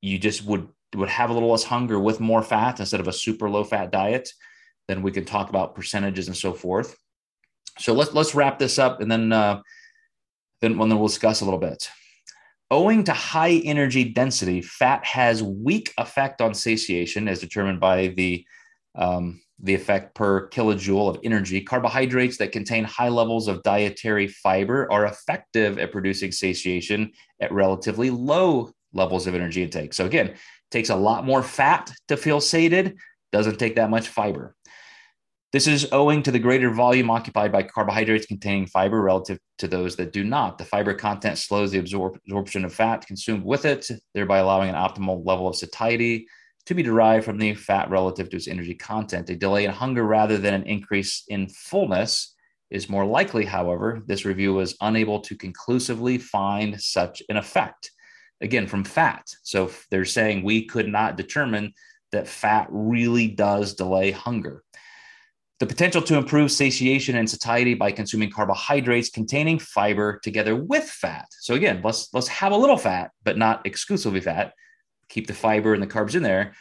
you 0.00 0.18
just 0.18 0.44
would 0.44 0.68
would 0.94 1.08
have 1.08 1.30
a 1.30 1.32
little 1.32 1.50
less 1.50 1.64
hunger 1.64 1.98
with 1.98 2.20
more 2.20 2.42
fat 2.42 2.78
instead 2.78 3.00
of 3.00 3.08
a 3.08 3.12
super 3.12 3.50
low 3.50 3.64
fat 3.64 3.90
diet, 3.90 4.28
then 4.86 5.02
we 5.02 5.10
can 5.10 5.24
talk 5.24 5.48
about 5.48 5.74
percentages 5.74 6.28
and 6.28 6.36
so 6.36 6.52
forth. 6.52 6.96
So 7.78 7.92
let's 7.94 8.12
let's 8.12 8.34
wrap 8.34 8.58
this 8.58 8.78
up 8.78 9.00
and 9.00 9.10
then 9.10 9.32
uh, 9.32 9.60
then, 10.60 10.78
then 10.78 10.98
we'll 10.98 11.08
discuss 11.08 11.40
a 11.40 11.44
little 11.44 11.60
bit. 11.60 11.88
Owing 12.70 13.04
to 13.04 13.12
high 13.12 13.60
energy 13.64 14.04
density, 14.04 14.62
fat 14.62 15.04
has 15.04 15.42
weak 15.42 15.92
effect 15.98 16.40
on 16.40 16.54
satiation, 16.54 17.28
as 17.28 17.40
determined 17.40 17.78
by 17.78 18.08
the 18.08 18.46
um, 18.94 19.42
the 19.64 19.74
effect 19.74 20.14
per 20.14 20.48
kilojoule 20.50 21.08
of 21.08 21.18
energy. 21.24 21.60
Carbohydrates 21.60 22.36
that 22.36 22.52
contain 22.52 22.84
high 22.84 23.08
levels 23.08 23.48
of 23.48 23.62
dietary 23.62 24.28
fiber 24.28 24.90
are 24.92 25.06
effective 25.06 25.78
at 25.78 25.90
producing 25.90 26.30
satiation 26.30 27.10
at 27.40 27.50
relatively 27.50 28.10
low 28.10 28.70
levels 28.92 29.26
of 29.26 29.34
energy 29.34 29.62
intake. 29.62 29.94
So 29.94 30.04
again, 30.04 30.34
takes 30.70 30.90
a 30.90 30.96
lot 30.96 31.24
more 31.24 31.42
fat 31.42 31.90
to 32.08 32.16
feel 32.16 32.40
sated, 32.40 32.96
doesn't 33.32 33.58
take 33.58 33.76
that 33.76 33.90
much 33.90 34.08
fiber. 34.08 34.54
This 35.52 35.66
is 35.66 35.88
owing 35.92 36.22
to 36.24 36.30
the 36.30 36.38
greater 36.38 36.70
volume 36.70 37.10
occupied 37.10 37.52
by 37.52 37.62
carbohydrates 37.62 38.26
containing 38.26 38.66
fiber 38.66 39.00
relative 39.00 39.38
to 39.58 39.68
those 39.68 39.96
that 39.96 40.12
do 40.12 40.24
not. 40.24 40.58
The 40.58 40.64
fiber 40.64 40.94
content 40.94 41.38
slows 41.38 41.70
the 41.70 41.80
absor- 41.80 42.16
absorption 42.26 42.64
of 42.64 42.74
fat 42.74 43.06
consumed 43.06 43.44
with 43.44 43.64
it, 43.64 43.88
thereby 44.14 44.38
allowing 44.38 44.68
an 44.68 44.74
optimal 44.74 45.24
level 45.24 45.48
of 45.48 45.56
satiety 45.56 46.26
to 46.66 46.74
be 46.74 46.82
derived 46.82 47.24
from 47.24 47.38
the 47.38 47.54
fat 47.54 47.90
relative 47.90 48.30
to 48.30 48.36
its 48.36 48.48
energy 48.48 48.74
content. 48.74 49.30
A 49.30 49.36
delay 49.36 49.64
in 49.64 49.70
hunger 49.70 50.04
rather 50.04 50.38
than 50.38 50.54
an 50.54 50.64
increase 50.64 51.24
in 51.28 51.48
fullness 51.48 52.34
is 52.70 52.88
more 52.88 53.04
likely, 53.04 53.44
however. 53.44 54.02
This 54.06 54.24
review 54.24 54.54
was 54.54 54.76
unable 54.80 55.20
to 55.20 55.36
conclusively 55.36 56.18
find 56.18 56.80
such 56.80 57.22
an 57.28 57.36
effect. 57.36 57.90
Again, 58.40 58.66
from 58.66 58.84
fat. 58.84 59.28
So 59.42 59.70
they're 59.90 60.04
saying 60.04 60.42
we 60.42 60.66
could 60.66 60.88
not 60.88 61.16
determine 61.16 61.72
that 62.12 62.28
fat 62.28 62.66
really 62.70 63.28
does 63.28 63.74
delay 63.74 64.10
hunger. 64.10 64.62
The 65.60 65.66
potential 65.66 66.02
to 66.02 66.16
improve 66.16 66.50
satiation 66.50 67.16
and 67.16 67.30
satiety 67.30 67.74
by 67.74 67.92
consuming 67.92 68.30
carbohydrates 68.30 69.08
containing 69.08 69.58
fiber 69.58 70.18
together 70.22 70.56
with 70.56 70.84
fat. 70.84 71.26
So 71.30 71.54
again, 71.54 71.80
let's 71.84 72.12
let's 72.12 72.28
have 72.28 72.52
a 72.52 72.56
little 72.56 72.76
fat, 72.76 73.12
but 73.22 73.38
not 73.38 73.64
exclusively 73.66 74.20
fat 74.20 74.52
keep 75.08 75.26
the 75.26 75.34
fiber 75.34 75.74
and 75.74 75.82
the 75.82 75.86
carbs 75.86 76.14
in 76.14 76.22
there, 76.22 76.54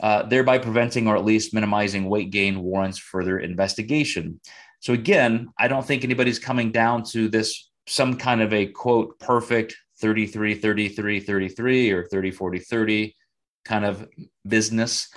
uh, 0.00 0.22
thereby 0.24 0.58
preventing 0.58 1.06
or 1.06 1.16
at 1.16 1.24
least 1.24 1.54
minimizing 1.54 2.08
weight 2.08 2.30
gain 2.30 2.62
warrants 2.62 2.98
further 2.98 3.38
investigation. 3.38 4.40
So 4.80 4.92
again, 4.92 5.48
I 5.58 5.68
don't 5.68 5.86
think 5.86 6.04
anybody's 6.04 6.38
coming 6.38 6.72
down 6.72 7.04
to 7.04 7.28
this 7.28 7.70
some 7.86 8.16
kind 8.16 8.40
of 8.40 8.52
a 8.52 8.66
quote 8.66 9.18
perfect 9.18 9.76
33 9.98 10.54
33 10.54 11.20
33 11.20 11.90
or 11.92 12.06
30 12.06 12.30
40 12.30 12.58
30 12.58 13.16
kind 13.64 13.84
of 13.84 14.08
business 14.46 15.08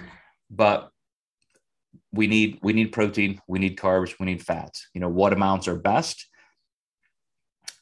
but 0.49 0.91
we 2.11 2.27
need 2.27 2.59
we 2.61 2.73
need 2.73 2.91
protein 2.91 3.41
we 3.47 3.59
need 3.59 3.77
carbs 3.77 4.15
we 4.19 4.25
need 4.25 4.41
fats 4.41 4.87
you 4.93 5.01
know 5.01 5.09
what 5.09 5.33
amounts 5.33 5.67
are 5.67 5.75
best 5.75 6.27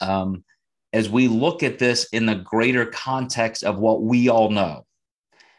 um, 0.02 0.44
as 0.96 1.10
we 1.10 1.28
look 1.28 1.62
at 1.62 1.78
this 1.78 2.08
in 2.14 2.26
the 2.26 2.36
greater 2.36 2.86
context 2.86 3.66
of 3.66 3.78
what 3.78 4.02
we 4.02 4.30
all 4.30 4.50
know, 4.50 4.86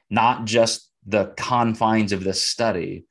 not 0.08 0.46
just 0.46 0.90
the 1.06 1.26
confines 1.36 2.10
of 2.12 2.24
this 2.24 2.46
study, 2.46 3.04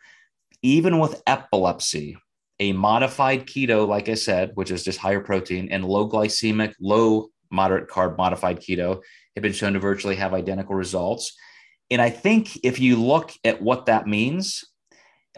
even 0.64 0.98
with 0.98 1.22
epilepsy, 1.28 2.18
a 2.60 2.74
modified 2.74 3.46
keto, 3.46 3.88
like 3.88 4.10
I 4.10 4.16
said, 4.16 4.54
which 4.56 4.72
is 4.72 4.84
just 4.84 4.98
higher 4.98 5.20
protein, 5.20 5.70
and 5.70 5.86
low 5.86 6.10
glycemic, 6.10 6.74
low 6.82 7.28
moderate 7.52 7.90
carb 7.90 8.18
modified 8.18 8.60
keto 8.60 9.04
have 9.36 9.44
been 9.44 9.54
shown 9.54 9.74
to 9.74 9.80
virtually 9.80 10.16
have 10.16 10.34
identical 10.34 10.74
results. 10.74 11.32
And 11.92 12.02
I 12.02 12.10
think 12.10 12.58
if 12.66 12.80
you 12.80 12.96
look 12.96 13.34
at 13.44 13.62
what 13.62 13.86
that 13.86 14.08
means, 14.08 14.64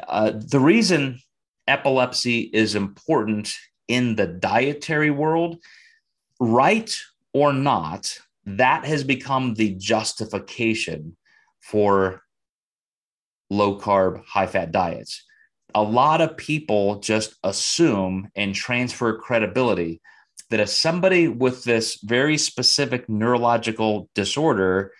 uh, 0.08 0.32
the 0.34 0.62
reason 0.62 1.20
epilepsy 1.68 2.50
is 2.54 2.76
important 2.76 3.52
in 3.90 4.16
the 4.16 4.28
dietary 4.28 5.12
world 5.12 5.58
right 6.40 6.94
or 7.34 7.54
not, 7.54 8.20
that 8.46 8.86
has 8.86 9.04
become 9.04 9.54
the 9.54 9.76
justification 9.76 11.18
for 11.60 12.22
low 13.50 13.80
carb, 13.80 14.24
high 14.26 14.48
fat 14.48 14.72
diets. 14.72 15.24
A 15.76 15.84
lot 15.84 16.22
of 16.22 16.38
people 16.38 17.00
just 17.00 17.36
assume 17.44 18.30
and 18.36 18.56
transfer 18.56 19.18
credibility 19.18 20.02
that 20.50 20.62
if 20.62 20.70
somebody 20.70 21.28
with 21.28 21.64
this 21.66 22.00
very 22.02 22.38
specific 22.38 23.10
neurological 23.10 24.10
disorder 24.16 24.94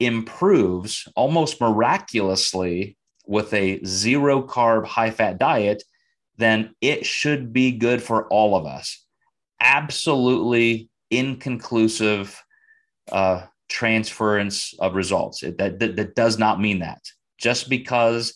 improves 0.00 1.06
almost 1.14 1.60
miraculously 1.60 2.96
with 3.26 3.52
a 3.52 3.84
zero 3.84 4.42
carb, 4.42 4.86
high 4.86 5.10
fat 5.10 5.38
diet, 5.38 5.82
then 6.38 6.74
it 6.80 7.04
should 7.04 7.52
be 7.52 7.72
good 7.72 8.02
for 8.02 8.26
all 8.28 8.56
of 8.56 8.64
us 8.64 9.04
absolutely 9.60 10.88
inconclusive 11.10 12.42
uh, 13.10 13.42
transference 13.68 14.74
of 14.78 14.94
results. 14.94 15.42
It, 15.42 15.58
that, 15.58 15.78
that, 15.78 15.96
that 15.96 16.14
does 16.14 16.38
not 16.38 16.60
mean 16.60 16.80
that. 16.80 17.00
Just 17.38 17.68
because 17.68 18.34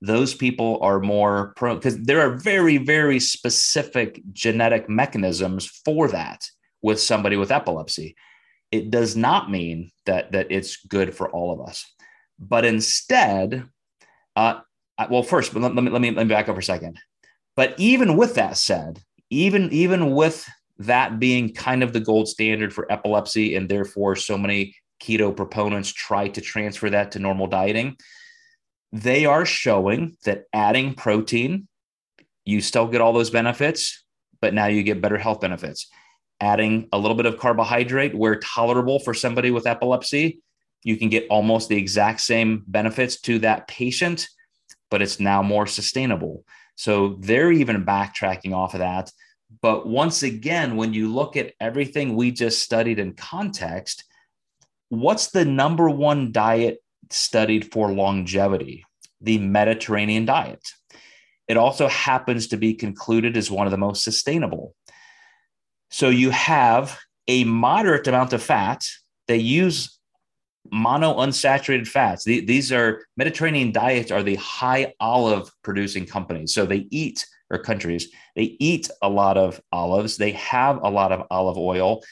those 0.00 0.34
people 0.34 0.78
are 0.82 1.00
more 1.00 1.52
prone, 1.56 1.76
because 1.76 1.98
there 1.98 2.20
are 2.20 2.36
very, 2.36 2.76
very 2.76 3.18
specific 3.18 4.20
genetic 4.32 4.88
mechanisms 4.88 5.66
for 5.84 6.08
that 6.08 6.44
with 6.82 7.00
somebody 7.00 7.36
with 7.36 7.50
epilepsy. 7.50 8.14
It 8.70 8.90
does 8.90 9.16
not 9.16 9.50
mean 9.50 9.90
that 10.06 10.32
that 10.32 10.48
it's 10.50 10.76
good 10.84 11.14
for 11.14 11.30
all 11.30 11.52
of 11.52 11.66
us. 11.66 11.86
But 12.38 12.64
instead, 12.64 13.68
uh, 14.36 14.60
well, 15.08 15.22
first, 15.22 15.54
let, 15.54 15.74
let, 15.74 15.84
me, 15.84 15.90
let 15.90 16.00
me 16.00 16.10
let 16.10 16.26
me 16.26 16.34
back 16.34 16.48
up 16.48 16.56
for 16.56 16.60
a 16.60 16.62
second. 16.62 16.98
But 17.56 17.74
even 17.78 18.16
with 18.16 18.34
that 18.34 18.56
said, 18.56 19.00
even 19.30 19.72
even 19.72 20.10
with 20.14 20.46
that 20.78 21.18
being 21.20 21.52
kind 21.52 21.82
of 21.82 21.92
the 21.92 22.00
gold 22.00 22.28
standard 22.28 22.72
for 22.72 22.90
epilepsy, 22.90 23.56
and 23.56 23.68
therefore 23.68 24.16
so 24.16 24.36
many 24.36 24.74
keto 25.00 25.34
proponents 25.34 25.92
try 25.92 26.28
to 26.28 26.40
transfer 26.40 26.90
that 26.90 27.12
to 27.12 27.18
normal 27.18 27.46
dieting. 27.46 27.96
They 28.92 29.26
are 29.26 29.44
showing 29.44 30.16
that 30.24 30.44
adding 30.52 30.94
protein, 30.94 31.68
you 32.44 32.60
still 32.60 32.86
get 32.86 33.00
all 33.00 33.12
those 33.12 33.30
benefits, 33.30 34.04
but 34.40 34.54
now 34.54 34.66
you 34.66 34.82
get 34.82 35.00
better 35.00 35.18
health 35.18 35.40
benefits. 35.40 35.88
Adding 36.40 36.88
a 36.92 36.98
little 36.98 37.16
bit 37.16 37.26
of 37.26 37.38
carbohydrate 37.38 38.14
where 38.14 38.38
tolerable 38.40 38.98
for 38.98 39.14
somebody 39.14 39.50
with 39.50 39.66
epilepsy, 39.66 40.40
you 40.82 40.96
can 40.96 41.08
get 41.08 41.26
almost 41.30 41.68
the 41.68 41.76
exact 41.76 42.20
same 42.20 42.62
benefits 42.66 43.20
to 43.22 43.38
that 43.40 43.66
patient, 43.68 44.28
but 44.90 45.00
it's 45.00 45.18
now 45.18 45.42
more 45.42 45.66
sustainable. 45.66 46.44
So 46.76 47.16
they're 47.20 47.52
even 47.52 47.84
backtracking 47.84 48.54
off 48.54 48.74
of 48.74 48.80
that. 48.80 49.10
But 49.64 49.86
once 49.86 50.22
again, 50.22 50.76
when 50.76 50.92
you 50.92 51.10
look 51.10 51.38
at 51.38 51.54
everything 51.58 52.16
we 52.16 52.32
just 52.32 52.62
studied 52.62 52.98
in 52.98 53.14
context, 53.14 54.04
what's 54.90 55.28
the 55.28 55.46
number 55.46 55.88
one 55.88 56.32
diet 56.32 56.84
studied 57.08 57.72
for 57.72 57.90
longevity? 57.90 58.84
The 59.22 59.38
Mediterranean 59.38 60.26
diet. 60.26 60.60
It 61.48 61.56
also 61.56 61.88
happens 61.88 62.48
to 62.48 62.58
be 62.58 62.74
concluded 62.74 63.38
as 63.38 63.50
one 63.50 63.66
of 63.66 63.70
the 63.70 63.78
most 63.78 64.04
sustainable. 64.04 64.74
So 65.90 66.10
you 66.10 66.28
have 66.28 66.98
a 67.26 67.44
moderate 67.44 68.06
amount 68.06 68.34
of 68.34 68.42
fat. 68.42 68.84
They 69.28 69.38
use 69.38 69.98
mono 70.70 71.14
unsaturated 71.14 71.88
fats. 71.88 72.24
These 72.24 72.70
are 72.70 73.06
Mediterranean 73.16 73.72
diets 73.72 74.10
are 74.10 74.22
the 74.22 74.34
high 74.34 74.92
olive 75.00 75.50
producing 75.62 76.04
companies. 76.04 76.52
So 76.52 76.66
they 76.66 76.86
eat 76.90 77.24
or 77.50 77.58
countries, 77.58 78.08
they 78.36 78.56
eat 78.58 78.90
a 79.02 79.08
lot 79.08 79.36
of 79.36 79.60
olives. 79.70 80.16
They 80.16 80.32
have 80.32 80.82
a 80.82 80.90
lot 80.90 81.12
of 81.12 81.26
olive 81.30 81.58
oil 81.58 82.02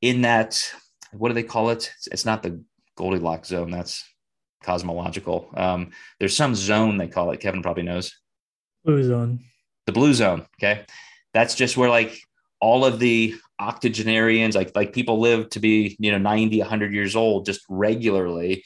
in 0.00 0.22
that 0.22 0.72
what 1.12 1.28
do 1.28 1.34
they 1.34 1.42
call 1.42 1.70
it? 1.70 1.92
It's 2.10 2.24
not 2.24 2.42
the 2.42 2.62
Goldilocks 2.96 3.48
zone. 3.48 3.70
That's 3.70 4.04
cosmological. 4.62 5.50
Um, 5.54 5.90
there's 6.18 6.36
some 6.36 6.54
zone 6.54 6.98
they 6.98 7.08
call 7.08 7.30
it. 7.30 7.40
Kevin 7.40 7.62
probably 7.62 7.82
knows. 7.82 8.14
Blue 8.84 9.02
zone. 9.02 9.44
The 9.86 9.92
blue 9.92 10.14
zone. 10.14 10.46
Okay. 10.58 10.84
That's 11.34 11.54
just 11.54 11.76
where 11.76 11.90
like 11.90 12.18
all 12.60 12.84
of 12.84 12.98
the 12.98 13.34
octogenarians, 13.58 14.54
like 14.54 14.72
like 14.74 14.92
people 14.92 15.18
live 15.18 15.50
to 15.50 15.60
be, 15.60 15.96
you 15.98 16.12
know, 16.12 16.18
90, 16.18 16.58
100 16.60 16.92
years 16.92 17.16
old 17.16 17.46
just 17.46 17.62
regularly. 17.68 18.64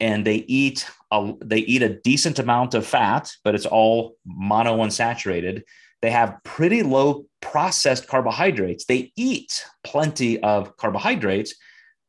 And 0.00 0.26
they 0.26 0.36
eat 0.36 0.86
a, 1.10 1.32
they 1.44 1.58
eat 1.58 1.82
a 1.82 2.00
decent 2.00 2.38
amount 2.38 2.74
of 2.74 2.86
fat, 2.86 3.30
but 3.44 3.54
it's 3.54 3.66
all 3.66 4.16
mono 4.24 4.78
unsaturated. 4.78 5.62
They 6.02 6.10
have 6.10 6.38
pretty 6.44 6.82
low 6.82 7.26
processed 7.40 8.06
carbohydrates. 8.06 8.84
They 8.84 9.12
eat 9.16 9.64
plenty 9.84 10.42
of 10.42 10.76
carbohydrates, 10.76 11.54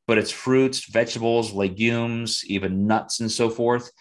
but 0.08 0.18
it's 0.18 0.32
fruits, 0.32 0.90
vegetables, 0.90 1.54
legumes, 1.54 2.44
even 2.48 2.88
nuts, 2.88 3.20
and 3.20 3.32
so 3.32 3.50
forth. 3.50 3.92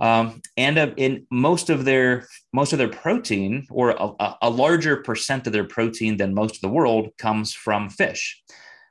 Um, 0.00 0.40
and 0.56 0.76
uh, 0.76 0.90
in 0.96 1.26
most 1.30 1.70
of 1.70 1.84
their 1.84 2.26
most 2.52 2.72
of 2.72 2.78
their 2.78 2.88
protein, 2.88 3.66
or 3.70 3.90
a, 3.90 4.34
a, 4.42 4.50
larger 4.50 4.96
percent 4.96 5.46
of 5.46 5.52
their 5.52 5.64
protein 5.64 6.16
than 6.16 6.34
most 6.34 6.56
of 6.56 6.60
the 6.62 6.68
world, 6.68 7.10
comes 7.16 7.52
from 7.52 7.88
fish. 7.88 8.42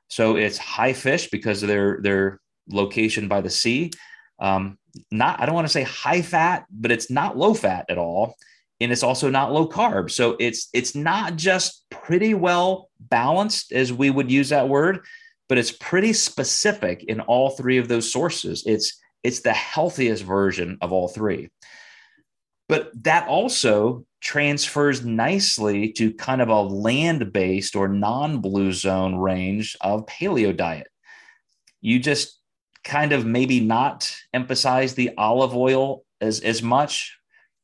So 0.08 0.38
it's 0.38 0.58
high 0.58 0.94
fish 0.94 1.30
because 1.30 1.62
of 1.62 1.68
their 1.68 2.00
their 2.02 2.40
location 2.70 3.28
by 3.28 3.42
the 3.42 3.50
sea. 3.50 3.92
Um, 4.40 4.78
not 5.12 5.40
I 5.40 5.46
don't 5.46 5.56
want 5.56 5.68
to 5.68 5.74
say 5.74 5.84
high 5.84 6.22
fat, 6.22 6.66
but 6.72 6.92
it's 6.92 7.10
not 7.10 7.38
low 7.38 7.54
fat 7.54 7.86
at 7.90 7.98
all, 7.98 8.36
and 8.80 8.92
it's 8.92 9.04
also 9.04 9.30
not 9.30 9.52
low 9.52 9.68
carb. 9.68 10.12
So 10.12 10.36
it's 10.40 10.70
it's 10.74 10.96
not 10.96 11.36
just 11.36 11.86
pretty 11.90 12.34
well 12.34 12.90
balanced 13.00 13.72
as 13.72 13.94
we 13.94 14.10
would 14.10 14.32
use 14.32 14.50
that 14.50 14.70
word, 14.70 15.06
but 15.50 15.58
it's 15.58 15.72
pretty 15.72 16.14
specific 16.14 17.04
in 17.04 17.22
all 17.22 17.52
three 17.52 17.78
of 17.78 17.88
those 17.88 18.12
sources. 18.12 18.64
It's 18.66 19.00
it's 19.24 19.42
the 19.42 19.54
healthiest 19.54 20.24
version 20.24 20.78
of 20.82 20.92
all 20.92 21.08
three. 21.08 21.50
But 22.70 22.92
that 23.04 23.28
also 23.28 24.06
transfers 24.22 25.04
nicely 25.04 25.92
to 25.94 26.14
kind 26.14 26.42
of 26.42 26.50
a 26.50 26.62
land 26.62 27.34
based 27.34 27.76
or 27.76 27.88
non 27.88 28.40
blue 28.40 28.72
zone 28.72 29.16
range 29.16 29.76
of 29.82 30.06
paleo 30.06 30.56
diet. 30.56 30.88
You 31.82 32.00
just 32.00 32.40
kind 32.84 33.14
of 33.14 33.26
maybe 33.26 33.60
not 33.60 34.14
emphasize 34.34 34.94
the 34.94 35.12
olive 35.18 35.56
oil 35.56 36.04
as, 36.22 36.42
as 36.42 36.62
much, 36.62 37.18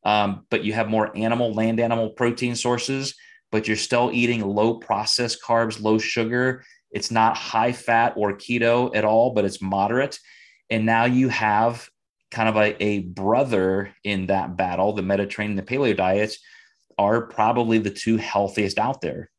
um, 0.03 0.45
but 0.49 0.63
you 0.63 0.73
have 0.73 0.89
more 0.89 1.15
animal, 1.17 1.53
land 1.53 1.79
animal 1.79 2.09
protein 2.11 2.55
sources, 2.55 3.15
but 3.51 3.67
you're 3.67 3.77
still 3.77 4.11
eating 4.13 4.41
low 4.41 4.75
processed 4.75 5.43
carbs, 5.43 5.81
low 5.81 5.97
sugar, 5.97 6.63
it's 6.91 7.11
not 7.11 7.37
high 7.37 7.71
fat 7.71 8.13
or 8.15 8.33
keto 8.33 8.95
at 8.95 9.05
all, 9.05 9.31
but 9.33 9.45
it's 9.45 9.61
moderate. 9.61 10.19
And 10.69 10.85
now 10.85 11.05
you 11.05 11.29
have 11.29 11.89
kind 12.31 12.49
of 12.49 12.55
a, 12.57 12.83
a 12.83 12.99
brother 12.99 13.93
in 14.03 14.27
that 14.27 14.55
battle. 14.55 14.93
The 14.93 15.01
Mediterranean, 15.01 15.55
the 15.55 15.63
paleo 15.63 15.95
diets 15.95 16.39
are 16.97 17.21
probably 17.21 17.77
the 17.77 17.89
two 17.89 18.17
healthiest 18.17 18.77
out 18.77 19.01
there. 19.01 19.29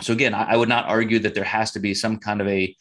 So 0.00 0.12
again, 0.12 0.34
I, 0.34 0.52
I 0.52 0.56
would 0.56 0.68
not 0.68 0.86
argue 0.86 1.18
that 1.20 1.34
there 1.34 1.44
has 1.44 1.72
to 1.72 1.80
be 1.80 1.94
some 1.94 2.18
kind 2.18 2.40
of 2.40 2.48
a 2.48 2.74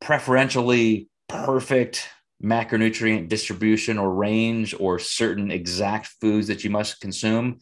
preferentially 0.00 1.08
perfect 1.32 2.08
macronutrient 2.42 3.28
distribution 3.28 3.98
or 3.98 4.12
range 4.12 4.74
or 4.78 4.98
certain 4.98 5.50
exact 5.50 6.08
foods 6.20 6.48
that 6.48 6.64
you 6.64 6.70
must 6.70 7.00
consume. 7.00 7.58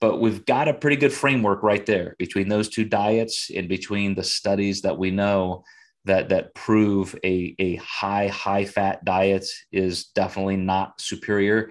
But 0.00 0.20
we've 0.20 0.44
got 0.44 0.68
a 0.68 0.74
pretty 0.74 0.96
good 0.96 1.12
framework 1.12 1.62
right 1.62 1.84
there 1.86 2.14
between 2.18 2.48
those 2.48 2.68
two 2.68 2.84
diets 2.84 3.50
and 3.54 3.68
between 3.68 4.14
the 4.14 4.24
studies 4.24 4.82
that 4.82 4.98
we 4.98 5.10
know 5.10 5.64
that 6.04 6.28
that 6.28 6.54
prove 6.54 7.18
a, 7.24 7.54
a 7.58 7.76
high 7.76 8.28
high 8.28 8.66
fat 8.66 9.04
diet 9.04 9.46
is 9.72 10.06
definitely 10.08 10.58
not 10.58 11.00
superior. 11.00 11.70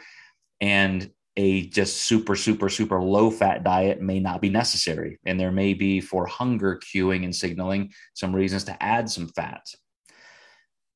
And 0.60 1.12
a 1.36 1.68
just 1.68 2.04
super 2.04 2.36
super 2.36 2.70
super 2.70 3.02
low 3.02 3.30
fat 3.30 3.64
diet 3.64 4.02
may 4.02 4.20
not 4.20 4.42
be 4.42 4.50
necessary. 4.50 5.20
And 5.26 5.40
there 5.40 5.52
may 5.52 5.76
be 5.76 6.00
for 6.00 6.26
hunger 6.26 6.80
cueing 6.80 7.24
and 7.24 7.36
signaling 7.36 7.92
some 8.16 8.36
reasons 8.36 8.64
to 8.66 8.84
add 8.84 9.10
some 9.10 9.28
fat 9.28 9.64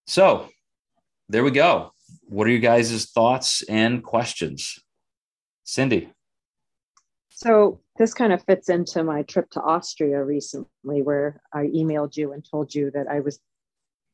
so 0.07 0.49
there 1.29 1.43
we 1.43 1.51
go. 1.51 1.91
What 2.23 2.47
are 2.47 2.51
you 2.51 2.59
guys' 2.59 3.05
thoughts 3.11 3.61
and 3.63 4.03
questions? 4.03 4.79
Cindy. 5.63 6.09
So 7.29 7.81
this 7.97 8.13
kind 8.13 8.33
of 8.33 8.43
fits 8.45 8.69
into 8.69 9.03
my 9.03 9.23
trip 9.23 9.49
to 9.51 9.61
Austria 9.61 10.23
recently, 10.23 11.01
where 11.01 11.41
I 11.53 11.65
emailed 11.65 12.15
you 12.15 12.31
and 12.31 12.43
told 12.49 12.73
you 12.73 12.89
that 12.91 13.07
I 13.07 13.19
was 13.19 13.39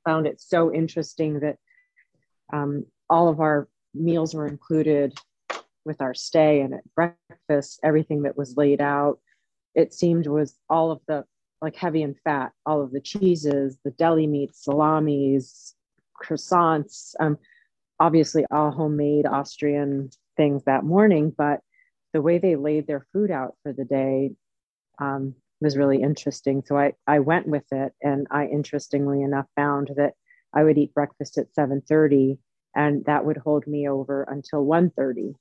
found 0.06 0.28
it 0.28 0.42
so 0.42 0.74
interesting 0.74 1.40
that 1.40 1.58
um, 2.52 2.86
all 3.10 3.30
of 3.30 3.40
our 3.40 3.70
meals 3.94 4.34
were 4.34 4.48
included 4.48 5.18
with 5.86 6.02
our 6.02 6.14
stay 6.14 6.62
and 6.62 6.74
at 6.74 6.84
breakfast, 6.96 7.80
everything 7.84 8.24
that 8.24 8.38
was 8.38 8.58
laid 8.58 8.82
out, 8.82 9.20
it 9.76 9.94
seemed 9.94 10.28
was 10.28 10.58
all 10.70 10.92
of 10.92 11.00
the 11.08 11.24
like 11.62 11.76
heavy 11.76 12.04
and 12.04 12.18
fat, 12.26 12.52
all 12.66 12.82
of 12.82 12.92
the 12.92 13.00
cheeses, 13.00 13.78
the 13.86 13.92
deli 13.92 14.28
meats, 14.28 14.64
salamis, 14.64 15.76
croissants, 16.22 17.16
um, 17.20 17.38
obviously 18.00 18.46
all 18.52 18.72
homemade 18.72 19.26
Austrian 19.26 20.10
things 20.38 20.64
that 20.66 20.84
morning, 20.84 21.34
but 21.36 21.62
the 22.14 22.22
way 22.22 22.38
they 22.38 22.56
laid 22.56 22.88
their 22.88 23.06
food 23.14 23.32
out 23.32 23.56
for 23.64 23.74
the 23.74 23.86
day 23.86 24.32
um, 25.00 25.36
was 25.62 25.78
really 25.78 26.02
interesting. 26.02 26.64
So 26.66 26.78
I, 26.78 26.94
I 27.08 27.20
went 27.20 27.48
with 27.48 27.66
it, 27.72 27.94
and 28.02 28.28
I 28.30 28.48
interestingly 28.48 29.22
enough 29.22 29.48
found 29.56 29.92
that 29.96 30.14
I 30.54 30.64
would 30.64 30.78
eat 30.78 30.94
breakfast 30.94 31.38
at 31.38 31.54
7:30, 31.54 32.38
and 32.76 33.04
that 33.06 33.26
would 33.26 33.38
hold 33.38 33.66
me 33.66 33.88
over 33.88 34.24
until 34.24 34.66
1:30, 34.66 35.34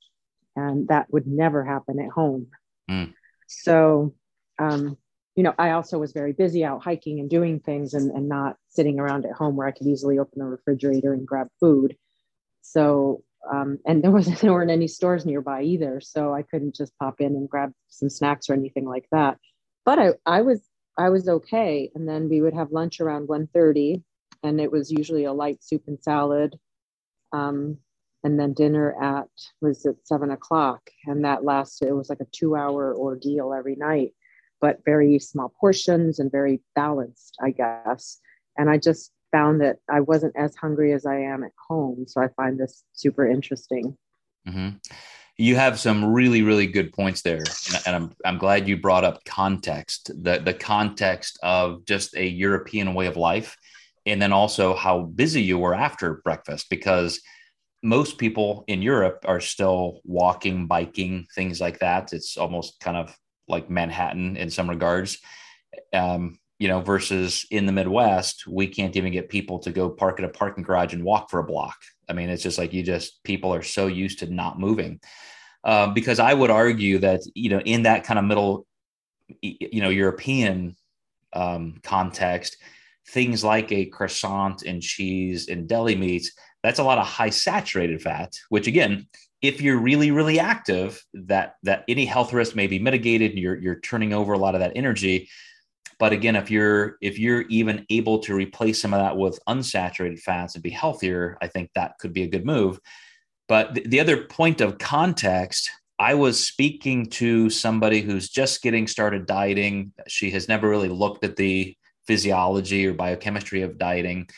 and 0.57 0.89
that 0.89 1.13
would 1.13 1.27
never 1.27 1.65
happen 1.65 2.01
at 2.01 2.11
home. 2.11 2.49
Mm. 2.91 3.13
So, 3.47 4.15
um, 4.59 4.97
you 5.37 5.43
know, 5.43 5.55
I 5.59 5.71
also 5.71 5.99
was 5.99 6.13
very 6.13 6.33
busy 6.33 6.65
out 6.65 6.83
hiking 6.83 7.21
and 7.21 7.31
doing 7.31 7.61
things, 7.61 7.95
and, 7.95 8.11
and 8.11 8.29
not 8.29 8.57
sitting 8.69 8.99
around 9.01 9.25
at 9.25 9.33
home 9.33 9.57
where 9.57 9.67
I 9.67 9.73
could 9.73 9.87
easily 9.87 10.19
open 10.19 10.39
the 10.39 10.45
refrigerator 10.45 11.13
and 11.13 11.27
grab 11.27 11.49
food. 11.61 11.97
So 12.63 13.23
um, 13.51 13.79
and 13.87 14.03
there 14.03 14.11
wasn't 14.11 14.39
there 14.41 14.53
weren't 14.53 14.71
any 14.71 14.89
stores 14.89 15.27
nearby 15.27 15.63
either 15.63 16.01
so 16.01 16.33
i 16.33 16.43
couldn't 16.43 16.77
just 16.77 16.97
pop 16.99 17.21
in 17.21 17.35
and 17.35 17.49
grab 17.49 17.73
some 17.89 18.09
snacks 18.09 18.49
or 18.49 18.55
anything 18.55 18.87
like 18.87 19.07
that. 19.11 19.39
But 19.85 19.99
i 19.99 20.11
i 20.27 20.43
was 20.43 20.61
i 20.97 21.09
was 21.09 21.29
okay 21.29 21.91
and 21.95 22.09
then 22.09 22.29
we 22.29 22.41
would 22.41 22.55
have 22.55 22.71
lunch 22.71 23.01
around 23.01 23.29
1.30 23.29 24.03
and 24.43 24.61
it 24.61 24.71
was 24.71 24.93
usually 24.93 25.25
a 25.25 25.33
light 25.33 25.63
soup 25.63 25.83
and 25.89 26.01
salad 26.01 26.57
um, 27.33 27.79
and 28.25 28.39
then 28.39 28.53
dinner 28.53 28.95
at 29.03 29.29
was 29.61 29.85
at 29.87 29.97
seven 30.05 30.31
o'clock? 30.31 30.91
And 31.07 31.25
that 31.25 31.45
lasted 31.45 31.89
it 31.89 31.97
was 31.97 32.09
like 32.09 32.21
a 32.21 32.27
two 32.33 32.55
hour 32.55 32.95
ordeal 32.95 33.53
every 33.53 33.75
night 33.77 34.15
but 34.63 34.83
very 34.87 35.19
small 35.19 35.53
portions 35.61 36.19
and 36.19 36.33
very 36.33 36.63
balanced 36.75 37.37
i 37.43 37.51
guess 37.51 38.19
and 38.57 38.71
i 38.71 38.79
just 38.79 39.13
found 39.33 39.63
that 39.63 39.79
I 39.91 40.01
wasn't 40.01 40.37
as 40.37 40.55
hungry 40.55 40.93
as 40.93 41.07
I 41.07 41.21
am 41.21 41.43
at 41.43 41.53
home. 41.69 42.05
So 42.07 42.21
I 42.21 42.29
find 42.37 42.61
this 42.61 42.85
super 42.93 43.27
interesting. 43.27 43.97
Mm-hmm. 44.47 44.71
you 45.37 45.55
have 45.55 45.79
some 45.79 46.05
really 46.05 46.43
really 46.43 46.67
good 46.67 46.93
points 46.93 47.23
there 47.23 47.45
and, 47.87 47.95
I'm, 47.95 48.13
I'm 48.25 48.39
glad 48.39 48.67
you 48.67 48.77
brought 48.77 49.05
up 49.05 49.25
context 49.25 50.11
the, 50.21 50.39
the 50.39 50.53
context 50.53 51.39
of 51.45 51.85
just 51.85 52.17
a 52.17 52.27
european 52.27 52.93
way 52.95 53.07
of 53.07 53.17
life 53.17 53.57
and 54.05 54.21
then 54.21 54.33
also 54.33 54.75
how 54.75 55.03
busy 55.03 55.41
you 55.43 55.59
were 55.59 55.77
after 55.77 56.15
breakfast 56.25 56.67
because 56.71 57.21
most 57.85 58.19
people 58.19 58.65
in 58.67 58.83
europe 58.83 59.25
are 59.27 59.41
still 59.41 60.01
walking 60.03 60.67
biking 60.67 61.25
things 61.37 61.61
like 61.61 61.79
that 61.79 62.13
it's 62.13 62.37
almost 62.37 62.81
kind 62.81 62.97
of 62.97 63.17
like 63.53 63.71
manhattan 63.71 64.37
in 64.37 64.51
some 64.51 64.69
regards 64.69 65.19
um, 65.93 66.39
you 66.59 66.67
know 66.67 66.81
versus 66.81 67.47
in 67.51 67.67
the 67.67 67.73
midwest 67.73 68.47
we 68.47 68.67
can't 68.67 68.97
even 68.97 69.13
get 69.13 69.29
people 69.29 69.61
to 69.61 69.71
go 69.71 69.89
park 69.89 70.19
at 70.19 70.25
a 70.25 70.29
parking 70.29 70.65
garage 70.65 70.93
and 70.93 71.05
walk 71.05 71.31
for 71.31 71.39
a 71.39 71.45
block 71.45 71.77
I 72.13 72.15
mean, 72.15 72.29
it's 72.29 72.43
just 72.43 72.59
like 72.59 72.75
you 72.75 72.83
just 72.83 73.23
people 73.25 73.55
are 73.55 73.63
so 73.63 73.87
used 73.87 74.19
to 74.19 74.27
not 74.27 74.61
moving. 74.61 75.01
Uh, 75.65 75.87
because 75.89 76.19
I 76.19 76.35
would 76.35 76.51
argue 76.51 76.99
that 76.99 77.21
you 77.35 77.51
know 77.51 77.61
in 77.61 77.85
that 77.85 78.05
kind 78.05 78.19
of 78.19 78.27
middle, 78.27 78.67
you 79.41 79.81
know, 79.81 79.89
European 79.89 80.77
um, 81.33 81.81
context, 81.83 82.59
things 83.09 83.43
like 83.43 83.73
a 83.73 83.87
croissant 83.87 84.63
and 84.63 84.83
cheese 84.83 85.49
and 85.49 85.67
deli 85.67 85.95
meats, 85.95 86.33
that's 86.63 86.81
a 86.81 86.85
lot 86.85 86.99
of 86.99 87.07
high 87.07 87.31
saturated 87.31 88.03
fat. 88.03 88.35
Which 88.51 88.67
again, 88.67 89.09
if 89.43 89.61
you're 89.61 89.79
really 89.79 90.11
really 90.11 90.39
active, 90.39 91.05
that 91.15 91.57
that 91.65 91.85
any 91.89 92.07
health 92.07 92.33
risk 92.33 92.57
may 92.57 92.67
be 92.67 92.79
mitigated. 92.79 93.39
You're 93.39 93.59
you're 93.59 93.81
turning 93.81 94.13
over 94.13 94.33
a 94.33 94.39
lot 94.39 94.55
of 94.55 94.61
that 94.61 94.73
energy 94.77 95.29
but 96.03 96.13
again, 96.13 96.35
if 96.35 96.51
you're 96.51 96.97
if 97.01 97.17
you're 97.17 97.43
even 97.43 97.87
able 97.89 98.19
to 98.23 98.35
replace 98.35 98.83
some 98.83 98.93
of 98.93 98.99
that 98.99 99.17
with 99.17 99.39
unsaturated 99.49 100.19
fats 100.19 100.57
and 100.57 100.63
be 100.63 100.71
healthier, 100.71 101.39
I 101.41 101.47
think 101.47 101.71
that 101.77 101.97
could 102.01 102.13
be 102.13 102.25
a 102.25 102.29
good 102.29 102.45
move. 102.45 102.81
But 103.47 103.75
the, 103.75 103.87
the 103.87 104.01
other 104.01 104.25
point 104.25 104.61
of 104.61 104.79
context, 104.79 105.71
I 106.01 106.15
was 106.15 106.45
speaking 106.45 107.07
to 107.11 107.51
somebody 107.51 108.01
who's 108.01 108.29
just 108.31 108.63
getting 108.63 108.89
started 108.89 109.27
dieting. 109.27 109.93
She 110.09 110.33
has 110.33 110.49
never 110.49 110.69
really 110.69 110.89
looked 110.89 111.25
at 111.25 111.37
the 111.37 111.77
physiology 112.09 112.85
or 112.85 112.95
biochemistry 112.95 113.63
of 113.63 113.79
dieting. 113.79 114.29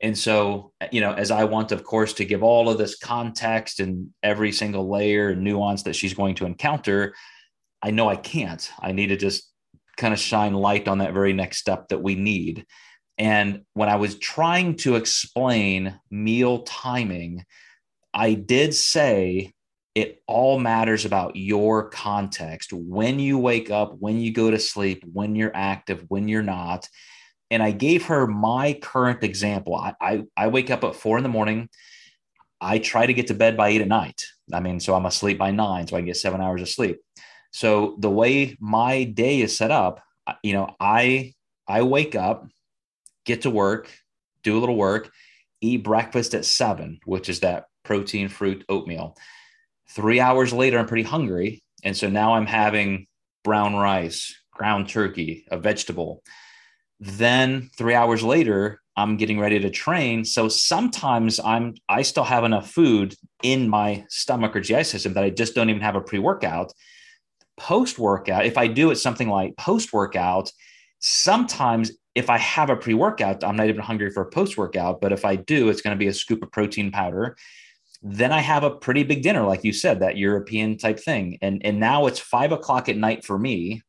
And 0.00 0.16
so, 0.18 0.72
you 0.92 1.00
know, 1.00 1.12
as 1.12 1.30
I 1.30 1.44
want, 1.44 1.72
of 1.72 1.84
course, 1.84 2.12
to 2.14 2.24
give 2.24 2.42
all 2.42 2.68
of 2.68 2.78
this 2.78 2.96
context 2.96 3.80
and 3.80 4.10
every 4.22 4.52
single 4.52 4.90
layer 4.90 5.30
and 5.30 5.42
nuance 5.42 5.84
that 5.84 5.96
she's 5.96 6.14
going 6.14 6.34
to 6.36 6.46
encounter, 6.46 7.14
I 7.82 7.90
know 7.90 8.08
I 8.08 8.16
can't. 8.16 8.70
I 8.80 8.92
need 8.92 9.08
to 9.08 9.16
just 9.16 9.50
kind 9.96 10.12
of 10.12 10.20
shine 10.20 10.54
light 10.54 10.88
on 10.88 10.98
that 10.98 11.14
very 11.14 11.32
next 11.32 11.58
step 11.58 11.88
that 11.88 12.02
we 12.02 12.14
need. 12.14 12.66
And 13.18 13.62
when 13.74 13.88
I 13.88 13.96
was 13.96 14.18
trying 14.18 14.76
to 14.78 14.96
explain 14.96 15.98
meal 16.10 16.62
timing, 16.62 17.44
I 18.12 18.34
did 18.34 18.74
say 18.74 19.52
it 19.94 20.22
all 20.26 20.58
matters 20.58 21.04
about 21.04 21.36
your 21.36 21.88
context 21.88 22.72
when 22.72 23.20
you 23.20 23.38
wake 23.38 23.70
up, 23.70 23.94
when 23.98 24.20
you 24.20 24.32
go 24.32 24.50
to 24.50 24.58
sleep, 24.58 25.04
when 25.12 25.36
you're 25.36 25.54
active, 25.54 26.04
when 26.08 26.26
you're 26.26 26.42
not. 26.42 26.88
And 27.54 27.62
I 27.62 27.70
gave 27.70 28.06
her 28.06 28.26
my 28.26 28.72
current 28.72 29.22
example. 29.22 29.76
I, 29.76 29.94
I, 30.00 30.24
I 30.36 30.48
wake 30.48 30.72
up 30.72 30.82
at 30.82 30.96
four 30.96 31.18
in 31.18 31.22
the 31.22 31.28
morning. 31.28 31.68
I 32.60 32.80
try 32.80 33.06
to 33.06 33.14
get 33.14 33.28
to 33.28 33.34
bed 33.34 33.56
by 33.56 33.68
eight 33.68 33.80
at 33.80 33.86
night. 33.86 34.26
I 34.52 34.58
mean, 34.58 34.80
so 34.80 34.92
I'm 34.92 35.06
asleep 35.06 35.38
by 35.38 35.52
nine, 35.52 35.86
so 35.86 35.96
I 35.96 36.00
get 36.00 36.16
seven 36.16 36.40
hours 36.40 36.62
of 36.62 36.68
sleep. 36.68 36.98
So 37.52 37.94
the 38.00 38.10
way 38.10 38.56
my 38.58 39.04
day 39.04 39.40
is 39.40 39.56
set 39.56 39.70
up, 39.70 40.02
uh, 40.26 40.32
you 40.42 40.52
know, 40.52 40.74
I 40.80 41.34
I 41.68 41.82
wake 41.82 42.16
up, 42.16 42.44
get 43.24 43.42
to 43.42 43.50
work, 43.50 43.88
do 44.42 44.58
a 44.58 44.60
little 44.60 44.74
work, 44.74 45.12
eat 45.60 45.84
breakfast 45.84 46.34
at 46.34 46.44
seven, 46.44 46.98
which 47.04 47.28
is 47.28 47.38
that 47.40 47.66
protein, 47.84 48.28
fruit, 48.28 48.64
oatmeal. 48.68 49.16
Three 49.90 50.18
hours 50.18 50.52
later, 50.52 50.80
I'm 50.80 50.88
pretty 50.88 51.04
hungry. 51.04 51.62
And 51.84 51.96
so 51.96 52.08
now 52.08 52.34
I'm 52.34 52.46
having 52.46 53.06
brown 53.44 53.76
rice, 53.76 54.34
ground 54.50 54.88
turkey, 54.88 55.46
a 55.52 55.56
vegetable. 55.56 56.24
Then 57.00 57.70
three 57.76 57.94
hours 57.94 58.22
later, 58.22 58.80
I'm 58.96 59.16
getting 59.16 59.40
ready 59.40 59.58
to 59.58 59.70
train. 59.70 60.24
So 60.24 60.48
sometimes 60.48 61.40
I'm 61.40 61.74
I 61.88 62.02
still 62.02 62.24
have 62.24 62.44
enough 62.44 62.70
food 62.70 63.14
in 63.42 63.68
my 63.68 64.04
stomach 64.08 64.54
or 64.54 64.60
GI 64.60 64.84
system 64.84 65.14
that 65.14 65.24
I 65.24 65.30
just 65.30 65.54
don't 65.54 65.70
even 65.70 65.82
have 65.82 65.96
a 65.96 66.00
pre-workout 66.00 66.72
post 67.56 67.98
workout, 67.98 68.46
if 68.46 68.58
I 68.58 68.66
do 68.66 68.90
it 68.90 68.96
something 68.96 69.28
like 69.28 69.56
post 69.56 69.92
workout, 69.92 70.50
sometimes 71.00 71.92
if 72.14 72.30
I 72.30 72.38
have 72.38 72.70
a 72.70 72.76
pre 72.76 72.94
workout, 72.94 73.42
I'm 73.42 73.56
not 73.56 73.68
even 73.68 73.82
hungry 73.82 74.10
for 74.10 74.22
a 74.22 74.30
post 74.30 74.56
workout. 74.56 75.00
But 75.00 75.12
if 75.12 75.24
I 75.24 75.36
do, 75.36 75.68
it's 75.68 75.80
going 75.80 75.96
to 75.96 75.98
be 75.98 76.08
a 76.08 76.14
scoop 76.14 76.42
of 76.42 76.52
protein 76.52 76.90
powder. 76.90 77.36
Then 78.02 78.32
I 78.32 78.40
have 78.40 78.64
a 78.64 78.70
pretty 78.70 79.02
big 79.02 79.22
dinner, 79.22 79.42
like 79.42 79.64
you 79.64 79.72
said, 79.72 80.00
that 80.00 80.18
European 80.18 80.76
type 80.76 81.00
thing. 81.00 81.38
And, 81.40 81.64
and 81.64 81.80
now 81.80 82.06
it's 82.06 82.18
five 82.18 82.52
o'clock 82.52 82.88
at 82.88 82.96
night 82.96 83.24
for 83.24 83.38
me. 83.38 83.82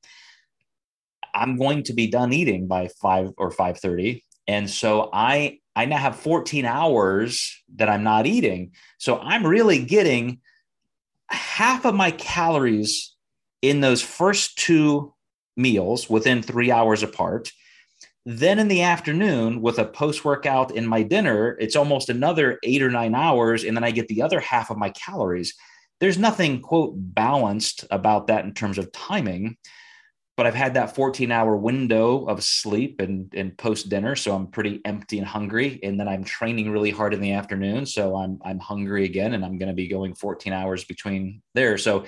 I'm 1.36 1.58
going 1.58 1.84
to 1.84 1.94
be 1.94 2.08
done 2.08 2.34
eating 2.34 2.68
by 2.68 2.88
five 3.02 3.30
or 3.38 3.52
five 3.52 3.78
thirty, 3.80 4.24
and 4.48 4.70
so 4.70 5.10
I 5.14 5.60
I 5.76 5.86
now 5.86 5.98
have 5.98 6.16
14 6.16 6.66
hours 6.66 7.62
that 7.76 7.90
I'm 7.90 8.04
not 8.04 8.26
eating. 8.26 8.72
So 8.98 9.20
I'm 9.20 9.46
really 9.46 9.84
getting 9.84 10.40
half 11.30 11.86
of 11.86 11.96
my 11.96 12.12
calories 12.12 13.14
in 13.62 13.82
those 13.82 14.02
first 14.02 14.58
two 14.58 15.14
meals 15.58 16.10
within 16.10 16.42
three 16.42 16.72
hours 16.72 17.04
apart. 17.04 17.52
Then 18.26 18.58
in 18.58 18.70
the 18.70 18.84
afternoon, 18.84 19.62
with 19.62 19.78
a 19.78 19.86
post 19.86 20.24
workout 20.24 20.72
in 20.72 20.88
my 20.88 21.04
dinner, 21.04 21.58
it's 21.60 21.76
almost 21.76 22.10
another 22.10 22.58
eight 22.64 22.82
or 22.82 22.90
nine 22.90 23.14
hours. 23.14 23.64
And 23.64 23.76
then 23.76 23.84
I 23.84 23.92
get 23.92 24.08
the 24.08 24.22
other 24.22 24.40
half 24.40 24.72
of 24.72 24.78
my 24.78 24.90
calories. 24.92 25.54
There's 26.00 26.18
nothing, 26.18 26.62
quote, 26.62 26.94
balanced 26.96 27.86
about 27.92 28.28
that 28.28 28.46
in 28.46 28.54
terms 28.54 28.78
of 28.78 28.92
timing. 28.92 29.58
But 30.38 30.46
I've 30.48 30.56
had 30.56 30.74
that 30.74 30.96
14 30.96 31.32
hour 31.32 31.56
window 31.56 32.26
of 32.26 32.44
sleep 32.44 33.00
and, 33.00 33.34
and 33.34 33.58
post 33.58 33.88
dinner. 33.88 34.16
So 34.16 34.36
I'm 34.36 34.48
pretty 34.48 34.82
empty 34.84 35.18
and 35.18 35.28
hungry. 35.28 35.80
And 35.82 35.98
then 35.98 36.10
I'm 36.10 36.26
training 36.26 36.70
really 36.72 36.92
hard 36.92 37.14
in 37.14 37.22
the 37.22 37.32
afternoon. 37.32 37.86
So 37.86 38.18
I'm, 38.18 38.40
I'm 38.44 38.60
hungry 38.60 39.06
again 39.06 39.34
and 39.34 39.46
I'm 39.46 39.58
going 39.58 39.70
to 39.70 39.76
be 39.76 39.88
going 39.88 40.14
14 40.14 40.52
hours 40.52 40.84
between 40.84 41.42
there. 41.54 41.78
So 41.78 42.06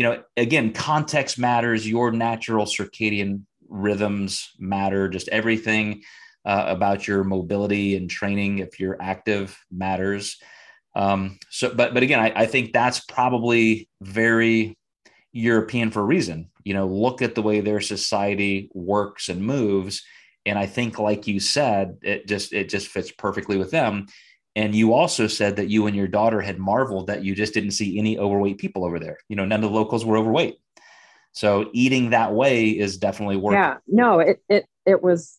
you 0.00 0.04
know, 0.04 0.22
again, 0.36 0.72
context 0.72 1.38
matters. 1.38 1.86
Your 1.86 2.10
natural 2.10 2.64
circadian 2.64 3.42
rhythms 3.68 4.50
matter. 4.58 5.08
Just 5.08 5.28
everything 5.28 6.02
uh, 6.44 6.64
about 6.68 7.06
your 7.06 7.24
mobility 7.24 7.96
and 7.96 8.08
training, 8.08 8.60
if 8.60 8.80
you're 8.80 8.96
active, 9.00 9.58
matters. 9.70 10.38
Um, 10.96 11.38
so, 11.50 11.74
but 11.74 11.94
but 11.94 12.02
again, 12.02 12.18
I, 12.18 12.32
I 12.34 12.46
think 12.46 12.72
that's 12.72 13.00
probably 13.00 13.88
very 14.00 14.76
European 15.32 15.90
for 15.90 16.00
a 16.00 16.04
reason. 16.04 16.49
You 16.64 16.74
know, 16.74 16.86
look 16.86 17.22
at 17.22 17.34
the 17.34 17.42
way 17.42 17.60
their 17.60 17.80
society 17.80 18.70
works 18.74 19.28
and 19.28 19.42
moves, 19.42 20.02
and 20.46 20.58
I 20.58 20.66
think, 20.66 20.98
like 20.98 21.26
you 21.26 21.40
said, 21.40 21.98
it 22.02 22.26
just 22.26 22.52
it 22.52 22.68
just 22.68 22.88
fits 22.88 23.10
perfectly 23.10 23.56
with 23.56 23.70
them. 23.70 24.06
And 24.56 24.74
you 24.74 24.94
also 24.94 25.26
said 25.26 25.56
that 25.56 25.68
you 25.68 25.86
and 25.86 25.94
your 25.94 26.08
daughter 26.08 26.40
had 26.40 26.58
marveled 26.58 27.06
that 27.06 27.24
you 27.24 27.34
just 27.34 27.54
didn't 27.54 27.70
see 27.70 27.98
any 27.98 28.18
overweight 28.18 28.58
people 28.58 28.84
over 28.84 28.98
there. 28.98 29.18
You 29.28 29.36
know, 29.36 29.44
none 29.44 29.62
of 29.62 29.70
the 29.70 29.76
locals 29.76 30.04
were 30.04 30.16
overweight. 30.16 30.58
So 31.32 31.70
eating 31.72 32.10
that 32.10 32.34
way 32.34 32.70
is 32.70 32.98
definitely 32.98 33.36
working. 33.36 33.60
Yeah, 33.60 33.76
no, 33.86 34.18
it 34.18 34.42
it 34.48 34.66
it 34.84 35.02
was 35.02 35.38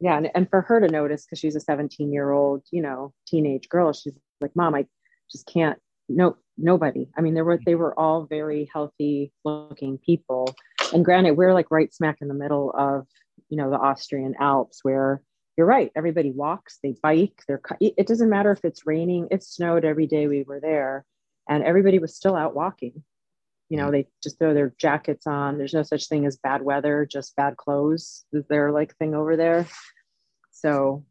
yeah, 0.00 0.16
and, 0.18 0.30
and 0.34 0.50
for 0.50 0.60
her 0.62 0.80
to 0.80 0.88
notice 0.88 1.24
because 1.24 1.38
she's 1.38 1.56
a 1.56 1.60
17 1.60 2.12
year 2.12 2.30
old, 2.30 2.62
you 2.70 2.82
know, 2.82 3.14
teenage 3.26 3.68
girl, 3.68 3.92
she's 3.92 4.12
like, 4.40 4.54
Mom, 4.54 4.74
I 4.74 4.86
just 5.30 5.46
can't 5.46 5.78
no 6.08 6.36
nobody. 6.56 7.08
I 7.16 7.20
mean, 7.20 7.34
there 7.34 7.44
were 7.44 7.60
they 7.64 7.74
were 7.74 7.98
all 7.98 8.26
very 8.26 8.68
healthy 8.72 9.32
looking 9.44 9.98
people. 9.98 10.54
And 10.92 11.04
granted, 11.04 11.36
we're 11.36 11.54
like 11.54 11.70
right 11.70 11.92
smack 11.92 12.18
in 12.20 12.28
the 12.28 12.34
middle 12.34 12.72
of, 12.76 13.06
you 13.48 13.56
know, 13.56 13.70
the 13.70 13.78
Austrian 13.78 14.34
Alps 14.38 14.80
where 14.82 15.22
you're 15.56 15.66
right. 15.66 15.90
Everybody 15.96 16.30
walks, 16.30 16.78
they 16.82 16.96
bike, 17.02 17.42
they're, 17.46 17.60
it 17.80 18.06
doesn't 18.06 18.30
matter 18.30 18.50
if 18.50 18.64
it's 18.64 18.86
raining, 18.86 19.28
it 19.30 19.42
snowed 19.42 19.84
every 19.84 20.06
day 20.06 20.26
we 20.26 20.42
were 20.42 20.60
there, 20.60 21.04
and 21.48 21.62
everybody 21.62 21.98
was 21.98 22.16
still 22.16 22.34
out 22.34 22.54
walking. 22.54 23.04
You 23.70 23.78
know, 23.78 23.84
mm-hmm. 23.84 23.92
they 23.92 24.08
just 24.22 24.38
throw 24.38 24.52
their 24.52 24.74
jackets 24.78 25.26
on. 25.26 25.56
There's 25.56 25.74
no 25.74 25.82
such 25.82 26.08
thing 26.08 26.26
as 26.26 26.36
bad 26.36 26.62
weather, 26.62 27.06
just 27.10 27.36
bad 27.36 27.56
clothes 27.56 28.24
is 28.32 28.44
their 28.48 28.72
like 28.72 28.96
thing 28.96 29.14
over 29.14 29.36
there. 29.36 29.66
So 30.50 31.04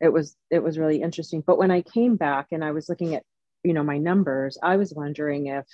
it 0.00 0.12
was 0.12 0.36
it 0.50 0.62
was 0.62 0.78
really 0.78 1.02
interesting. 1.02 1.42
But 1.46 1.58
when 1.58 1.70
I 1.70 1.82
came 1.82 2.16
back 2.16 2.48
and 2.52 2.64
I 2.64 2.72
was 2.72 2.88
looking 2.88 3.14
at, 3.14 3.22
you 3.62 3.72
know, 3.72 3.82
my 3.82 3.98
numbers, 3.98 4.58
I 4.62 4.76
was 4.76 4.94
wondering 4.94 5.46
if 5.46 5.66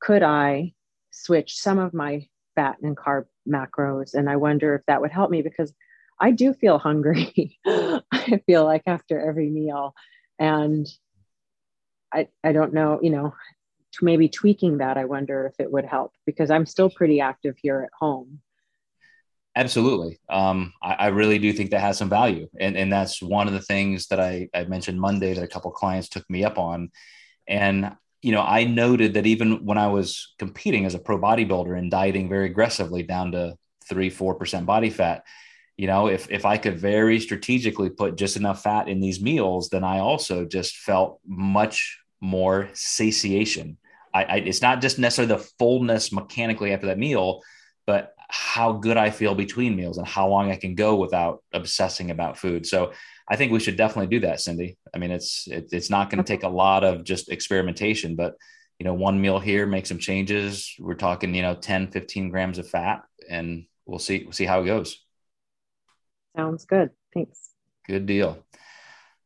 could 0.00 0.22
I 0.22 0.74
switch 1.10 1.56
some 1.56 1.78
of 1.78 1.94
my 1.94 2.26
fat 2.54 2.78
and 2.82 2.96
carb 2.96 3.26
macros 3.48 4.14
and 4.14 4.28
I 4.28 4.36
wonder 4.36 4.74
if 4.74 4.84
that 4.86 5.00
would 5.00 5.10
help 5.10 5.30
me 5.30 5.42
because 5.42 5.72
I 6.20 6.30
do 6.30 6.52
feel 6.52 6.78
hungry. 6.78 7.58
I 7.66 8.42
feel 8.46 8.64
like 8.64 8.82
after 8.86 9.20
every 9.20 9.50
meal. 9.50 9.94
And 10.38 10.86
I, 12.12 12.28
I 12.44 12.52
don't 12.52 12.74
know, 12.74 13.00
you 13.02 13.10
know, 13.10 13.34
maybe 14.00 14.28
tweaking 14.28 14.78
that, 14.78 14.96
I 14.96 15.04
wonder 15.04 15.46
if 15.46 15.58
it 15.58 15.70
would 15.70 15.84
help 15.84 16.12
because 16.24 16.50
I'm 16.50 16.66
still 16.66 16.90
pretty 16.90 17.20
active 17.20 17.56
here 17.60 17.82
at 17.82 17.90
home. 17.98 18.40
Absolutely. 19.54 20.18
Um, 20.30 20.72
I, 20.82 20.94
I, 20.94 21.06
really 21.08 21.38
do 21.38 21.52
think 21.52 21.70
that 21.70 21.80
has 21.80 21.98
some 21.98 22.08
value. 22.08 22.48
And, 22.58 22.74
and 22.74 22.90
that's 22.90 23.20
one 23.20 23.48
of 23.48 23.52
the 23.52 23.60
things 23.60 24.06
that 24.06 24.18
I, 24.18 24.48
I 24.54 24.64
mentioned 24.64 24.98
Monday 24.98 25.34
that 25.34 25.44
a 25.44 25.48
couple 25.48 25.70
clients 25.72 26.08
took 26.08 26.28
me 26.30 26.42
up 26.42 26.58
on. 26.58 26.90
And 27.46 27.92
you 28.22 28.30
know, 28.30 28.40
I 28.40 28.64
noted 28.64 29.14
that 29.14 29.26
even 29.26 29.66
when 29.66 29.78
I 29.78 29.88
was 29.88 30.34
competing 30.38 30.86
as 30.86 30.94
a 30.94 30.98
pro 30.98 31.18
bodybuilder 31.18 31.76
and 31.76 31.90
dieting 31.90 32.28
very 32.28 32.46
aggressively 32.46 33.02
down 33.02 33.32
to 33.32 33.56
three, 33.84 34.10
4% 34.10 34.64
body 34.64 34.90
fat, 34.90 35.24
you 35.76 35.88
know, 35.88 36.06
if, 36.06 36.30
if 36.30 36.44
I 36.44 36.56
could 36.56 36.78
very 36.78 37.18
strategically 37.18 37.90
put 37.90 38.16
just 38.16 38.36
enough 38.36 38.62
fat 38.62 38.88
in 38.88 39.00
these 39.00 39.20
meals, 39.20 39.70
then 39.70 39.82
I 39.82 39.98
also 39.98 40.44
just 40.44 40.76
felt 40.76 41.18
much 41.26 41.98
more 42.20 42.68
satiation. 42.74 43.76
I, 44.14 44.24
I 44.24 44.36
it's 44.36 44.62
not 44.62 44.80
just 44.80 45.00
necessarily 45.00 45.34
the 45.34 45.48
fullness 45.58 46.12
mechanically 46.12 46.72
after 46.72 46.86
that 46.86 46.98
meal, 46.98 47.42
but 47.86 48.14
how 48.34 48.72
good 48.72 48.96
I 48.96 49.10
feel 49.10 49.34
between 49.34 49.76
meals 49.76 49.98
and 49.98 50.06
how 50.06 50.26
long 50.26 50.50
I 50.50 50.56
can 50.56 50.74
go 50.74 50.96
without 50.96 51.42
obsessing 51.52 52.10
about 52.10 52.38
food. 52.38 52.64
So 52.64 52.92
I 53.28 53.36
think 53.36 53.52
we 53.52 53.60
should 53.60 53.76
definitely 53.76 54.06
do 54.06 54.26
that, 54.26 54.40
Cindy. 54.40 54.78
I 54.94 54.98
mean, 54.98 55.10
it's 55.10 55.46
it, 55.48 55.68
it's 55.70 55.90
not 55.90 56.08
going 56.08 56.24
to 56.24 56.26
take 56.26 56.42
a 56.42 56.48
lot 56.48 56.82
of 56.82 57.04
just 57.04 57.30
experimentation, 57.30 58.16
but 58.16 58.36
you 58.78 58.84
know, 58.84 58.94
one 58.94 59.20
meal 59.20 59.38
here, 59.38 59.66
make 59.66 59.84
some 59.84 59.98
changes. 59.98 60.74
We're 60.78 60.94
talking, 60.94 61.34
you 61.34 61.42
know, 61.42 61.54
10, 61.54 61.90
15 61.90 62.30
grams 62.30 62.56
of 62.56 62.66
fat, 62.66 63.02
and 63.28 63.66
we'll 63.84 63.98
see 63.98 64.22
we'll 64.24 64.32
see 64.32 64.46
how 64.46 64.62
it 64.62 64.66
goes. 64.66 64.98
Sounds 66.34 66.64
good. 66.64 66.88
Thanks. 67.12 67.50
Good 67.86 68.06
deal. 68.06 68.42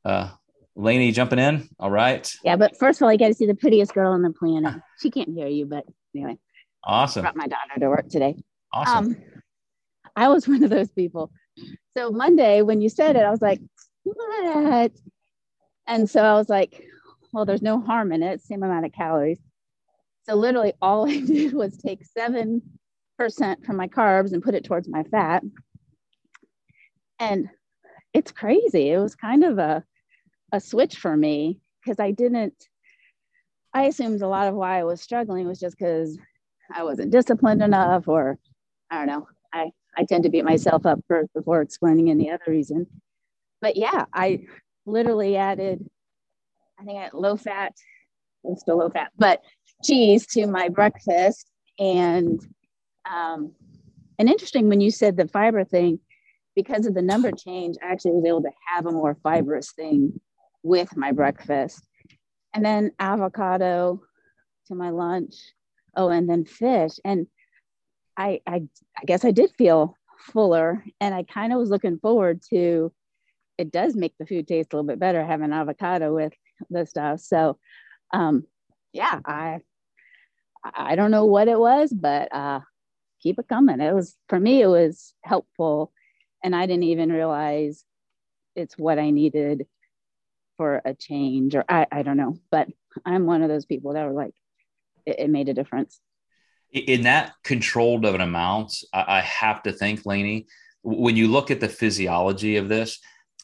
Uh, 0.05 0.31
Lainey 0.75 1.13
jumping 1.13 1.39
in. 1.39 1.69
All 1.79 1.93
right. 1.93 2.29
Yeah, 2.43 2.57
but 2.57 2.77
first 2.77 2.99
of 3.01 3.05
all, 3.05 3.11
I 3.11 3.17
got 3.17 3.29
to 3.29 3.35
see 3.35 3.47
the 3.47 3.55
prettiest 3.55 3.95
girl 3.95 4.13
on 4.13 4.23
the 4.23 4.33
planet. 4.33 4.75
She 5.01 5.13
can't 5.13 5.29
hear 5.29 5.47
you, 5.47 5.65
but 5.65 5.85
anyway. 6.13 6.39
Awesome. 6.83 7.21
I 7.21 7.31
Brought 7.31 7.37
my 7.37 7.47
daughter 7.47 7.81
to 7.81 7.89
work 7.89 8.09
today. 8.09 8.43
Awesome. 8.77 9.07
Um, 9.07 9.17
I 10.17 10.29
was 10.29 10.47
one 10.47 10.63
of 10.63 10.69
those 10.69 10.91
people. 10.91 11.31
So 11.97 12.11
Monday, 12.11 12.61
when 12.61 12.83
you 12.83 12.91
said 12.91 13.17
it, 13.17 13.23
I 13.23 13.31
was 13.31 13.41
like, 13.41 13.61
what? 14.05 14.93
And 15.87 16.11
so 16.11 16.23
I 16.23 16.35
was 16.35 16.51
like, 16.51 16.85
well, 17.33 17.47
there's 17.47 17.63
no 17.63 17.81
harm 17.81 18.13
in 18.13 18.23
it, 18.23 18.43
same 18.43 18.63
amount 18.63 18.85
of 18.85 18.93
calories. 18.93 19.41
So 20.25 20.35
literally 20.35 20.75
all 20.83 21.09
I 21.09 21.21
did 21.27 21.55
was 21.55 21.79
take 21.79 22.03
7% 22.17 22.61
from 23.65 23.77
my 23.77 23.89
carbs 23.89 24.35
and 24.35 24.43
put 24.43 24.55
it 24.55 24.65
towards 24.65 24.91
my 24.91 25.05
fat. 25.05 25.43
And 27.19 27.49
it's 28.13 28.31
crazy. 28.31 28.91
It 28.91 28.99
was 28.99 29.15
kind 29.15 29.43
of 29.43 29.59
a, 29.59 29.85
a 30.53 30.61
switch 30.61 30.97
for 30.97 31.17
me 31.17 31.61
because 31.83 31.99
I 31.99 32.11
didn't, 32.11 32.69
I 33.73 33.85
assumed 33.85 34.21
a 34.21 34.29
lot 34.29 34.49
of 34.49 34.55
why 34.55 34.79
I 34.79 34.85
was 34.85 35.01
struggling 35.01 35.47
was 35.47 35.61
just 35.61 35.79
because 35.79 36.19
I 36.75 36.83
wasn't 36.83 37.11
disciplined 37.11 37.63
enough 37.63 38.09
or 38.09 38.39
I 38.91 38.99
don't 38.99 39.07
know. 39.07 39.29
I, 39.53 39.71
I 39.97 40.05
tend 40.05 40.25
to 40.25 40.31
beat 40.31 40.45
myself 40.45 40.87
up 40.87 41.01
first 41.09 41.33
before 41.35 41.63
explaining 41.63 42.11
any 42.11 42.31
other 42.31 42.45
reason. 42.47 42.87
But 43.61 43.77
yeah, 43.77 44.05
I 44.13 44.45
literally 44.85 45.37
added, 45.37 45.85
I 46.79 46.85
think 46.85 46.99
I 46.99 47.05
had 47.05 47.15
low 47.15 47.37
fat, 47.37 47.73
it's 48.45 48.61
still 48.61 48.79
low 48.79 48.91
fat, 48.91 49.11
but 49.19 49.43
cheese 49.83 50.27
to 50.29 50.47
my 50.47 50.69
breakfast. 50.69 51.51
And 51.79 52.41
um, 53.11 53.53
and 54.19 54.29
interesting 54.29 54.69
when 54.69 54.81
you 54.81 54.91
said 54.91 55.17
the 55.17 55.29
fiber 55.29 55.65
thing, 55.65 56.01
because 56.55 56.87
of 56.87 56.95
the 56.95 57.03
number 57.03 57.31
change, 57.33 57.77
I 57.83 57.93
actually 57.93 58.13
was 58.13 58.25
able 58.25 58.43
to 58.43 58.51
have 58.75 58.87
a 58.87 58.93
more 58.93 59.17
fibrous 59.23 59.73
thing 59.73 60.21
with 60.63 60.97
my 60.97 61.13
breakfast. 61.13 61.87
And 62.55 62.65
then 62.65 62.93
avocado 62.99 64.01
to 64.69 64.75
my 64.75 64.91
lunch. 64.91 65.35
Oh, 65.95 66.09
and 66.09 66.29
then 66.29 66.45
fish. 66.45 66.93
And 67.05 67.27
I, 68.17 68.41
I, 68.47 68.63
I 68.99 69.05
guess 69.05 69.25
I 69.25 69.31
did 69.31 69.51
feel 69.57 69.97
fuller 70.19 70.85
and 71.01 71.15
I 71.15 71.23
kind 71.23 71.53
of 71.53 71.59
was 71.59 71.71
looking 71.71 71.99
forward 71.99 72.43
to 72.51 72.93
it 73.59 73.73
does 73.73 73.97
make 73.97 74.15
the 74.19 74.27
food 74.27 74.47
taste 74.47 74.73
a 74.73 74.77
little 74.77 74.87
bit 74.87 74.99
better 74.99 75.25
having 75.25 75.53
avocado 75.53 76.15
with 76.15 76.33
the 76.71 76.85
stuff. 76.87 77.21
So 77.21 77.59
um 78.13 78.45
yeah, 78.93 79.21
I 79.25 79.61
I 80.65 80.97
don't 80.97 81.11
know 81.11 81.27
what 81.27 81.49
it 81.49 81.59
was, 81.59 81.93
but 81.93 82.35
uh 82.35 82.61
keep 83.23 83.39
it 83.39 83.49
coming. 83.49 83.81
It 83.81 83.95
was 83.95 84.17
for 84.29 84.39
me 84.39 84.63
it 84.63 84.67
was 84.67 85.15
helpful 85.23 85.93
and 86.43 86.55
I 86.55 86.67
didn't 86.67 86.85
even 86.85 87.13
realize 87.13 87.85
it's 88.55 88.77
what 88.79 88.99
I 88.99 89.11
needed 89.11 89.67
for 90.57 90.81
a 90.85 90.95
change 90.95 91.55
or 91.55 91.65
I, 91.69 91.87
I 91.93 92.03
don't 92.03 92.17
know. 92.17 92.39
But 92.51 92.69
I'm 93.05 93.27
one 93.27 93.43
of 93.43 93.49
those 93.49 93.67
people 93.67 93.93
that 93.93 94.07
were 94.07 94.13
like 94.13 94.35
it, 95.05 95.17
it 95.21 95.31
made 95.31 95.49
a 95.49 95.55
difference 95.55 96.01
in 96.77 97.03
that 97.03 97.33
controlled 97.43 98.05
of 98.05 98.15
an 98.15 98.21
amount, 98.21 98.75
I, 98.93 99.21
have 99.23 99.63
to 99.63 99.73
think, 99.73 100.05
Lainey, 100.05 100.47
when 100.83 101.17
you 101.17 101.29
look 101.29 101.51
at 101.51 101.61
the 101.61 101.69
physiology 101.69 102.57
of 102.57 102.69
this, 102.69 102.99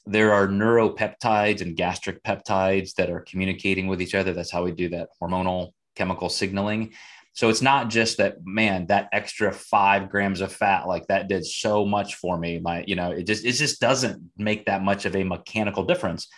there 0.05 0.33
are 0.33 0.47
neuropeptides 0.47 1.61
and 1.61 1.77
gastric 1.77 2.23
peptides 2.23 2.95
that 2.95 3.11
are 3.11 3.21
communicating 3.21 3.87
with 3.87 4.03
each 4.03 4.15
other. 4.15 4.33
That's 4.33 4.51
how 4.51 4.65
we 4.65 4.73
do 4.73 4.89
that 4.91 5.09
hormonal 5.21 5.73
chemical 5.97 6.29
signaling. 6.29 6.93
So 7.35 7.49
it's 7.49 7.63
not 7.63 7.89
just 7.89 8.19
that, 8.19 8.45
man, 8.45 8.87
that 8.89 9.09
extra 9.13 9.53
five 9.53 10.11
grams 10.11 10.43
of 10.43 10.53
fat, 10.53 10.87
like 10.87 11.07
that 11.07 11.29
did 11.29 11.47
so 11.47 11.87
much 11.87 12.17
for 12.17 12.37
me. 12.37 12.59
My, 12.59 12.85
you 12.87 12.95
know, 12.95 13.13
it 13.13 13.23
just 13.23 13.45
it 13.47 13.53
just 13.53 13.81
doesn't 13.81 14.21
make 14.37 14.67
that 14.67 14.83
much 14.83 15.07
of 15.07 15.17
a 15.17 15.25
mechanical 15.25 15.85
difference. 15.85 16.29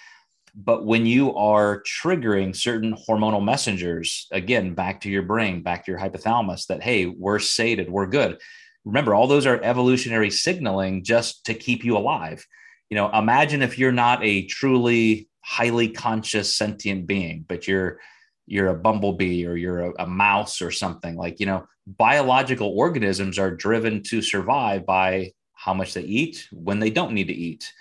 But 0.54 0.86
when 0.86 1.04
you 1.04 1.34
are 1.34 1.82
triggering 1.82 2.54
certain 2.54 2.94
hormonal 3.08 3.44
messengers, 3.44 4.28
again, 4.30 4.74
back 4.74 5.00
to 5.00 5.10
your 5.10 5.22
brain, 5.22 5.62
back 5.62 5.84
to 5.84 5.90
your 5.90 6.00
hypothalamus, 6.00 6.66
that, 6.68 6.82
hey, 6.82 7.06
we're 7.06 7.40
sated, 7.40 7.90
we're 7.90 8.06
good. 8.06 8.38
Remember, 8.84 9.14
all 9.14 9.26
those 9.26 9.46
are 9.46 9.60
evolutionary 9.62 10.30
signaling 10.30 11.02
just 11.02 11.44
to 11.46 11.54
keep 11.54 11.84
you 11.84 11.96
alive. 11.96 12.46
You 12.88 12.96
know, 12.96 13.10
imagine 13.10 13.62
if 13.62 13.78
you're 13.78 13.92
not 13.92 14.22
a 14.22 14.46
truly 14.46 15.28
highly 15.40 15.88
conscious 15.88 16.56
sentient 16.56 17.06
being, 17.06 17.44
but 17.48 17.66
you're 17.66 17.98
you're 18.46 18.68
a 18.68 18.74
bumblebee 18.74 19.46
or 19.46 19.56
you're 19.56 19.80
a, 19.80 19.92
a, 20.00 20.06
mouse 20.06 20.60
or 20.60 20.70
something 20.70 21.16
like 21.16 21.40
you 21.40 21.46
know 21.46 21.66
biological 21.86 22.68
organisms 22.76 23.38
are 23.38 23.50
driven 23.50 24.02
to 24.02 24.20
survive 24.20 24.84
by 24.84 25.32
how 25.54 25.72
much 25.72 25.94
they 25.94 26.02
eat 26.02 26.46
when 26.52 26.78
they 26.78 26.90
don't 26.90 27.12
need 27.12 27.28
to 27.28 27.34
eat 27.34 27.72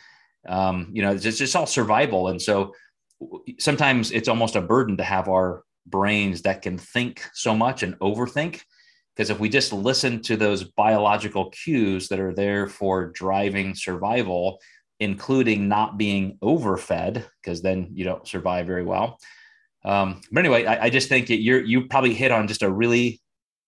um, 0.47 0.89
you 0.93 1.01
know, 1.01 1.11
it's 1.11 1.23
just, 1.23 1.41
it's 1.41 1.55
all 1.55 1.65
survival. 1.65 2.27
And 2.27 2.41
so 2.41 2.73
sometimes 3.59 4.11
it's 4.11 4.27
almost 4.27 4.55
a 4.55 4.61
burden 4.61 4.97
to 4.97 5.03
have 5.03 5.29
our 5.29 5.63
brains 5.85 6.41
that 6.43 6.61
can 6.61 6.77
think 6.77 7.23
so 7.33 7.55
much 7.55 7.83
and 7.83 7.97
overthink. 7.99 8.61
Because 9.15 9.29
if 9.29 9.39
we 9.39 9.47
just 9.47 9.71
listen 9.71 10.21
to 10.23 10.35
those 10.35 10.63
biological 10.63 11.51
cues 11.51 12.07
that 12.07 12.19
are 12.19 12.33
there 12.33 12.67
for 12.67 13.11
driving 13.11 13.75
survival, 13.75 14.59
including 14.99 15.67
not 15.67 15.97
being 15.97 16.37
overfed, 16.41 17.23
because 17.41 17.61
then 17.61 17.89
you 17.93 18.05
don't 18.05 18.27
survive 18.27 18.65
very 18.65 18.83
well. 18.83 19.19
Um, 19.85 20.21
but 20.31 20.39
anyway, 20.39 20.65
I, 20.65 20.85
I 20.85 20.89
just 20.89 21.09
think 21.09 21.27
that 21.27 21.41
you're 21.41 21.61
you 21.61 21.87
probably 21.87 22.13
hit 22.13 22.31
on 22.31 22.47
just 22.47 22.63
a 22.63 22.71
really 22.71 23.21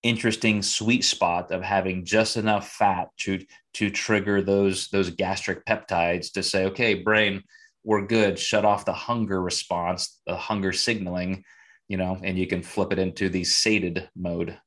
interesting 0.06 0.62
sweet 0.62 1.04
spot 1.04 1.52
of 1.52 1.64
having 1.64 2.06
just 2.06 2.38
enough 2.38 2.70
fat 2.70 3.10
to 3.18 3.44
to 3.74 3.90
trigger 3.90 4.40
those 4.40 4.88
those 4.90 5.10
gastric 5.10 5.66
peptides 5.66 6.32
to 6.32 6.44
say 6.44 6.66
okay 6.66 6.94
brain 6.94 7.44
we're 7.84 8.06
good. 8.06 8.40
Shut 8.40 8.66
off 8.66 8.86
the 8.86 8.94
hunger 8.94 9.42
response 9.42 10.22
the 10.28 10.36
hunger 10.36 10.72
signaling 10.72 11.44
you 11.88 11.98
know 11.98 12.20
and 12.24 12.38
you 12.38 12.46
can 12.46 12.62
flip 12.62 12.94
it 12.94 13.00
into 13.00 13.30
the 13.30 13.44
sated 13.44 14.08
mode. 14.16 14.60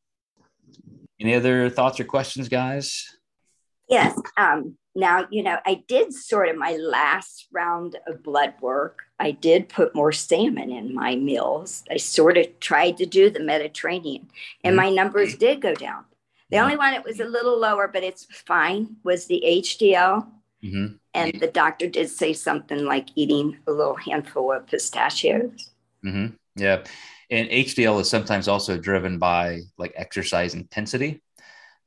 Any 1.20 1.34
other 1.34 1.70
thoughts 1.70 2.00
or 2.00 2.04
questions 2.04 2.48
guys? 2.48 3.06
Yes 3.88 4.20
um 4.36 4.76
now, 4.98 5.28
you 5.30 5.44
know, 5.44 5.58
I 5.64 5.84
did 5.86 6.12
sort 6.12 6.48
of 6.48 6.56
my 6.56 6.72
last 6.72 7.46
round 7.52 7.96
of 8.08 8.24
blood 8.24 8.54
work. 8.60 8.98
I 9.20 9.30
did 9.30 9.68
put 9.68 9.94
more 9.94 10.10
salmon 10.10 10.72
in 10.72 10.92
my 10.92 11.14
meals. 11.14 11.84
I 11.88 11.98
sort 11.98 12.36
of 12.36 12.58
tried 12.58 12.96
to 12.96 13.06
do 13.06 13.30
the 13.30 13.38
Mediterranean, 13.40 14.28
and 14.64 14.74
my 14.74 14.90
numbers 14.90 15.36
did 15.36 15.62
go 15.62 15.74
down. 15.74 16.04
The 16.50 16.58
only 16.58 16.76
one 16.76 16.92
that 16.92 17.04
was 17.04 17.20
a 17.20 17.24
little 17.24 17.60
lower, 17.60 17.86
but 17.86 18.02
it's 18.02 18.24
fine, 18.24 18.96
was 19.04 19.26
the 19.26 19.40
HDL. 19.46 20.26
Mm-hmm. 20.64 20.86
And 21.14 21.40
the 21.40 21.46
doctor 21.46 21.86
did 21.88 22.10
say 22.10 22.32
something 22.32 22.84
like 22.84 23.10
eating 23.14 23.56
a 23.68 23.70
little 23.70 23.94
handful 23.94 24.52
of 24.52 24.66
pistachios. 24.66 25.70
Mm-hmm. 26.04 26.34
Yeah. 26.56 26.82
And 27.30 27.48
HDL 27.48 28.00
is 28.00 28.10
sometimes 28.10 28.48
also 28.48 28.76
driven 28.76 29.18
by 29.18 29.60
like 29.76 29.92
exercise 29.94 30.54
intensity. 30.54 31.22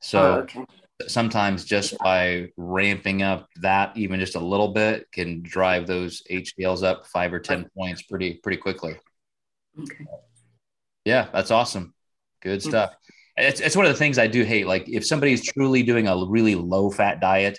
So 0.00 0.18
oh, 0.18 0.32
okay 0.42 0.64
sometimes 1.08 1.64
just 1.64 1.96
by 1.98 2.48
ramping 2.56 3.22
up 3.22 3.48
that 3.60 3.96
even 3.96 4.20
just 4.20 4.36
a 4.36 4.40
little 4.40 4.68
bit 4.68 5.10
can 5.12 5.42
drive 5.42 5.86
those 5.86 6.22
HDLs 6.30 6.82
up 6.82 7.06
five 7.06 7.32
or 7.32 7.40
10 7.40 7.68
points 7.76 8.02
pretty, 8.02 8.34
pretty 8.34 8.58
quickly. 8.58 8.96
Okay. 9.78 10.04
Yeah, 11.04 11.28
that's 11.32 11.50
awesome. 11.50 11.94
Good 12.40 12.60
mm. 12.60 12.68
stuff. 12.68 12.94
It's, 13.36 13.60
it's 13.60 13.76
one 13.76 13.86
of 13.86 13.92
the 13.92 13.98
things 13.98 14.18
I 14.18 14.26
do 14.26 14.44
hate. 14.44 14.66
Like 14.66 14.88
if 14.88 15.06
somebody's 15.06 15.44
truly 15.44 15.82
doing 15.82 16.08
a 16.08 16.26
really 16.26 16.54
low 16.54 16.90
fat 16.90 17.20
diet 17.20 17.58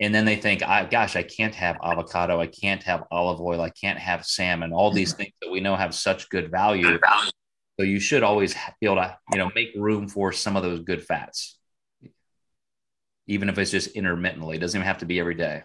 and 0.00 0.14
then 0.14 0.24
they 0.24 0.36
think, 0.36 0.62
I, 0.62 0.84
gosh, 0.84 1.16
I 1.16 1.22
can't 1.22 1.54
have 1.54 1.76
avocado. 1.82 2.40
I 2.40 2.46
can't 2.46 2.82
have 2.82 3.04
olive 3.10 3.40
oil. 3.40 3.60
I 3.60 3.70
can't 3.70 3.98
have 3.98 4.24
salmon, 4.24 4.72
all 4.72 4.90
these 4.90 5.12
things 5.14 5.32
that 5.42 5.50
we 5.50 5.60
know 5.60 5.76
have 5.76 5.94
such 5.94 6.28
good 6.28 6.50
value. 6.50 6.98
So 7.78 7.84
you 7.84 8.00
should 8.00 8.22
always 8.22 8.54
be 8.80 8.86
able 8.86 8.96
to, 8.96 9.16
you 9.32 9.38
know, 9.38 9.50
make 9.54 9.70
room 9.76 10.08
for 10.08 10.32
some 10.32 10.56
of 10.56 10.62
those 10.62 10.80
good 10.80 11.04
fats 11.04 11.58
even 13.26 13.48
if 13.48 13.58
it's 13.58 13.70
just 13.70 13.88
intermittently. 13.88 14.56
It 14.56 14.60
doesn't 14.60 14.78
even 14.78 14.86
have 14.86 14.98
to 14.98 15.06
be 15.06 15.20
every 15.20 15.34
day. 15.34 15.62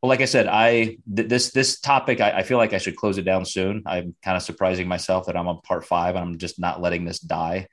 Well, 0.00 0.08
like 0.08 0.20
I 0.20 0.26
said, 0.26 0.46
I 0.46 0.96
th- 1.16 1.28
this 1.28 1.50
this 1.50 1.80
topic 1.80 2.20
I, 2.20 2.38
I, 2.38 2.42
feel 2.42 2.58
like 2.58 2.72
I 2.72 2.78
should 2.78 2.96
close 2.96 3.18
it 3.18 3.24
down 3.24 3.44
soon. 3.44 3.82
I'm 3.86 4.14
kind 4.22 4.36
of 4.36 4.42
surprising 4.42 4.86
myself 4.86 5.26
that 5.26 5.36
I'm 5.36 5.48
on 5.48 5.60
part 5.62 5.84
five 5.84 6.14
and 6.14 6.24
I'm 6.24 6.38
just 6.38 6.58
not 6.58 6.80
letting 6.80 7.04
this 7.04 7.18
die. 7.18 7.68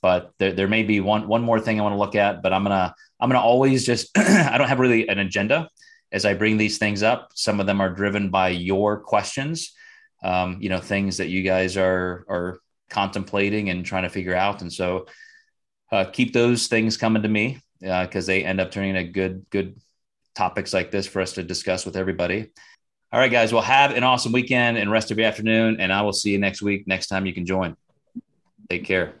But 0.00 0.32
there, 0.38 0.52
there 0.52 0.68
may 0.68 0.82
be 0.82 1.00
one 1.00 1.28
one 1.28 1.42
more 1.42 1.60
thing 1.60 1.78
I 1.78 1.82
want 1.82 1.92
to 1.92 1.98
look 1.98 2.14
at, 2.14 2.42
but 2.42 2.52
I'm 2.52 2.62
gonna 2.62 2.94
I'm 3.20 3.28
gonna 3.28 3.44
always 3.44 3.84
just 3.84 4.10
I 4.18 4.56
don't 4.56 4.68
have 4.68 4.80
really 4.80 5.08
an 5.08 5.18
agenda 5.18 5.68
as 6.10 6.24
I 6.24 6.34
bring 6.34 6.56
these 6.56 6.78
things 6.78 7.02
up. 7.02 7.30
Some 7.34 7.60
of 7.60 7.66
them 7.66 7.80
are 7.80 7.90
driven 7.90 8.30
by 8.30 8.48
your 8.48 9.00
questions, 9.00 9.74
um, 10.22 10.58
you 10.60 10.70
know, 10.70 10.80
things 10.80 11.18
that 11.18 11.28
you 11.28 11.42
guys 11.42 11.76
are 11.76 12.24
are 12.28 12.60
contemplating 12.88 13.70
and 13.70 13.84
trying 13.84 14.04
to 14.04 14.08
figure 14.08 14.34
out. 14.34 14.62
And 14.62 14.72
so 14.72 15.06
uh, 15.92 16.04
keep 16.04 16.32
those 16.32 16.68
things 16.68 16.96
coming 16.96 17.22
to 17.22 17.28
me 17.28 17.60
because 17.80 18.28
uh, 18.28 18.32
they 18.32 18.44
end 18.44 18.60
up 18.60 18.70
turning 18.70 18.96
a 18.96 19.04
good 19.04 19.46
good 19.50 19.80
topics 20.34 20.72
like 20.72 20.90
this 20.90 21.06
for 21.06 21.20
us 21.20 21.32
to 21.34 21.42
discuss 21.42 21.84
with 21.84 21.96
everybody. 21.96 22.50
All 23.10 23.18
right, 23.18 23.30
guys. 23.30 23.52
Well, 23.52 23.62
have 23.62 23.92
an 23.92 24.04
awesome 24.04 24.32
weekend 24.32 24.76
and 24.76 24.90
rest 24.90 25.10
of 25.10 25.18
your 25.18 25.26
afternoon. 25.26 25.80
And 25.80 25.92
I 25.92 26.02
will 26.02 26.12
see 26.12 26.30
you 26.30 26.38
next 26.38 26.60
week, 26.60 26.86
next 26.86 27.08
time 27.08 27.24
you 27.24 27.32
can 27.32 27.46
join. 27.46 27.76
Take 28.68 28.84
care. 28.84 29.14